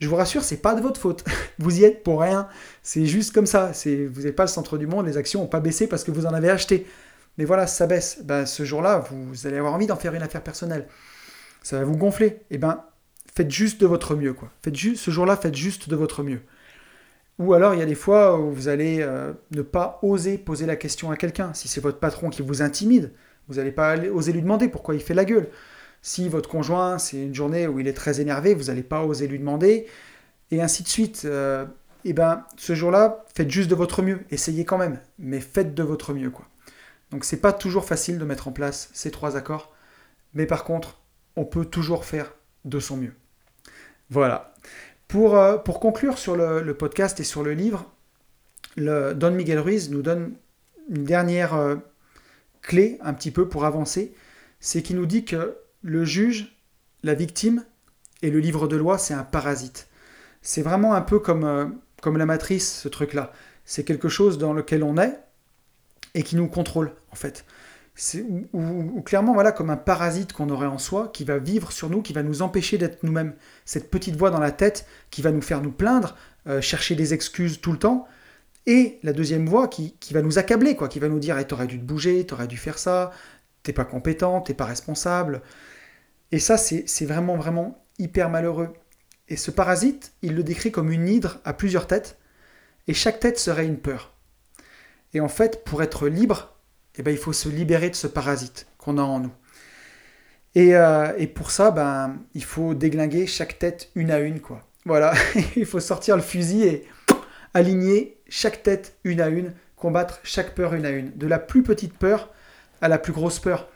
Je 0.00 0.08
vous 0.08 0.16
rassure, 0.16 0.42
c'est 0.42 0.56
pas 0.56 0.74
de 0.74 0.80
votre 0.80 1.00
faute. 1.00 1.24
Vous 1.60 1.78
y 1.78 1.84
êtes 1.84 2.02
pour 2.02 2.22
rien. 2.22 2.48
C'est 2.82 3.06
juste 3.06 3.32
comme 3.32 3.46
ça. 3.46 3.70
Vous 3.84 4.22
n'êtes 4.22 4.34
pas 4.34 4.42
le 4.42 4.48
centre 4.48 4.76
du 4.76 4.88
monde. 4.88 5.06
Les 5.06 5.16
actions 5.16 5.42
n'ont 5.42 5.46
pas 5.46 5.60
baissé 5.60 5.86
parce 5.86 6.02
que 6.02 6.10
vous 6.10 6.26
en 6.26 6.34
avez 6.34 6.50
acheté. 6.50 6.88
Mais 7.38 7.44
voilà, 7.44 7.68
ça 7.68 7.86
baisse. 7.86 8.18
Ben, 8.24 8.44
ce 8.44 8.64
jour-là, 8.64 9.04
vous, 9.10 9.46
allez 9.46 9.58
avoir 9.58 9.74
envie 9.74 9.86
d'en 9.86 9.94
faire 9.94 10.12
une 10.14 10.22
affaire 10.22 10.42
personnelle. 10.42 10.88
Ça 11.62 11.78
va 11.78 11.84
vous 11.84 11.96
gonfler. 11.96 12.26
Et 12.26 12.42
eh 12.52 12.58
ben, 12.58 12.82
faites 13.32 13.50
juste 13.50 13.80
de 13.80 13.86
votre 13.86 14.16
mieux. 14.16 14.32
Quoi. 14.32 14.50
Faites 14.64 14.74
juste, 14.74 15.04
ce 15.04 15.12
jour-là, 15.12 15.36
faites 15.36 15.54
juste 15.54 15.88
de 15.88 15.94
votre 15.94 16.24
mieux. 16.24 16.40
Ou 17.38 17.54
alors, 17.54 17.74
il 17.74 17.80
y 17.80 17.82
a 17.82 17.86
des 17.86 17.94
fois 17.94 18.38
où 18.38 18.52
vous 18.52 18.68
allez 18.68 18.98
euh, 19.00 19.32
ne 19.50 19.62
pas 19.62 19.98
oser 20.02 20.38
poser 20.38 20.66
la 20.66 20.76
question 20.76 21.10
à 21.10 21.16
quelqu'un. 21.16 21.54
Si 21.54 21.68
c'est 21.68 21.80
votre 21.80 21.98
patron 21.98 22.30
qui 22.30 22.42
vous 22.42 22.62
intimide, 22.62 23.12
vous 23.48 23.54
n'allez 23.54 23.72
pas 23.72 23.96
oser 23.96 24.32
lui 24.32 24.42
demander 24.42 24.68
pourquoi 24.68 24.94
il 24.94 25.00
fait 25.00 25.14
la 25.14 25.24
gueule. 25.24 25.48
Si 26.02 26.28
votre 26.28 26.48
conjoint, 26.48 26.98
c'est 26.98 27.22
une 27.22 27.34
journée 27.34 27.66
où 27.66 27.80
il 27.80 27.88
est 27.88 27.92
très 27.92 28.20
énervé, 28.20 28.54
vous 28.54 28.64
n'allez 28.64 28.82
pas 28.82 29.04
oser 29.04 29.28
lui 29.28 29.38
demander, 29.38 29.86
et 30.50 30.60
ainsi 30.60 30.82
de 30.82 30.88
suite. 30.88 31.24
et 31.24 31.28
euh, 31.28 31.64
eh 32.04 32.12
ben, 32.12 32.44
ce 32.56 32.74
jour-là, 32.74 33.24
faites 33.34 33.50
juste 33.50 33.70
de 33.70 33.76
votre 33.76 34.02
mieux. 34.02 34.20
Essayez 34.30 34.64
quand 34.64 34.78
même, 34.78 34.98
mais 35.18 35.40
faites 35.40 35.74
de 35.74 35.82
votre 35.82 36.12
mieux. 36.12 36.30
quoi. 36.30 36.46
Donc, 37.10 37.24
c'est 37.24 37.40
pas 37.40 37.52
toujours 37.52 37.84
facile 37.84 38.18
de 38.18 38.24
mettre 38.24 38.48
en 38.48 38.52
place 38.52 38.90
ces 38.92 39.10
trois 39.10 39.36
accords, 39.36 39.72
mais 40.34 40.46
par 40.46 40.64
contre, 40.64 41.00
on 41.36 41.44
peut 41.44 41.64
toujours 41.64 42.04
faire 42.04 42.34
de 42.64 42.80
son 42.80 42.96
mieux. 42.96 43.14
Voilà. 44.10 44.54
Pour, 45.08 45.36
euh, 45.36 45.58
pour 45.58 45.80
conclure 45.80 46.18
sur 46.18 46.36
le, 46.36 46.74
podcast 46.74 47.20
et 47.20 47.24
sur 47.24 47.42
le 47.42 47.52
livre, 47.52 47.90
Don 48.76 49.30
Miguel 49.30 49.58
Ruiz 49.58 49.90
nous 49.90 50.02
donne 50.02 50.34
une 50.88 51.04
dernière 51.04 51.54
euh, 51.54 51.76
clé 52.62 52.98
un 53.02 53.12
petit 53.12 53.30
peu 53.30 53.48
pour 53.48 53.64
avancer. 53.64 54.14
C'est 54.60 54.82
qu'il 54.82 54.96
nous 54.96 55.06
dit 55.06 55.24
que 55.24 55.56
le 55.82 56.04
juge, 56.04 56.56
la 57.02 57.14
victime 57.14 57.64
et 58.22 58.30
le 58.30 58.38
livre 58.38 58.68
de 58.68 58.76
loi, 58.76 58.98
c'est 58.98 59.14
un 59.14 59.24
parasite. 59.24 59.88
C'est 60.40 60.62
vraiment 60.62 60.94
un 60.94 61.02
peu 61.02 61.18
comme, 61.18 61.44
euh, 61.44 61.66
comme 62.00 62.16
la 62.16 62.26
matrice, 62.26 62.80
ce 62.80 62.88
truc-là. 62.88 63.32
C'est 63.64 63.84
quelque 63.84 64.08
chose 64.08 64.38
dans 64.38 64.52
lequel 64.52 64.82
on 64.82 64.96
est 64.96 65.18
et 66.14 66.22
qui 66.22 66.36
nous 66.36 66.48
contrôle, 66.48 66.92
en 67.10 67.16
fait 67.16 67.44
ou, 68.52 69.02
clairement 69.02 69.34
voilà 69.34 69.52
comme 69.52 69.70
un 69.70 69.76
parasite 69.76 70.32
qu'on 70.32 70.48
aurait 70.48 70.66
en 70.66 70.78
soi 70.78 71.10
qui 71.12 71.24
va 71.24 71.38
vivre 71.38 71.72
sur 71.72 71.90
nous, 71.90 72.00
qui 72.00 72.12
va 72.12 72.22
nous 72.22 72.42
empêcher 72.42 72.78
d'être 72.78 73.02
nous-mêmes. 73.02 73.34
Cette 73.64 73.90
petite 73.90 74.16
voix 74.16 74.30
dans 74.30 74.40
la 74.40 74.50
tête 74.50 74.86
qui 75.10 75.20
va 75.20 75.30
nous 75.30 75.42
faire 75.42 75.60
nous 75.60 75.72
plaindre, 75.72 76.16
euh, 76.46 76.60
chercher 76.60 76.94
des 76.94 77.12
excuses 77.12 77.60
tout 77.60 77.72
le 77.72 77.78
temps. 77.78 78.06
Et 78.66 78.98
la 79.02 79.12
deuxième 79.12 79.46
voix 79.46 79.68
qui, 79.68 79.94
va 80.12 80.22
nous 80.22 80.38
accabler, 80.38 80.76
quoi, 80.76 80.88
qui 80.88 81.00
va 81.00 81.08
nous 81.08 81.18
dire 81.18 81.36
hey, 81.36 81.46
t'aurais 81.46 81.66
dû 81.66 81.78
te 81.78 81.84
bouger, 81.84 82.24
t'aurais 82.24 82.46
dû 82.46 82.56
faire 82.56 82.78
ça, 82.78 83.12
t'es 83.62 83.72
pas 83.72 83.84
compétent, 83.84 84.40
t'es 84.40 84.54
pas 84.54 84.64
responsable. 84.64 85.42
Et 86.30 86.38
ça, 86.38 86.56
c'est 86.56 87.04
vraiment, 87.04 87.36
vraiment 87.36 87.84
hyper 87.98 88.30
malheureux. 88.30 88.72
Et 89.28 89.36
ce 89.36 89.50
parasite, 89.50 90.12
il 90.22 90.34
le 90.34 90.42
décrit 90.42 90.72
comme 90.72 90.90
une 90.90 91.08
hydre 91.08 91.40
à 91.44 91.52
plusieurs 91.52 91.86
têtes, 91.86 92.18
et 92.88 92.94
chaque 92.94 93.20
tête 93.20 93.38
serait 93.38 93.66
une 93.66 93.78
peur. 93.78 94.14
Et 95.14 95.20
en 95.20 95.28
fait, 95.28 95.64
pour 95.64 95.82
être 95.82 96.08
libre, 96.08 96.56
eh 96.98 97.02
ben, 97.02 97.10
il 97.10 97.18
faut 97.18 97.32
se 97.32 97.48
libérer 97.48 97.90
de 97.90 97.94
ce 97.94 98.06
parasite 98.06 98.66
qu'on 98.78 98.98
a 98.98 99.02
en 99.02 99.20
nous. 99.20 99.32
Et, 100.54 100.76
euh, 100.76 101.12
pour 101.34 101.50
ça, 101.50 101.70
ben, 101.70 102.16
il 102.34 102.44
faut 102.44 102.74
déglinguer 102.74 103.26
chaque 103.26 103.58
tête 103.58 103.90
une 103.94 104.10
à 104.10 104.18
une. 104.18 104.40
quoi. 104.40 104.68
Voilà, 104.84 105.14
il 105.56 105.66
faut 105.66 105.80
sortir 105.80 106.16
le 106.16 106.22
fusil 106.22 106.64
et 106.64 106.86
aligner 107.54 108.18
chaque 108.28 108.62
tête 108.62 108.96
une 109.04 109.20
à 109.20 109.28
une, 109.28 109.52
combattre 109.76 110.20
chaque 110.22 110.54
peur 110.54 110.74
une 110.74 110.86
à 110.86 110.90
une, 110.90 111.16
de 111.16 111.26
la 111.26 111.38
plus 111.38 111.62
petite 111.62 111.96
peur 111.96 112.30
à 112.80 112.88
la 112.88 112.98
plus 112.98 113.12
grosse 113.12 113.38
peur. 113.38 113.68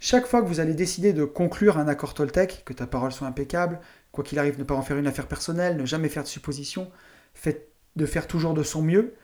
Chaque 0.00 0.26
fois 0.26 0.40
que 0.42 0.46
vous 0.46 0.60
allez 0.60 0.74
décider 0.74 1.12
de 1.12 1.24
conclure 1.24 1.78
un 1.78 1.86
accord 1.86 2.14
Toltec, 2.14 2.62
que 2.64 2.72
ta 2.72 2.86
parole 2.86 3.12
soit 3.12 3.26
impeccable, 3.26 3.80
quoi 4.12 4.24
qu'il 4.24 4.38
arrive, 4.38 4.58
ne 4.58 4.64
pas 4.64 4.74
en 4.74 4.82
faire 4.82 4.96
une 4.96 5.06
affaire 5.06 5.26
personnelle, 5.26 5.76
ne 5.76 5.84
jamais 5.84 6.08
faire 6.08 6.22
de 6.22 6.28
suppositions, 6.28 6.90
faites 7.34 7.68
de 7.96 8.06
faire 8.06 8.26
toujours 8.26 8.54
de 8.54 8.62
son 8.62 8.82
mieux, 8.82 9.14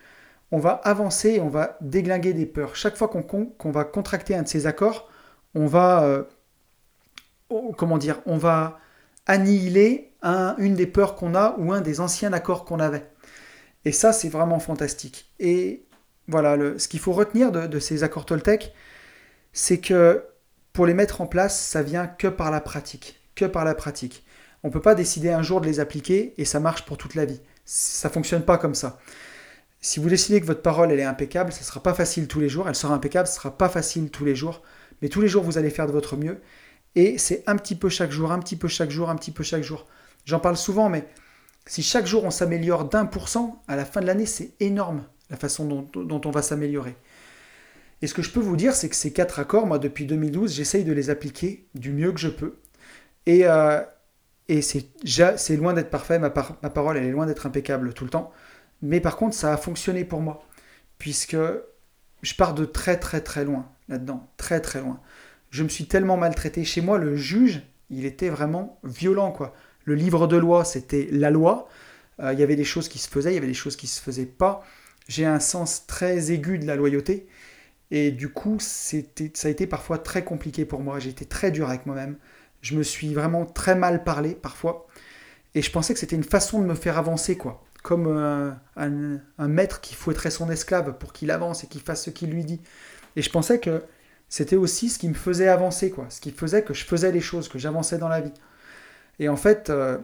on 0.53 0.59
va 0.59 0.70
avancer 0.70 1.30
et 1.30 1.40
on 1.40 1.49
va 1.49 1.76
déglinguer 1.80 2.32
des 2.32 2.47
peurs. 2.47 2.76
Chaque 2.76 2.97
fois 2.97 3.09
qu'on 3.09 3.70
va 3.70 3.84
contracter 3.84 4.34
un 4.34 4.42
de 4.42 4.49
ces 4.49 4.66
accords, 4.66 5.09
on 5.55 5.66
va, 5.66 6.05
euh, 6.05 6.22
comment 7.76 7.99
dire, 7.99 8.20
on 8.26 8.36
va 8.36 8.78
annihiler 9.26 10.12
une 10.59 10.74
des 10.74 10.86
peurs 10.86 11.14
qu'on 11.14 11.34
a 11.34 11.55
ou 11.59 11.72
un 11.72 11.80
des 11.80 12.01
anciens 12.01 12.32
accords 12.32 12.64
qu'on 12.64 12.80
avait. 12.80 13.09
Et 13.84 13.92
ça, 13.92 14.12
c'est 14.12 14.28
vraiment 14.28 14.59
fantastique. 14.59 15.32
Et 15.38 15.84
voilà, 16.28 16.57
ce 16.78 16.88
qu'il 16.88 17.01
faut 17.01 17.12
retenir 17.12 17.53
de, 17.53 17.78
ces 17.78 18.03
accords 18.03 18.26
Toltec, 18.26 18.72
c'est 19.53 19.78
que 19.78 20.24
pour 20.72 20.86
les 20.86 20.94
mettre 20.94 21.20
en 21.20 21.26
place, 21.26 21.59
ça 21.61 21.82
vient 21.82 22.07
que 22.07 22.26
par 22.26 22.51
la 22.51 22.61
pratique. 22.61 23.20
Que 23.34 23.44
par 23.44 23.64
la 23.64 23.74
pratique. 23.74 24.24
On 24.62 24.68
ne 24.68 24.72
peut 24.72 24.80
pas 24.80 24.94
décider 24.94 25.30
un 25.30 25.42
jour 25.42 25.61
de 25.61 25.66
les 25.66 25.80
appliquer 25.80 26.34
et 26.38 26.44
ça 26.44 26.59
marche 26.59 26.84
pour 26.84 26.99
toute 26.99 27.14
la 27.14 27.24
vie. 27.24 27.40
Ça 27.64 28.11
fonctionne 28.11 28.42
pas 28.42 28.59
comme 28.59 28.74
ça. 28.74 28.99
Si 29.87 30.01
vous 30.01 30.09
décidez 30.09 30.41
que 30.41 30.47
votre 30.47 30.62
parole 30.62 30.91
elle 30.91 30.99
est 30.99 31.05
impeccable, 31.05 31.53
ce 31.53 31.61
ne 31.61 31.64
sera 31.64 31.80
pas 31.80 31.95
facile 31.95 32.26
tous 32.26 32.41
les 32.41 32.49
jours. 32.49 32.68
Elle 32.68 32.74
sera 32.74 32.93
impeccable, 32.93 33.28
ce 33.28 33.34
ne 33.34 33.37
sera 33.37 33.57
pas 33.57 33.68
facile 33.68 34.11
tous 34.11 34.24
les 34.24 34.34
jours. 34.34 34.62
Mais 35.01 35.09
tous 35.09 35.20
les 35.20 35.28
jours, 35.28 35.45
vous 35.45 35.59
allez 35.59 35.70
faire 35.70 35.87
de 35.87 35.93
votre 35.93 36.16
mieux. 36.16 36.41
Et 36.97 37.18
c'est 37.18 37.45
un 37.47 37.55
petit 37.55 37.76
peu 37.76 37.89
chaque 37.89 38.11
jour, 38.11 38.32
un 38.32 38.41
petit 38.41 38.57
peu 38.57 38.66
chaque 38.66 38.91
jour, 38.91 39.11
un 39.11 39.14
petit 39.14 39.30
peu 39.30 39.45
chaque 39.45 39.62
jour. 39.62 39.87
J'en 40.24 40.41
parle 40.41 40.57
souvent, 40.57 40.89
mais 40.89 41.07
si 41.66 41.84
chaque 41.84 42.05
jour 42.05 42.24
on 42.24 42.32
s'améliore 42.32 42.87
d'un 42.89 43.07
pour 43.07 43.28
cent, 43.28 43.62
à 43.68 43.76
la 43.76 43.84
fin 43.84 44.01
de 44.01 44.07
l'année, 44.07 44.26
c'est 44.26 44.55
énorme 44.59 45.05
la 45.30 45.37
façon 45.37 45.89
dont, 45.93 46.20
on 46.24 46.30
va 46.32 46.43
s'améliorer. 46.43 46.97
Et 48.03 48.09
ce 48.09 48.14
que 48.14 48.22
je 48.22 48.32
peux 48.32 48.41
vous 48.41 48.57
dire, 48.57 48.74
c'est 48.74 48.89
que 48.89 48.97
ces 48.97 49.12
quatre 49.12 49.39
accords, 49.39 49.68
moi, 49.68 49.78
depuis 49.78 50.05
2012, 50.05 50.53
j'essaye 50.53 50.82
de 50.82 50.93
les 50.93 51.11
appliquer 51.11 51.68
du 51.76 51.93
mieux 51.93 52.11
que 52.11 52.18
je 52.18 52.28
peux. 52.28 52.57
Et, 53.26 53.47
euh, 53.47 53.80
et 54.49 54.62
c'est 54.62 55.57
loin 55.57 55.74
d'être 55.74 55.91
parfait, 55.91 56.18
ma, 56.18 56.34
ma 56.62 56.70
parole, 56.70 56.97
elle 56.97 57.05
est 57.05 57.12
loin 57.12 57.26
d'être 57.26 57.47
impeccable 57.47 57.95
tout 57.95 58.03
le 58.03 58.11
temps. 58.11 58.32
Mais 58.83 59.01
par 59.01 59.16
contre, 59.16 59.35
ça 59.35 59.53
a 59.53 59.57
fonctionné 59.57 60.05
pour 60.05 60.20
moi, 60.20 60.47
puisque 60.99 61.37
je 62.22 62.35
pars 62.35 62.55
de 62.55 62.64
très 62.64 62.99
très 62.99 63.20
très 63.20 63.45
loin 63.45 63.70
là-dedans, 63.89 64.29
très 64.37 64.61
très 64.61 64.81
loin. 64.81 65.01
Je 65.51 65.62
me 65.62 65.68
suis 65.68 65.87
tellement 65.87 66.16
maltraité. 66.16 66.64
Chez 66.64 66.81
moi, 66.81 66.99
le 66.99 67.16
juge, 67.16 67.62
il 67.91 68.05
était 68.05 68.29
vraiment 68.29 68.81
violent, 68.85 69.33
quoi. 69.33 69.55
Le 69.85 69.95
livre 69.95 70.27
de 70.27 70.37
loi, 70.37 70.64
c'était 70.64 71.09
la 71.12 71.31
loi. 71.31 71.68
Euh, 72.20 72.33
il 72.33 72.41
y 72.41 72.43
avait 72.43 72.57
des 72.57 72.64
choses 72.64 72.89
qui 72.89 72.99
se 72.99 73.09
faisaient, 73.09 73.31
il 73.33 73.35
y 73.35 73.39
avait 73.39 73.47
des 73.47 73.55
choses 73.55 73.77
qui 73.77 73.87
se 73.87 74.01
faisaient 74.01 74.27
pas. 74.27 74.64
J'ai 75.09 75.24
un 75.24 75.41
sens 75.41 75.87
très 75.87 76.33
aigu 76.33 76.59
de 76.59 76.66
la 76.66 76.77
loyauté. 76.77 77.29
Et 77.93 78.11
du 78.11 78.29
coup, 78.29 78.57
c'était, 78.59 79.31
ça 79.35 79.49
a 79.49 79.51
été 79.51 79.66
parfois 79.66 79.99
très 79.99 80.24
compliqué 80.24 80.64
pour 80.64 80.81
moi. 80.81 80.99
J'ai 80.99 81.11
été 81.11 81.24
très 81.24 81.53
dur 81.53 81.68
avec 81.68 81.87
moi-même. 81.87 82.16
Je 82.62 82.74
me 82.74 82.83
suis 82.83 83.14
vraiment 83.14 83.47
très 83.47 83.77
mal 83.77 84.03
parlé 84.03 84.35
parfois. 84.35 84.89
Et 85.55 85.62
je 85.62 85.70
pensais 85.70 85.95
que 85.95 86.01
c'était 86.01 86.16
une 86.16 86.24
façon 86.24 86.61
de 86.61 86.66
me 86.66 86.74
faire 86.74 86.99
avancer, 86.99 87.37
quoi 87.37 87.64
comme 87.87 88.09
euh, 88.09 88.51
un, 88.74 89.47
maître 89.49 89.80
qui 89.80 89.95
fouetterait 89.95 90.32
son 90.32 90.51
esclave 90.51 90.99
pour 90.99 91.12
qu'il 91.12 91.30
avance 91.30 91.62
et 91.62 91.68
qu'il 91.68 91.80
fasse 91.80 92.03
ce 92.03 92.11
qu'il 92.11 92.30
lui 92.30 92.45
dit. 92.45 92.61
Et 93.14 93.22
je 93.22 93.30
pensais 93.30 93.61
que 93.61 93.84
c'était 94.28 94.57
aussi 94.57 94.89
ce 94.89 94.99
qui 94.99 95.09
me 95.09 95.14
faisait 95.14 95.47
avancer, 95.47 95.93
quoi. 95.93 96.07
Ce 96.09 96.20
qui 96.20 96.32
faisait 96.32 96.62
que 96.62 96.74
je 96.74 96.84
faisais 96.84 97.12
les 97.12 97.20
choses, 97.20 97.49
que 97.49 97.61
j'avançais 97.61 97.97
dans 97.97 98.09
la 98.09 98.20
vie. 98.20 98.32
Et 99.20 99.28
en 99.28 99.37
fait, 99.37 99.70
euh, 99.70 99.99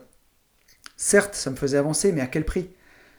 certes, 0.96 1.34
ça 1.34 1.50
me 1.50 1.56
faisait 1.56 1.76
avancer, 1.76 2.12
mais 2.12 2.20
à 2.20 2.28
quel 2.28 2.44
prix? 2.44 2.70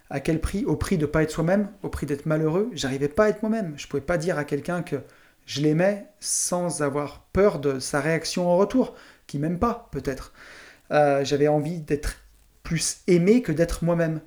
À 0.10 0.22
quel 0.22 0.40
prix? 0.40 0.64
Au 0.64 0.78
prix 0.78 0.98
de 0.98 1.06
pas 1.06 1.24
être 1.24 1.32
soi-même, 1.32 1.68
au 1.82 1.90
prix 1.90 2.06
d'être 2.06 2.26
malheureux? 2.26 2.72
J'arrivais 2.72 3.10
pas 3.10 3.26
à 3.26 3.30
être 3.30 3.42
moi-même. 3.42 3.74
Je 3.76 3.88
pouvais 3.88 4.00
pas 4.00 4.18
dire 4.18 4.38
à 4.38 4.46
quelqu'un 4.46 4.82
que 4.82 4.96
je 5.46 5.60
l'aimais 5.60 6.08
sans 6.22 6.82
avoir 6.82 7.26
peur 7.34 7.60
de 7.60 7.80
sa 7.80 8.00
réaction 8.00 8.48
en 8.48 8.56
retour, 8.56 8.96
qui 9.28 9.40
m'aiment 9.40 9.60
pas, 9.60 9.90
peut-être. 9.92 10.32
Euh, 10.92 11.26
j'avais 11.26 11.50
envie 11.50 11.82
d'être 11.82 12.16
plus 12.64 13.00
aimé 13.08 13.42
que 13.42 13.52
d'être 13.52 13.84
moi-même. 13.84 14.22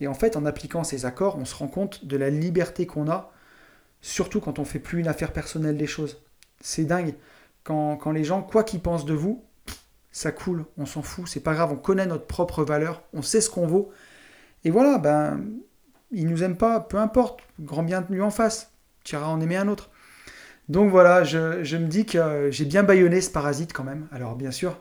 Et 0.00 0.08
en 0.08 0.14
fait, 0.14 0.36
en 0.36 0.44
appliquant 0.44 0.84
ces 0.84 1.06
accords, 1.06 1.38
on 1.38 1.44
se 1.44 1.54
rend 1.54 1.68
compte 1.68 2.04
de 2.04 2.16
la 2.16 2.30
liberté 2.30 2.86
qu'on 2.86 3.10
a, 3.10 3.32
surtout 4.00 4.40
quand 4.40 4.58
on 4.58 4.64
fait 4.64 4.78
plus 4.78 5.00
une 5.00 5.08
affaire 5.08 5.32
personnelle 5.32 5.76
des 5.76 5.86
choses. 5.86 6.22
C'est 6.60 6.84
dingue. 6.84 7.14
Quand, 7.64 8.12
les 8.12 8.22
gens, 8.22 8.42
quoi 8.42 8.62
qu'ils 8.62 8.80
pensent 8.80 9.06
de 9.06 9.14
vous, 9.14 9.42
ça 10.12 10.30
coule, 10.30 10.64
on 10.78 10.86
s'en 10.86 11.02
fout, 11.02 11.26
c'est 11.26 11.40
pas 11.40 11.54
grave, 11.54 11.72
on 11.72 11.76
connaît 11.76 12.06
notre 12.06 12.26
propre 12.26 12.62
valeur, 12.62 13.02
on 13.12 13.22
sait 13.22 13.40
ce 13.40 13.50
qu'on 13.50 13.66
vaut. 13.66 13.90
Et 14.64 14.70
voilà, 14.70 14.98
ben, 14.98 15.44
ils 16.12 16.28
nous 16.28 16.44
aiment 16.44 16.56
pas, 16.56 16.78
peu 16.78 16.98
importe, 16.98 17.40
grand 17.58 17.82
bien 17.82 18.02
tenu 18.02 18.22
en 18.22 18.30
face, 18.30 18.70
tu 19.02 19.16
iras 19.16 19.26
en 19.26 19.40
aimer 19.40 19.56
un 19.56 19.66
autre. 19.66 19.90
Donc 20.68 20.90
voilà, 20.90 21.24
je, 21.24 21.64
je 21.64 21.76
me 21.76 21.86
dis 21.86 22.06
que 22.06 22.48
j'ai 22.50 22.64
bien 22.64 22.84
baïonné 22.84 23.20
ce 23.20 23.30
parasite 23.30 23.72
quand 23.72 23.84
même. 23.84 24.06
Alors 24.12 24.36
bien 24.36 24.52
sûr, 24.52 24.80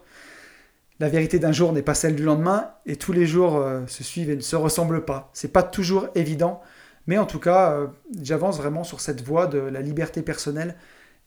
la 0.99 1.09
vérité 1.09 1.39
d'un 1.39 1.51
jour 1.51 1.73
n'est 1.73 1.81
pas 1.81 1.93
celle 1.93 2.15
du 2.15 2.23
lendemain, 2.23 2.71
et 2.85 2.95
tous 2.95 3.11
les 3.11 3.25
jours 3.25 3.57
euh, 3.57 3.85
se 3.87 4.03
suivent 4.03 4.29
et 4.29 4.35
ne 4.35 4.41
se 4.41 4.55
ressemblent 4.55 5.05
pas. 5.05 5.29
C'est 5.33 5.51
pas 5.51 5.63
toujours 5.63 6.07
évident, 6.15 6.61
mais 7.07 7.17
en 7.17 7.25
tout 7.25 7.39
cas, 7.39 7.71
euh, 7.71 7.87
j'avance 8.21 8.57
vraiment 8.57 8.83
sur 8.83 9.01
cette 9.01 9.21
voie 9.21 9.47
de 9.47 9.59
la 9.59 9.81
liberté 9.81 10.21
personnelle, 10.21 10.75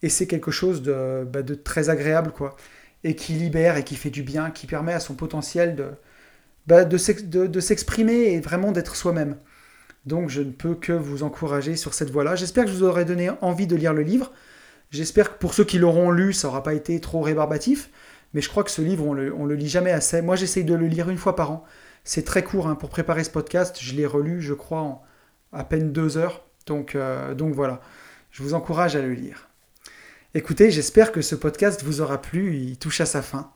et 0.01 0.09
c'est 0.09 0.27
quelque 0.27 0.51
chose 0.51 0.81
de, 0.81 1.27
bah, 1.31 1.43
de 1.43 1.55
très 1.55 1.89
agréable, 1.89 2.31
quoi 2.31 2.55
et 3.03 3.15
qui 3.15 3.33
libère 3.33 3.77
et 3.77 3.83
qui 3.83 3.95
fait 3.95 4.09
du 4.09 4.23
bien, 4.23 4.51
qui 4.51 4.67
permet 4.67 4.93
à 4.93 4.99
son 4.99 5.13
potentiel 5.13 5.75
de, 5.75 5.87
bah, 6.67 6.85
de, 6.85 6.97
s'exprimer 6.97 8.33
et 8.33 8.39
vraiment 8.39 8.71
d'être 8.71 8.95
soi-même. 8.95 9.37
Donc 10.05 10.29
je 10.29 10.41
ne 10.41 10.51
peux 10.51 10.75
que 10.75 10.93
vous 10.93 11.23
encourager 11.23 11.75
sur 11.75 11.93
cette 11.93 12.09
voie-là. 12.09 12.35
J'espère 12.35 12.65
que 12.65 12.71
je 12.71 12.75
vous 12.75 12.83
aurai 12.83 13.05
donné 13.05 13.29
envie 13.41 13.67
de 13.67 13.75
lire 13.75 13.93
le 13.93 14.01
livre. 14.01 14.31
J'espère 14.91 15.33
que 15.33 15.39
pour 15.39 15.53
ceux 15.53 15.63
qui 15.63 15.77
l'auront 15.77 16.11
lu, 16.11 16.33
ça 16.33 16.47
n'aura 16.47 16.63
pas 16.63 16.73
été 16.73 16.99
trop 16.99 17.21
rébarbatif. 17.21 17.89
Mais 18.33 18.41
je 18.41 18.49
crois 18.49 18.63
que 18.63 18.71
ce 18.71 18.81
livre, 18.81 19.05
on 19.05 19.13
le, 19.13 19.29
le 19.29 19.55
lit 19.55 19.69
jamais 19.69 19.91
assez. 19.91 20.21
Moi, 20.21 20.35
j'essaye 20.35 20.63
de 20.63 20.75
le 20.75 20.87
lire 20.87 21.09
une 21.09 21.17
fois 21.17 21.35
par 21.35 21.51
an. 21.51 21.65
C'est 22.03 22.23
très 22.23 22.43
court 22.43 22.67
hein. 22.67 22.75
pour 22.75 22.89
préparer 22.89 23.23
ce 23.23 23.29
podcast. 23.29 23.77
Je 23.81 23.95
l'ai 23.95 24.05
relu, 24.05 24.41
je 24.41 24.53
crois, 24.53 24.81
en 24.81 25.03
à 25.51 25.63
peine 25.63 25.91
deux 25.91 26.17
heures. 26.17 26.45
Donc, 26.65 26.95
euh, 26.95 27.33
donc 27.33 27.53
voilà, 27.53 27.81
je 28.31 28.43
vous 28.43 28.53
encourage 28.53 28.95
à 28.95 29.01
le 29.01 29.13
lire. 29.13 29.49
Écoutez, 30.35 30.69
j'espère 30.69 31.11
que 31.11 31.21
ce 31.21 31.35
podcast 31.35 31.83
vous 31.83 32.01
aura 32.01 32.21
plu, 32.21 32.55
il 32.55 32.77
touche 32.77 33.01
à 33.01 33.05
sa 33.05 33.21
fin. 33.21 33.51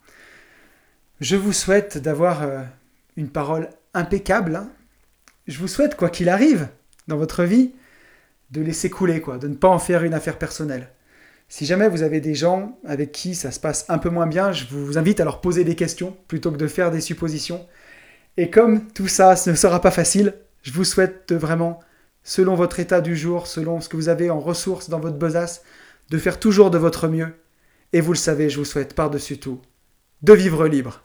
Je 1.22 1.36
vous 1.36 1.54
souhaite 1.54 2.00
d'avoir 2.00 2.42
euh, 2.42 2.62
une 3.16 3.30
parole 3.30 3.70
impeccable. 3.94 4.56
Hein. 4.56 4.70
Je 5.48 5.60
vous 5.60 5.68
souhaite, 5.68 5.96
quoi 5.96 6.10
qu'il 6.10 6.30
arrive 6.30 6.68
dans 7.08 7.18
votre 7.18 7.44
vie, 7.44 7.74
de 8.50 8.62
laisser 8.62 8.90
couler, 8.90 9.22
quoi, 9.22 9.38
de 9.38 9.48
ne 9.48 9.56
pas 9.56 9.68
en 9.68 9.80
faire 9.80 10.04
une 10.04 10.14
affaire 10.14 10.40
personnelle. 10.40 10.90
Si 11.50 11.66
jamais 11.66 11.88
vous 11.88 12.02
avez 12.02 12.20
des 12.20 12.36
gens 12.36 12.80
avec 12.86 13.12
qui 13.12 13.36
ça 13.36 13.52
se 13.52 13.60
passe 13.60 13.86
un 13.90 13.98
peu 13.98 14.10
moins 14.10 14.28
bien, 14.28 14.52
je 14.52 14.66
vous 14.70 14.98
invite 14.98 15.20
à 15.20 15.24
leur 15.24 15.42
poser 15.42 15.64
des 15.64 15.76
questions 15.76 16.16
plutôt 16.28 16.52
que 16.52 16.58
de 16.58 16.68
faire 16.68 16.92
des 16.92 17.02
suppositions. 17.02 17.66
Et 18.38 18.50
comme 18.50 18.88
tout 18.88 19.08
ça 19.08 19.36
ne 19.48 19.56
sera 19.56 19.80
pas 19.80 19.92
facile, 19.92 20.34
je 20.64 20.72
vous 20.72 20.84
souhaite 20.84 21.32
vraiment, 21.32 21.80
selon 22.24 22.56
votre 22.56 22.80
état 22.80 23.02
du 23.02 23.16
jour, 23.16 23.48
selon 23.48 23.82
ce 23.82 23.90
que 23.90 23.98
vous 23.98 24.10
avez 24.10 24.30
en 24.30 24.40
ressources 24.40 24.90
dans 24.90 25.00
votre 25.00 25.18
besace, 25.18 25.64
de 26.10 26.18
faire 26.18 26.40
toujours 26.40 26.72
de 26.72 26.78
votre 26.78 27.08
mieux. 27.08 27.34
Et 27.92 28.02
vous 28.02 28.14
le 28.14 28.18
savez, 28.18 28.50
je 28.50 28.58
vous 28.58 28.66
souhaite 28.66 28.96
par-dessus 28.96 29.38
tout 29.38 29.62
de 30.24 30.34
vivre 30.34 30.68
libre. 30.68 31.04